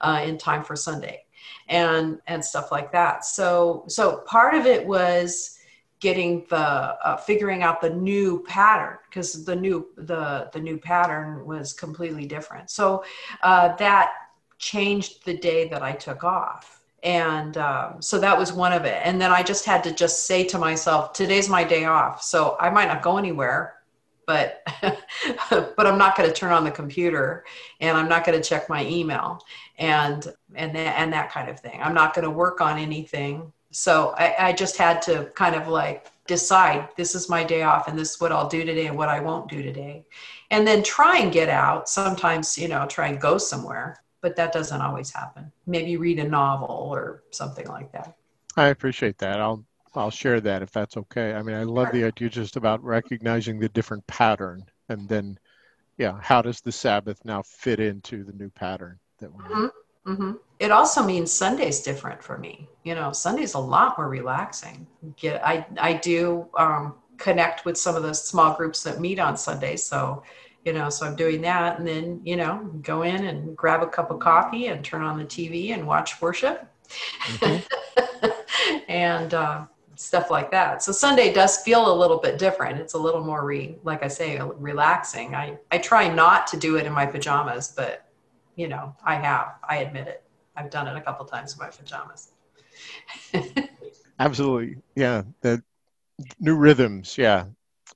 uh, 0.02 0.22
in 0.22 0.36
time 0.36 0.62
for 0.62 0.76
Sunday 0.76 1.24
and 1.68 2.20
and 2.26 2.44
stuff 2.44 2.70
like 2.70 2.92
that. 2.92 3.24
So 3.24 3.84
so 3.88 4.18
part 4.26 4.54
of 4.54 4.66
it 4.66 4.86
was 4.86 5.58
getting 6.00 6.44
the 6.50 6.56
uh, 6.56 7.16
figuring 7.16 7.62
out 7.62 7.80
the 7.80 7.90
new 7.90 8.44
pattern 8.46 8.98
because 9.08 9.44
the 9.44 9.56
new 9.56 9.88
the 9.96 10.50
the 10.52 10.60
new 10.60 10.76
pattern 10.76 11.46
was 11.46 11.72
completely 11.72 12.26
different. 12.26 12.70
So 12.70 13.04
uh, 13.42 13.74
that 13.76 14.12
changed 14.58 15.24
the 15.24 15.36
day 15.36 15.68
that 15.68 15.82
I 15.82 15.92
took 15.92 16.22
off. 16.24 16.82
And 17.04 17.56
um, 17.58 18.02
so 18.02 18.18
that 18.18 18.36
was 18.36 18.52
one 18.52 18.72
of 18.72 18.84
it. 18.84 19.00
And 19.04 19.20
then 19.20 19.30
I 19.30 19.42
just 19.42 19.64
had 19.64 19.84
to 19.84 19.92
just 19.92 20.26
say 20.26 20.42
to 20.44 20.58
myself, 20.58 21.12
today's 21.12 21.48
my 21.48 21.62
day 21.62 21.84
off. 21.84 22.22
So 22.22 22.56
I 22.58 22.70
might 22.70 22.88
not 22.88 23.02
go 23.02 23.18
anywhere 23.18 23.74
but 24.26 24.62
but 25.50 25.86
I'm 25.86 25.98
not 25.98 26.16
going 26.16 26.28
to 26.28 26.34
turn 26.34 26.52
on 26.52 26.64
the 26.64 26.70
computer 26.70 27.44
and 27.80 27.96
I'm 27.96 28.08
not 28.08 28.24
going 28.24 28.40
to 28.40 28.46
check 28.46 28.68
my 28.68 28.84
email 28.86 29.40
and 29.78 30.26
and 30.54 30.74
that, 30.74 30.98
and 30.98 31.12
that 31.12 31.30
kind 31.30 31.48
of 31.48 31.60
thing. 31.60 31.80
I'm 31.82 31.94
not 31.94 32.14
going 32.14 32.24
to 32.24 32.30
work 32.30 32.60
on 32.60 32.78
anything. 32.78 33.52
So 33.70 34.14
I, 34.16 34.34
I 34.38 34.52
just 34.52 34.76
had 34.76 35.02
to 35.02 35.30
kind 35.34 35.54
of 35.56 35.68
like 35.68 36.10
decide 36.26 36.88
this 36.96 37.14
is 37.14 37.28
my 37.28 37.44
day 37.44 37.62
off 37.62 37.88
and 37.88 37.98
this 37.98 38.12
is 38.12 38.20
what 38.20 38.32
I'll 38.32 38.48
do 38.48 38.64
today 38.64 38.86
and 38.86 38.96
what 38.96 39.08
I 39.08 39.20
won't 39.20 39.50
do 39.50 39.62
today. 39.62 40.04
And 40.50 40.66
then 40.66 40.82
try 40.82 41.18
and 41.18 41.32
get 41.32 41.48
out. 41.48 41.88
Sometimes, 41.88 42.56
you 42.56 42.68
know, 42.68 42.86
try 42.86 43.08
and 43.08 43.20
go 43.20 43.36
somewhere, 43.36 44.00
but 44.24 44.36
that 44.36 44.54
doesn't 44.54 44.80
always 44.80 45.10
happen. 45.12 45.52
Maybe 45.66 45.98
read 45.98 46.18
a 46.18 46.26
novel 46.26 46.88
or 46.90 47.24
something 47.30 47.68
like 47.68 47.92
that. 47.92 48.16
I 48.56 48.68
appreciate 48.68 49.18
that. 49.18 49.38
I'll 49.38 49.62
I'll 49.94 50.10
share 50.10 50.40
that 50.40 50.62
if 50.62 50.72
that's 50.72 50.96
okay. 50.96 51.34
I 51.34 51.42
mean, 51.42 51.54
I 51.54 51.64
love 51.64 51.92
the 51.92 52.04
idea 52.04 52.30
just 52.30 52.56
about 52.56 52.82
recognizing 52.82 53.60
the 53.60 53.68
different 53.68 54.04
pattern 54.06 54.64
and 54.88 55.06
then, 55.06 55.38
yeah, 55.98 56.18
how 56.22 56.40
does 56.40 56.62
the 56.62 56.72
Sabbath 56.72 57.22
now 57.26 57.42
fit 57.42 57.80
into 57.80 58.24
the 58.24 58.32
new 58.32 58.48
pattern 58.48 58.98
that 59.18 59.30
we 59.30 59.44
mm-hmm. 59.44 60.10
Mm-hmm. 60.10 60.32
It 60.58 60.70
also 60.70 61.02
means 61.02 61.30
Sunday's 61.30 61.82
different 61.82 62.22
for 62.22 62.38
me. 62.38 62.66
You 62.82 62.94
know, 62.94 63.12
Sunday's 63.12 63.52
a 63.52 63.58
lot 63.58 63.98
more 63.98 64.08
relaxing. 64.08 64.86
Get 65.18 65.46
I 65.46 65.66
I 65.78 65.92
do 65.92 66.48
um, 66.58 66.94
connect 67.18 67.66
with 67.66 67.76
some 67.76 67.94
of 67.94 68.02
the 68.02 68.14
small 68.14 68.54
groups 68.54 68.82
that 68.84 69.00
meet 69.00 69.18
on 69.18 69.36
Sunday, 69.36 69.76
so 69.76 70.22
you 70.64 70.72
know, 70.72 70.88
so 70.90 71.06
I'm 71.06 71.16
doing 71.16 71.40
that, 71.42 71.78
and 71.78 71.86
then 71.86 72.20
you 72.24 72.36
know, 72.36 72.70
go 72.82 73.02
in 73.02 73.26
and 73.26 73.56
grab 73.56 73.82
a 73.82 73.86
cup 73.86 74.10
of 74.10 74.20
coffee 74.20 74.68
and 74.68 74.84
turn 74.84 75.02
on 75.02 75.18
the 75.18 75.24
TV 75.24 75.72
and 75.72 75.86
watch 75.86 76.20
worship. 76.20 76.68
Mm-hmm. 77.38 78.30
and 78.88 79.34
uh, 79.34 79.64
stuff 79.96 80.30
like 80.30 80.50
that. 80.50 80.82
So 80.82 80.92
Sunday 80.92 81.32
does 81.32 81.58
feel 81.58 81.92
a 81.92 81.94
little 81.94 82.18
bit 82.18 82.38
different. 82.38 82.78
It's 82.78 82.94
a 82.94 82.98
little 82.98 83.22
more 83.22 83.44
re, 83.44 83.76
like 83.84 84.02
I 84.02 84.08
say, 84.08 84.40
relaxing. 84.40 85.34
I, 85.34 85.58
I 85.70 85.78
try 85.78 86.12
not 86.12 86.46
to 86.48 86.56
do 86.56 86.76
it 86.76 86.86
in 86.86 86.92
my 86.92 87.06
pajamas, 87.06 87.72
but 87.74 88.06
you 88.56 88.68
know, 88.68 88.94
I 89.04 89.16
have, 89.16 89.54
I 89.68 89.78
admit 89.78 90.08
it. 90.08 90.22
I've 90.56 90.70
done 90.70 90.86
it 90.86 90.96
a 90.96 91.00
couple 91.00 91.26
times 91.26 91.52
in 91.52 91.58
my 91.58 91.68
pajamas. 91.68 92.30
Absolutely. 94.18 94.76
Yeah. 94.94 95.22
The 95.40 95.62
new 96.38 96.54
rhythms. 96.54 97.18
Yeah. 97.18 97.46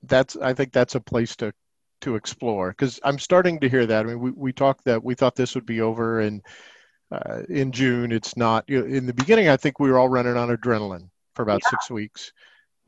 That's, 0.03 0.35
I 0.35 0.53
think 0.53 0.73
that's 0.73 0.95
a 0.95 0.99
place 0.99 1.35
to, 1.37 1.53
to 2.01 2.15
explore 2.15 2.69
because 2.69 2.99
I'm 3.03 3.19
starting 3.19 3.59
to 3.59 3.69
hear 3.69 3.85
that. 3.85 4.05
I 4.05 4.09
mean, 4.09 4.19
we, 4.19 4.31
we 4.31 4.53
talked 4.53 4.85
that 4.85 5.03
we 5.03 5.15
thought 5.15 5.35
this 5.35 5.55
would 5.55 5.65
be 5.65 5.81
over 5.81 6.19
and 6.19 6.41
uh, 7.11 7.43
in 7.49 7.71
June. 7.71 8.11
It's 8.11 8.37
not. 8.37 8.65
You 8.67 8.81
know, 8.81 8.85
in 8.85 9.05
the 9.05 9.13
beginning, 9.13 9.49
I 9.49 9.57
think 9.57 9.79
we 9.79 9.89
were 9.89 9.99
all 9.99 10.09
running 10.09 10.37
on 10.37 10.49
adrenaline 10.49 11.09
for 11.35 11.43
about 11.43 11.61
yeah. 11.63 11.69
six 11.71 11.89
weeks 11.89 12.31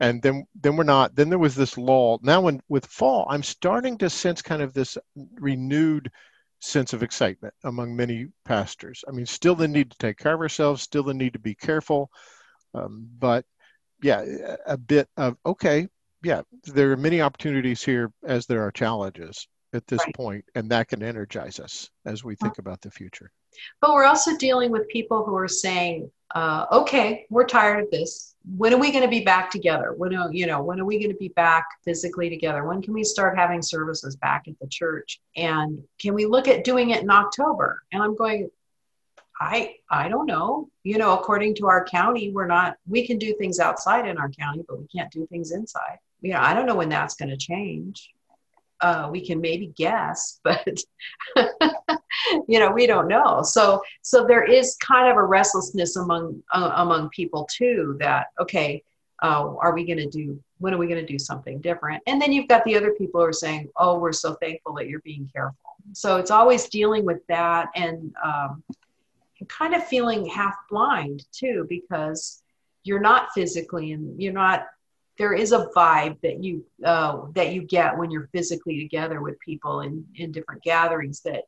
and 0.02 0.20
then 0.20 0.44
then 0.60 0.76
we're 0.76 0.84
not 0.84 1.14
then 1.14 1.30
there 1.30 1.38
was 1.38 1.54
this 1.54 1.78
lull 1.78 2.18
now 2.22 2.40
when 2.40 2.60
with 2.68 2.84
fall 2.86 3.24
i'm 3.30 3.42
starting 3.42 3.96
to 3.96 4.10
sense 4.10 4.42
kind 4.42 4.60
of 4.60 4.74
this 4.74 4.98
renewed 5.36 6.10
sense 6.60 6.92
of 6.92 7.02
excitement 7.02 7.54
among 7.64 7.94
many 7.94 8.26
pastors 8.44 9.04
i 9.08 9.12
mean 9.12 9.24
still 9.24 9.54
the 9.54 9.66
need 9.66 9.90
to 9.90 9.98
take 9.98 10.18
care 10.18 10.34
of 10.34 10.40
ourselves 10.40 10.82
still 10.82 11.04
the 11.04 11.14
need 11.14 11.32
to 11.32 11.38
be 11.38 11.54
careful 11.54 12.10
um, 12.74 13.08
but 13.18 13.44
yeah 14.02 14.24
a 14.66 14.76
bit 14.76 15.08
of 15.16 15.36
okay 15.46 15.86
yeah 16.22 16.42
there 16.64 16.92
are 16.92 16.96
many 16.96 17.20
opportunities 17.20 17.82
here 17.82 18.12
as 18.24 18.46
there 18.46 18.62
are 18.62 18.70
challenges 18.70 19.46
at 19.74 19.86
this 19.86 20.00
right. 20.04 20.14
point, 20.14 20.44
and 20.54 20.68
that 20.70 20.88
can 20.88 21.02
energize 21.02 21.58
us 21.58 21.88
as 22.04 22.22
we 22.22 22.34
think 22.36 22.58
about 22.58 22.80
the 22.80 22.90
future 22.90 23.30
but 23.80 23.92
we're 23.92 24.04
also 24.04 24.36
dealing 24.36 24.70
with 24.70 24.88
people 24.88 25.24
who 25.24 25.36
are 25.36 25.48
saying 25.48 26.10
uh, 26.34 26.66
okay, 26.72 27.26
we're 27.30 27.46
tired 27.46 27.84
of 27.84 27.90
this. 27.90 28.34
When 28.56 28.72
are 28.72 28.78
we 28.78 28.90
going 28.90 29.04
to 29.04 29.10
be 29.10 29.22
back 29.22 29.50
together? 29.50 29.94
When 29.96 30.14
are, 30.14 30.32
you 30.32 30.46
know, 30.46 30.62
when 30.62 30.80
are 30.80 30.84
we 30.84 30.98
going 30.98 31.10
to 31.10 31.16
be 31.16 31.28
back 31.28 31.66
physically 31.84 32.30
together? 32.30 32.64
When 32.64 32.80
can 32.82 32.94
we 32.94 33.04
start 33.04 33.36
having 33.36 33.62
services 33.62 34.16
back 34.16 34.48
at 34.48 34.58
the 34.60 34.66
church? 34.66 35.20
And 35.36 35.82
can 36.00 36.14
we 36.14 36.26
look 36.26 36.48
at 36.48 36.64
doing 36.64 36.90
it 36.90 37.02
in 37.02 37.10
October? 37.10 37.82
And 37.92 38.02
I'm 38.02 38.16
going, 38.16 38.50
I 39.40 39.76
I 39.90 40.08
don't 40.08 40.26
know. 40.26 40.68
You 40.84 40.98
know, 40.98 41.18
according 41.18 41.56
to 41.56 41.66
our 41.66 41.84
county, 41.84 42.30
we're 42.30 42.46
not 42.46 42.76
we 42.88 43.06
can 43.06 43.18
do 43.18 43.34
things 43.34 43.60
outside 43.60 44.08
in 44.08 44.18
our 44.18 44.30
county, 44.30 44.64
but 44.66 44.78
we 44.78 44.86
can't 44.86 45.10
do 45.10 45.26
things 45.26 45.52
inside. 45.52 45.98
You 46.22 46.32
know, 46.32 46.40
I 46.40 46.54
don't 46.54 46.66
know 46.66 46.76
when 46.76 46.88
that's 46.88 47.14
going 47.14 47.30
to 47.30 47.36
change. 47.36 48.10
Uh, 48.80 49.08
we 49.12 49.24
can 49.24 49.40
maybe 49.40 49.72
guess, 49.76 50.40
but 50.44 50.78
you 52.48 52.58
know 52.58 52.70
we 52.70 52.86
don't 52.86 53.08
know. 53.08 53.42
So 53.42 53.82
so 54.02 54.26
there 54.26 54.44
is 54.44 54.76
kind 54.76 55.08
of 55.08 55.16
a 55.16 55.22
restlessness 55.22 55.96
among 55.96 56.42
uh, 56.52 56.72
among 56.76 57.10
people 57.10 57.48
too 57.52 57.96
that 58.00 58.28
okay 58.40 58.82
uh, 59.22 59.54
are 59.60 59.72
we 59.72 59.84
going 59.84 59.98
to 59.98 60.08
do 60.08 60.42
when 60.58 60.74
are 60.74 60.78
we 60.78 60.88
going 60.88 61.04
to 61.04 61.12
do 61.12 61.18
something 61.18 61.60
different? 61.60 62.02
And 62.06 62.20
then 62.20 62.32
you've 62.32 62.48
got 62.48 62.64
the 62.64 62.76
other 62.76 62.92
people 62.92 63.20
who 63.20 63.26
are 63.26 63.32
saying 63.32 63.68
oh 63.76 63.98
we're 63.98 64.12
so 64.12 64.34
thankful 64.34 64.74
that 64.74 64.88
you're 64.88 65.00
being 65.00 65.30
careful. 65.32 65.56
So 65.92 66.16
it's 66.16 66.30
always 66.30 66.68
dealing 66.68 67.04
with 67.04 67.24
that 67.28 67.68
and 67.76 68.12
um, 68.24 68.62
kind 69.48 69.74
of 69.74 69.86
feeling 69.86 70.26
half 70.26 70.54
blind 70.70 71.24
too 71.32 71.66
because 71.68 72.42
you're 72.84 73.00
not 73.00 73.28
physically 73.34 73.92
and 73.92 74.20
you're 74.20 74.32
not 74.32 74.66
there 75.18 75.34
is 75.34 75.52
a 75.52 75.66
vibe 75.76 76.20
that 76.22 76.42
you 76.42 76.64
uh, 76.84 77.22
that 77.34 77.52
you 77.52 77.62
get 77.62 77.96
when 77.96 78.10
you're 78.10 78.28
physically 78.32 78.80
together 78.80 79.20
with 79.20 79.38
people 79.40 79.80
in 79.80 80.04
in 80.16 80.32
different 80.32 80.62
gatherings 80.62 81.20
that 81.20 81.44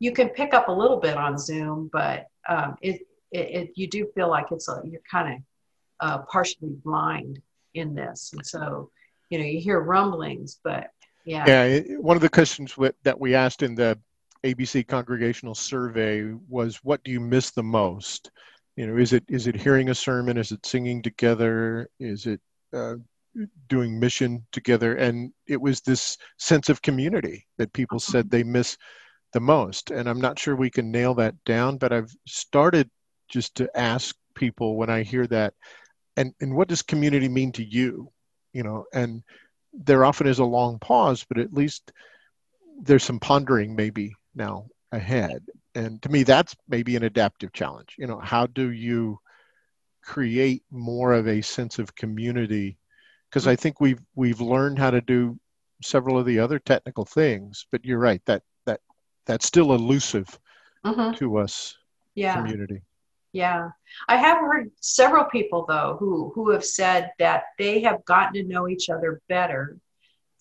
you 0.00 0.12
can 0.12 0.28
pick 0.28 0.54
up 0.54 0.68
a 0.68 0.72
little 0.72 0.98
bit 0.98 1.16
on 1.16 1.38
Zoom, 1.38 1.88
but 1.92 2.26
um, 2.48 2.76
it, 2.82 3.06
it, 3.30 3.38
it, 3.38 3.70
you 3.74 3.86
do 3.86 4.06
feel 4.14 4.28
like 4.28 4.46
it's 4.50 4.68
a, 4.68 4.82
you're 4.84 5.00
kind 5.10 5.34
of 5.34 5.40
uh, 6.00 6.18
partially 6.30 6.76
blind 6.84 7.40
in 7.74 7.94
this, 7.94 8.32
and 8.32 8.44
so 8.44 8.90
you 9.30 9.38
know 9.38 9.44
you 9.44 9.60
hear 9.60 9.80
rumblings, 9.80 10.60
but 10.62 10.90
yeah. 11.24 11.44
Yeah, 11.46 11.96
one 11.98 12.16
of 12.16 12.22
the 12.22 12.28
questions 12.28 12.76
that 13.02 13.18
we 13.18 13.34
asked 13.34 13.62
in 13.62 13.74
the 13.74 13.98
ABC 14.44 14.86
congregational 14.86 15.54
survey 15.54 16.32
was, 16.48 16.76
"What 16.82 17.02
do 17.04 17.10
you 17.10 17.20
miss 17.20 17.50
the 17.50 17.62
most?" 17.62 18.30
You 18.76 18.88
know, 18.88 18.96
is 18.96 19.12
it 19.12 19.24
is 19.28 19.46
it 19.46 19.56
hearing 19.56 19.88
a 19.88 19.94
sermon? 19.94 20.36
Is 20.36 20.52
it 20.52 20.66
singing 20.66 21.00
together? 21.00 21.88
Is 21.98 22.26
it 22.26 22.40
uh, 22.74 22.96
doing 23.68 23.98
mission 23.98 24.44
together? 24.52 24.96
And 24.96 25.32
it 25.46 25.60
was 25.60 25.80
this 25.80 26.16
sense 26.38 26.68
of 26.68 26.82
community 26.82 27.46
that 27.58 27.72
people 27.72 27.98
said 27.98 28.30
they 28.30 28.42
miss 28.42 28.76
the 29.32 29.40
most. 29.40 29.90
And 29.90 30.08
I'm 30.08 30.20
not 30.20 30.38
sure 30.38 30.56
we 30.56 30.70
can 30.70 30.90
nail 30.90 31.14
that 31.14 31.34
down, 31.44 31.76
but 31.76 31.92
I've 31.92 32.14
started 32.26 32.88
just 33.28 33.54
to 33.56 33.68
ask 33.76 34.14
people 34.34 34.76
when 34.76 34.90
I 34.90 35.02
hear 35.02 35.26
that, 35.28 35.54
and, 36.16 36.32
and 36.40 36.54
what 36.54 36.68
does 36.68 36.82
community 36.82 37.28
mean 37.28 37.52
to 37.52 37.64
you? 37.64 38.10
You 38.52 38.62
know, 38.62 38.84
and 38.92 39.22
there 39.72 40.04
often 40.04 40.26
is 40.28 40.38
a 40.38 40.44
long 40.44 40.78
pause, 40.78 41.24
but 41.28 41.38
at 41.38 41.52
least 41.52 41.90
there's 42.80 43.02
some 43.02 43.18
pondering 43.18 43.74
maybe 43.74 44.12
now 44.34 44.66
ahead. 44.92 45.42
And 45.74 46.00
to 46.02 46.08
me, 46.08 46.22
that's 46.22 46.54
maybe 46.68 46.94
an 46.94 47.02
adaptive 47.02 47.52
challenge. 47.52 47.96
You 47.98 48.06
know, 48.06 48.20
how 48.20 48.46
do 48.46 48.70
you 48.70 49.18
create 50.04 50.62
more 50.70 51.12
of 51.12 51.26
a 51.26 51.40
sense 51.40 51.78
of 51.78 51.94
community 51.96 52.76
because 53.30 53.46
I 53.46 53.56
think 53.56 53.80
we've 53.80 54.00
we've 54.14 54.40
learned 54.40 54.78
how 54.78 54.90
to 54.90 55.00
do 55.00 55.38
several 55.82 56.18
of 56.18 56.26
the 56.26 56.38
other 56.38 56.58
technical 56.58 57.04
things, 57.04 57.66
but 57.72 57.84
you're 57.84 57.98
right 57.98 58.22
that 58.26 58.42
that 58.66 58.80
that's 59.26 59.46
still 59.46 59.74
elusive 59.74 60.38
Mhm. 60.84 61.16
to 61.16 61.38
us 61.38 61.76
Yeah. 62.14 62.36
community. 62.36 62.82
Yeah, 63.32 63.70
I 64.06 64.16
have 64.16 64.38
heard 64.38 64.70
several 64.80 65.24
people 65.24 65.64
though 65.66 65.96
who 65.98 66.30
who 66.34 66.50
have 66.50 66.64
said 66.64 67.10
that 67.18 67.44
they 67.58 67.80
have 67.80 68.04
gotten 68.04 68.34
to 68.34 68.44
know 68.44 68.68
each 68.68 68.90
other 68.90 69.20
better 69.28 69.78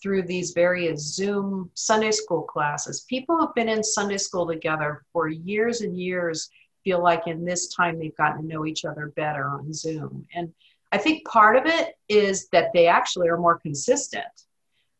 through 0.01 0.24
these 0.24 0.51
various 0.51 1.16
Zoom 1.16 1.72
Sunday 1.74 2.11
school 2.11 2.43
classes. 2.43 3.05
People 3.09 3.38
who've 3.38 3.55
been 3.55 3.70
in 3.70 3.84
Sunday 3.84 4.18
school 4.18 4.45
together 4.45 5.05
for 5.14 5.30
years 5.30 5.82
and 5.82 5.97
years 5.97 6.49
feel 6.84 7.01
like 7.01 7.27
in 7.27 7.45
this 7.45 7.73
time 7.73 7.99
they've 7.99 8.15
gotten 8.17 8.41
to 8.41 8.47
know 8.47 8.65
each 8.65 8.86
other 8.86 9.13
better 9.15 9.49
on 9.49 9.73
Zoom. 9.73 10.25
And 10.34 10.53
I 10.91 10.97
think 10.97 11.27
part 11.27 11.55
of 11.55 11.65
it 11.65 11.95
is 12.07 12.47
that 12.49 12.71
they 12.73 12.88
actually 12.88 13.27
are 13.29 13.38
more 13.38 13.57
consistent 13.57 14.25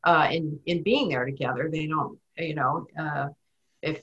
uh, 0.04 0.28
in 0.32 0.60
in 0.66 0.84
being 0.84 1.10
there 1.10 1.26
together. 1.26 1.70
They 1.72 1.88
don't, 1.88 2.18
you 2.38 2.56
know, 2.56 2.88
uh, 3.00 3.28
if 3.82 4.02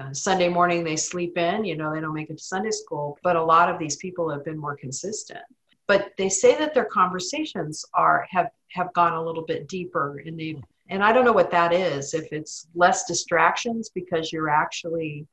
uh, 0.00 0.12
Sunday 0.12 0.48
morning 0.48 0.84
they 0.84 0.96
sleep 0.96 1.36
in, 1.36 1.64
you 1.64 1.76
know, 1.76 1.92
they 1.92 2.00
don't 2.00 2.14
make 2.14 2.30
it 2.30 2.38
to 2.38 2.44
Sunday 2.44 2.70
school. 2.70 3.18
But 3.22 3.36
a 3.36 3.42
lot 3.42 3.68
of 3.68 3.78
these 3.78 3.96
people 3.96 4.30
have 4.30 4.44
been 4.44 4.58
more 4.58 4.76
consistent. 4.76 5.40
But 5.86 6.12
they 6.18 6.28
say 6.28 6.56
that 6.58 6.74
their 6.74 6.84
conversations 6.84 7.84
are 7.94 8.26
have 8.30 8.50
have 8.72 8.92
gone 8.92 9.14
a 9.14 9.22
little 9.22 9.44
bit 9.44 9.68
deeper, 9.68 10.22
and 10.24 10.38
they 10.38 10.56
and 10.90 11.02
I 11.02 11.12
don't 11.12 11.24
know 11.24 11.32
what 11.32 11.50
that 11.50 11.72
is. 11.72 12.14
If 12.14 12.32
it's 12.32 12.68
less 12.74 13.04
distractions 13.06 13.90
because 13.94 14.32
you're 14.32 14.50
actually, 14.50 15.26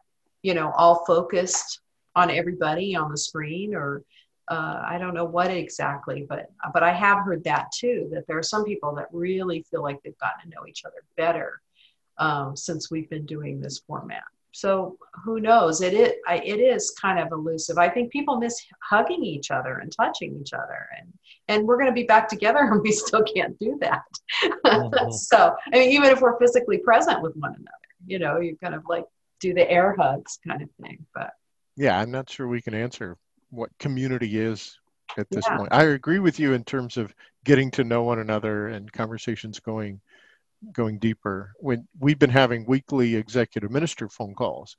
you 0.46 0.54
know, 0.54 0.72
all 0.78 1.04
focused 1.06 1.80
on 2.16 2.30
everybody 2.30 2.96
on 2.96 3.10
the 3.10 3.18
screen, 3.18 3.74
or 3.74 4.04
uh, 4.48 4.80
I 4.86 5.00
don't 5.00 5.16
know 5.16 5.26
what 5.26 5.50
exactly. 5.50 6.24
But 6.30 6.52
but 6.72 6.84
I 6.84 6.94
have 6.94 7.26
heard 7.26 7.44
that 7.46 7.66
too. 7.76 8.08
That 8.12 8.28
there 8.28 8.38
are 8.38 8.44
some 8.54 8.64
people 8.64 8.94
that 8.96 9.08
really 9.12 9.66
feel 9.72 9.82
like 9.82 9.98
they've 10.04 10.18
gotten 10.20 10.44
to 10.44 10.56
know 10.56 10.68
each 10.68 10.84
other 10.86 11.02
better 11.18 11.62
um, 12.20 12.56
since 12.56 12.92
we've 12.92 13.10
been 13.10 13.26
doing 13.26 13.60
this 13.60 13.80
format. 13.88 14.24
So 14.52 14.98
who 15.24 15.40
knows? 15.40 15.82
It 15.82 15.96
is 15.96 16.14
I, 16.28 16.36
it 16.38 16.60
is 16.60 16.92
kind 16.92 17.20
of 17.20 17.32
elusive. 17.32 17.80
I 17.80 17.90
think 17.90 18.12
people 18.12 18.38
miss 18.38 18.62
hugging 18.88 19.24
each 19.24 19.50
other 19.50 19.80
and 19.80 19.92
touching 19.92 20.38
each 20.40 20.54
other, 20.54 20.88
and 21.00 21.12
and 21.48 21.66
we're 21.68 21.78
going 21.78 21.90
to 21.90 22.02
be 22.02 22.04
back 22.14 22.30
together, 22.30 22.60
and 22.72 22.82
we 22.84 22.92
still 22.92 23.24
can't 23.24 23.58
do 23.60 23.78
that. 23.82 24.04
Mhm. 24.66 25.12
so 25.12 25.56
I 25.74 25.80
mean, 25.80 25.90
even 25.90 26.10
if 26.12 26.22
we're 26.22 26.38
physically 26.38 26.78
present 26.78 27.22
with 27.24 27.34
one 27.36 27.54
another, 27.54 27.90
you 28.06 28.20
know, 28.20 28.40
you 28.40 28.56
kind 28.64 28.76
of 28.76 28.84
like 28.88 29.06
do 29.40 29.54
the 29.54 29.70
air 29.70 29.96
hugs 29.98 30.40
kind 30.48 30.62
of 30.62 30.70
thing. 30.82 31.06
But 31.14 31.32
Yeah, 31.76 32.00
I'm 32.00 32.12
not 32.12 32.30
sure 32.30 32.48
we 32.48 32.62
can 32.62 32.74
answer 32.74 33.18
what 33.50 33.70
community 33.80 34.40
is 34.40 34.80
at 35.18 35.30
this 35.30 35.46
Yeah. 35.48 35.58
point. 35.58 35.74
I 35.74 35.84
agree 35.84 36.20
with 36.20 36.40
you 36.40 36.54
in 36.54 36.64
terms 36.64 36.98
of 36.98 37.14
getting 37.44 37.72
to 37.72 37.84
know 37.84 38.04
one 38.04 38.20
another 38.20 38.68
and 38.68 38.92
conversations 38.92 39.60
going 39.60 40.02
going 40.72 40.98
deeper. 40.98 41.54
When 41.60 41.88
we've 42.00 42.18
been 42.18 42.30
having 42.30 42.66
weekly 42.66 43.16
executive 43.16 43.70
minister 43.72 44.10
phone 44.10 44.34
calls 44.34 44.76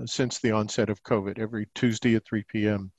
uh, 0.00 0.04
since 0.06 0.40
the 0.40 0.50
onset 0.52 0.90
of 0.90 1.02
COVID, 1.04 1.38
every 1.38 1.68
Tuesday 1.74 2.16
at 2.16 2.24
3 2.24 2.42
p.m. 2.48 2.90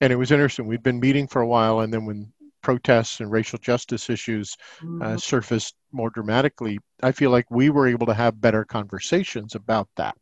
And 0.00 0.12
it 0.12 0.16
was 0.16 0.32
interesting. 0.32 0.66
We'd 0.66 0.82
been 0.82 0.98
meeting 0.98 1.28
for 1.28 1.42
a 1.42 1.46
while, 1.46 1.80
and 1.80 1.92
then 1.92 2.04
when 2.04 2.32
protests 2.64 3.20
and 3.20 3.30
racial 3.30 3.58
justice 3.60 4.10
issues 4.10 4.56
uh, 5.00 5.16
mm, 5.16 5.20
surfaced 5.20 5.76
more 5.92 6.10
dramatically, 6.10 6.78
I 7.02 7.12
feel 7.12 7.30
like 7.30 7.50
we 7.50 7.70
were 7.70 7.86
able 7.88 8.06
to 8.06 8.14
have 8.14 8.40
better 8.40 8.64
conversations 8.64 9.54
about 9.54 9.88
that 9.96 10.18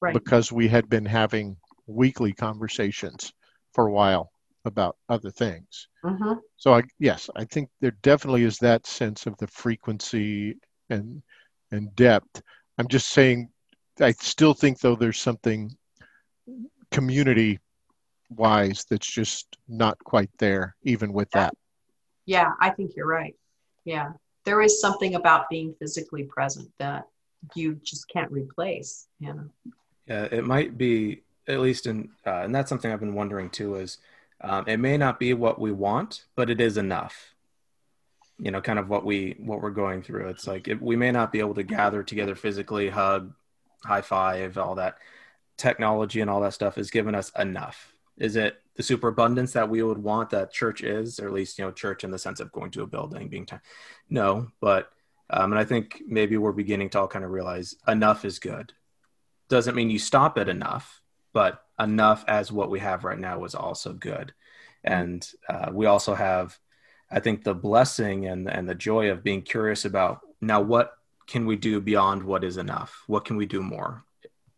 right, 0.00 0.14
because 0.14 0.52
we 0.52 0.68
had 0.68 0.88
been 0.88 1.06
having 1.06 1.56
weekly 1.86 2.32
conversations 2.32 3.32
for 3.72 3.86
a 3.88 3.92
while 3.92 4.30
about 4.64 4.96
other 5.08 5.30
things. 5.30 5.88
hmm 6.04 6.34
So 6.56 6.74
I 6.74 6.82
yes, 6.98 7.28
I 7.36 7.44
think 7.44 7.70
there 7.80 7.96
definitely 8.02 8.44
is 8.44 8.58
that 8.58 8.86
sense 8.86 9.26
of 9.26 9.36
the 9.38 9.48
frequency 9.48 10.56
and 10.90 11.22
and 11.72 11.94
depth. 11.96 12.42
I'm 12.78 12.88
just 12.88 13.08
saying 13.08 13.50
I 14.00 14.12
still 14.12 14.54
think 14.54 14.80
though 14.80 14.96
there's 14.96 15.20
something 15.20 15.76
community 16.90 17.58
wise 18.30 18.84
that's 18.88 19.10
just 19.10 19.56
not 19.68 19.98
quite 20.04 20.30
there 20.38 20.76
even 20.84 21.12
with 21.12 21.30
that. 21.32 21.54
Yeah, 22.26 22.50
I 22.60 22.70
think 22.70 22.96
you're 22.96 23.06
right. 23.06 23.34
Yeah, 23.84 24.12
there 24.44 24.60
is 24.62 24.80
something 24.80 25.14
about 25.14 25.48
being 25.48 25.74
physically 25.78 26.24
present 26.24 26.70
that 26.78 27.06
you 27.54 27.74
just 27.82 28.08
can't 28.08 28.30
replace. 28.30 29.08
You 29.20 29.34
know. 29.34 29.50
Yeah, 30.06 30.28
it 30.30 30.44
might 30.44 30.76
be 30.76 31.22
at 31.46 31.60
least 31.60 31.86
in, 31.86 32.10
uh, 32.26 32.42
and 32.42 32.54
that's 32.54 32.68
something 32.68 32.90
I've 32.90 33.00
been 33.00 33.14
wondering 33.14 33.50
too. 33.50 33.76
Is 33.76 33.98
um, 34.40 34.64
it 34.66 34.78
may 34.78 34.96
not 34.96 35.18
be 35.18 35.34
what 35.34 35.60
we 35.60 35.72
want, 35.72 36.24
but 36.36 36.50
it 36.50 36.60
is 36.60 36.76
enough. 36.76 37.34
You 38.38 38.50
know, 38.50 38.60
kind 38.60 38.78
of 38.78 38.88
what 38.88 39.04
we 39.04 39.36
what 39.38 39.60
we're 39.60 39.70
going 39.70 40.02
through. 40.02 40.28
It's 40.28 40.46
like 40.46 40.68
it, 40.68 40.80
we 40.80 40.96
may 40.96 41.12
not 41.12 41.32
be 41.32 41.40
able 41.40 41.54
to 41.54 41.62
gather 41.62 42.02
together 42.02 42.34
physically, 42.34 42.88
hug, 42.88 43.32
high 43.84 44.02
five, 44.02 44.58
all 44.58 44.74
that 44.76 44.98
technology 45.56 46.20
and 46.20 46.28
all 46.28 46.40
that 46.40 46.54
stuff 46.54 46.74
has 46.74 46.90
given 46.90 47.14
us 47.14 47.30
enough. 47.38 47.94
Is 48.18 48.36
it 48.36 48.60
the 48.76 48.82
superabundance 48.82 49.52
that 49.52 49.68
we 49.68 49.82
would 49.82 49.98
want 49.98 50.30
that 50.30 50.52
church 50.52 50.82
is, 50.82 51.20
or 51.20 51.26
at 51.26 51.32
least 51.32 51.58
you 51.58 51.64
know, 51.64 51.70
church 51.70 52.04
in 52.04 52.10
the 52.10 52.18
sense 52.18 52.40
of 52.40 52.52
going 52.52 52.70
to 52.72 52.82
a 52.82 52.86
building, 52.86 53.28
being 53.28 53.46
time? 53.46 53.60
No, 54.08 54.48
but 54.60 54.90
um, 55.30 55.52
and 55.52 55.58
I 55.58 55.64
think 55.64 56.02
maybe 56.06 56.36
we're 56.36 56.52
beginning 56.52 56.90
to 56.90 57.00
all 57.00 57.08
kind 57.08 57.24
of 57.24 57.30
realize 57.30 57.74
enough 57.86 58.24
is 58.24 58.38
good 58.38 58.72
doesn't 59.48 59.74
mean 59.74 59.90
you 59.90 59.98
stop 59.98 60.38
at 60.38 60.48
enough, 60.48 61.02
but 61.32 61.62
enough 61.78 62.24
as 62.28 62.50
what 62.50 62.70
we 62.70 62.80
have 62.80 63.04
right 63.04 63.18
now 63.18 63.44
is 63.44 63.54
also 63.54 63.92
good. 63.92 64.32
And 64.82 65.26
uh, 65.48 65.70
we 65.72 65.86
also 65.86 66.14
have, 66.14 66.58
I 67.10 67.20
think, 67.20 67.44
the 67.44 67.54
blessing 67.54 68.26
and 68.26 68.48
and 68.48 68.68
the 68.68 68.74
joy 68.74 69.10
of 69.10 69.24
being 69.24 69.42
curious 69.42 69.84
about 69.84 70.20
now 70.40 70.60
what 70.60 70.92
can 71.26 71.46
we 71.46 71.56
do 71.56 71.80
beyond 71.80 72.22
what 72.22 72.44
is 72.44 72.56
enough? 72.56 73.02
What 73.06 73.24
can 73.24 73.36
we 73.36 73.46
do 73.46 73.62
more? 73.62 74.04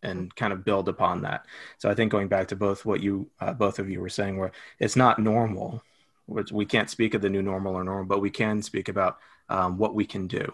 And 0.03 0.33
kind 0.37 0.53
of 0.53 0.65
build 0.65 0.89
upon 0.89 1.23
that. 1.23 1.47
So 1.79 1.91
I 1.91 1.95
think 1.95 2.13
going 2.13 2.29
back 2.29 2.49
to 2.49 2.57
both 2.57 2.85
what 2.85 3.03
you 3.03 3.29
uh, 3.41 3.55
both 3.55 3.79
of 3.79 3.91
you 3.91 4.01
were 4.01 4.09
saying, 4.09 4.39
where 4.39 4.53
it's 4.79 4.95
not 4.95 5.19
normal, 5.19 5.83
which 6.27 6.53
we 6.53 6.65
can't 6.65 6.91
speak 6.91 7.15
of 7.15 7.23
the 7.23 7.31
new 7.31 7.43
normal 7.43 7.75
or 7.75 7.83
normal, 7.83 8.07
but 8.07 8.21
we 8.21 8.31
can 8.31 8.63
speak 8.63 8.89
about 8.89 9.19
um, 9.49 9.79
what 9.79 9.95
we 9.95 10.05
can 10.05 10.29
do 10.29 10.53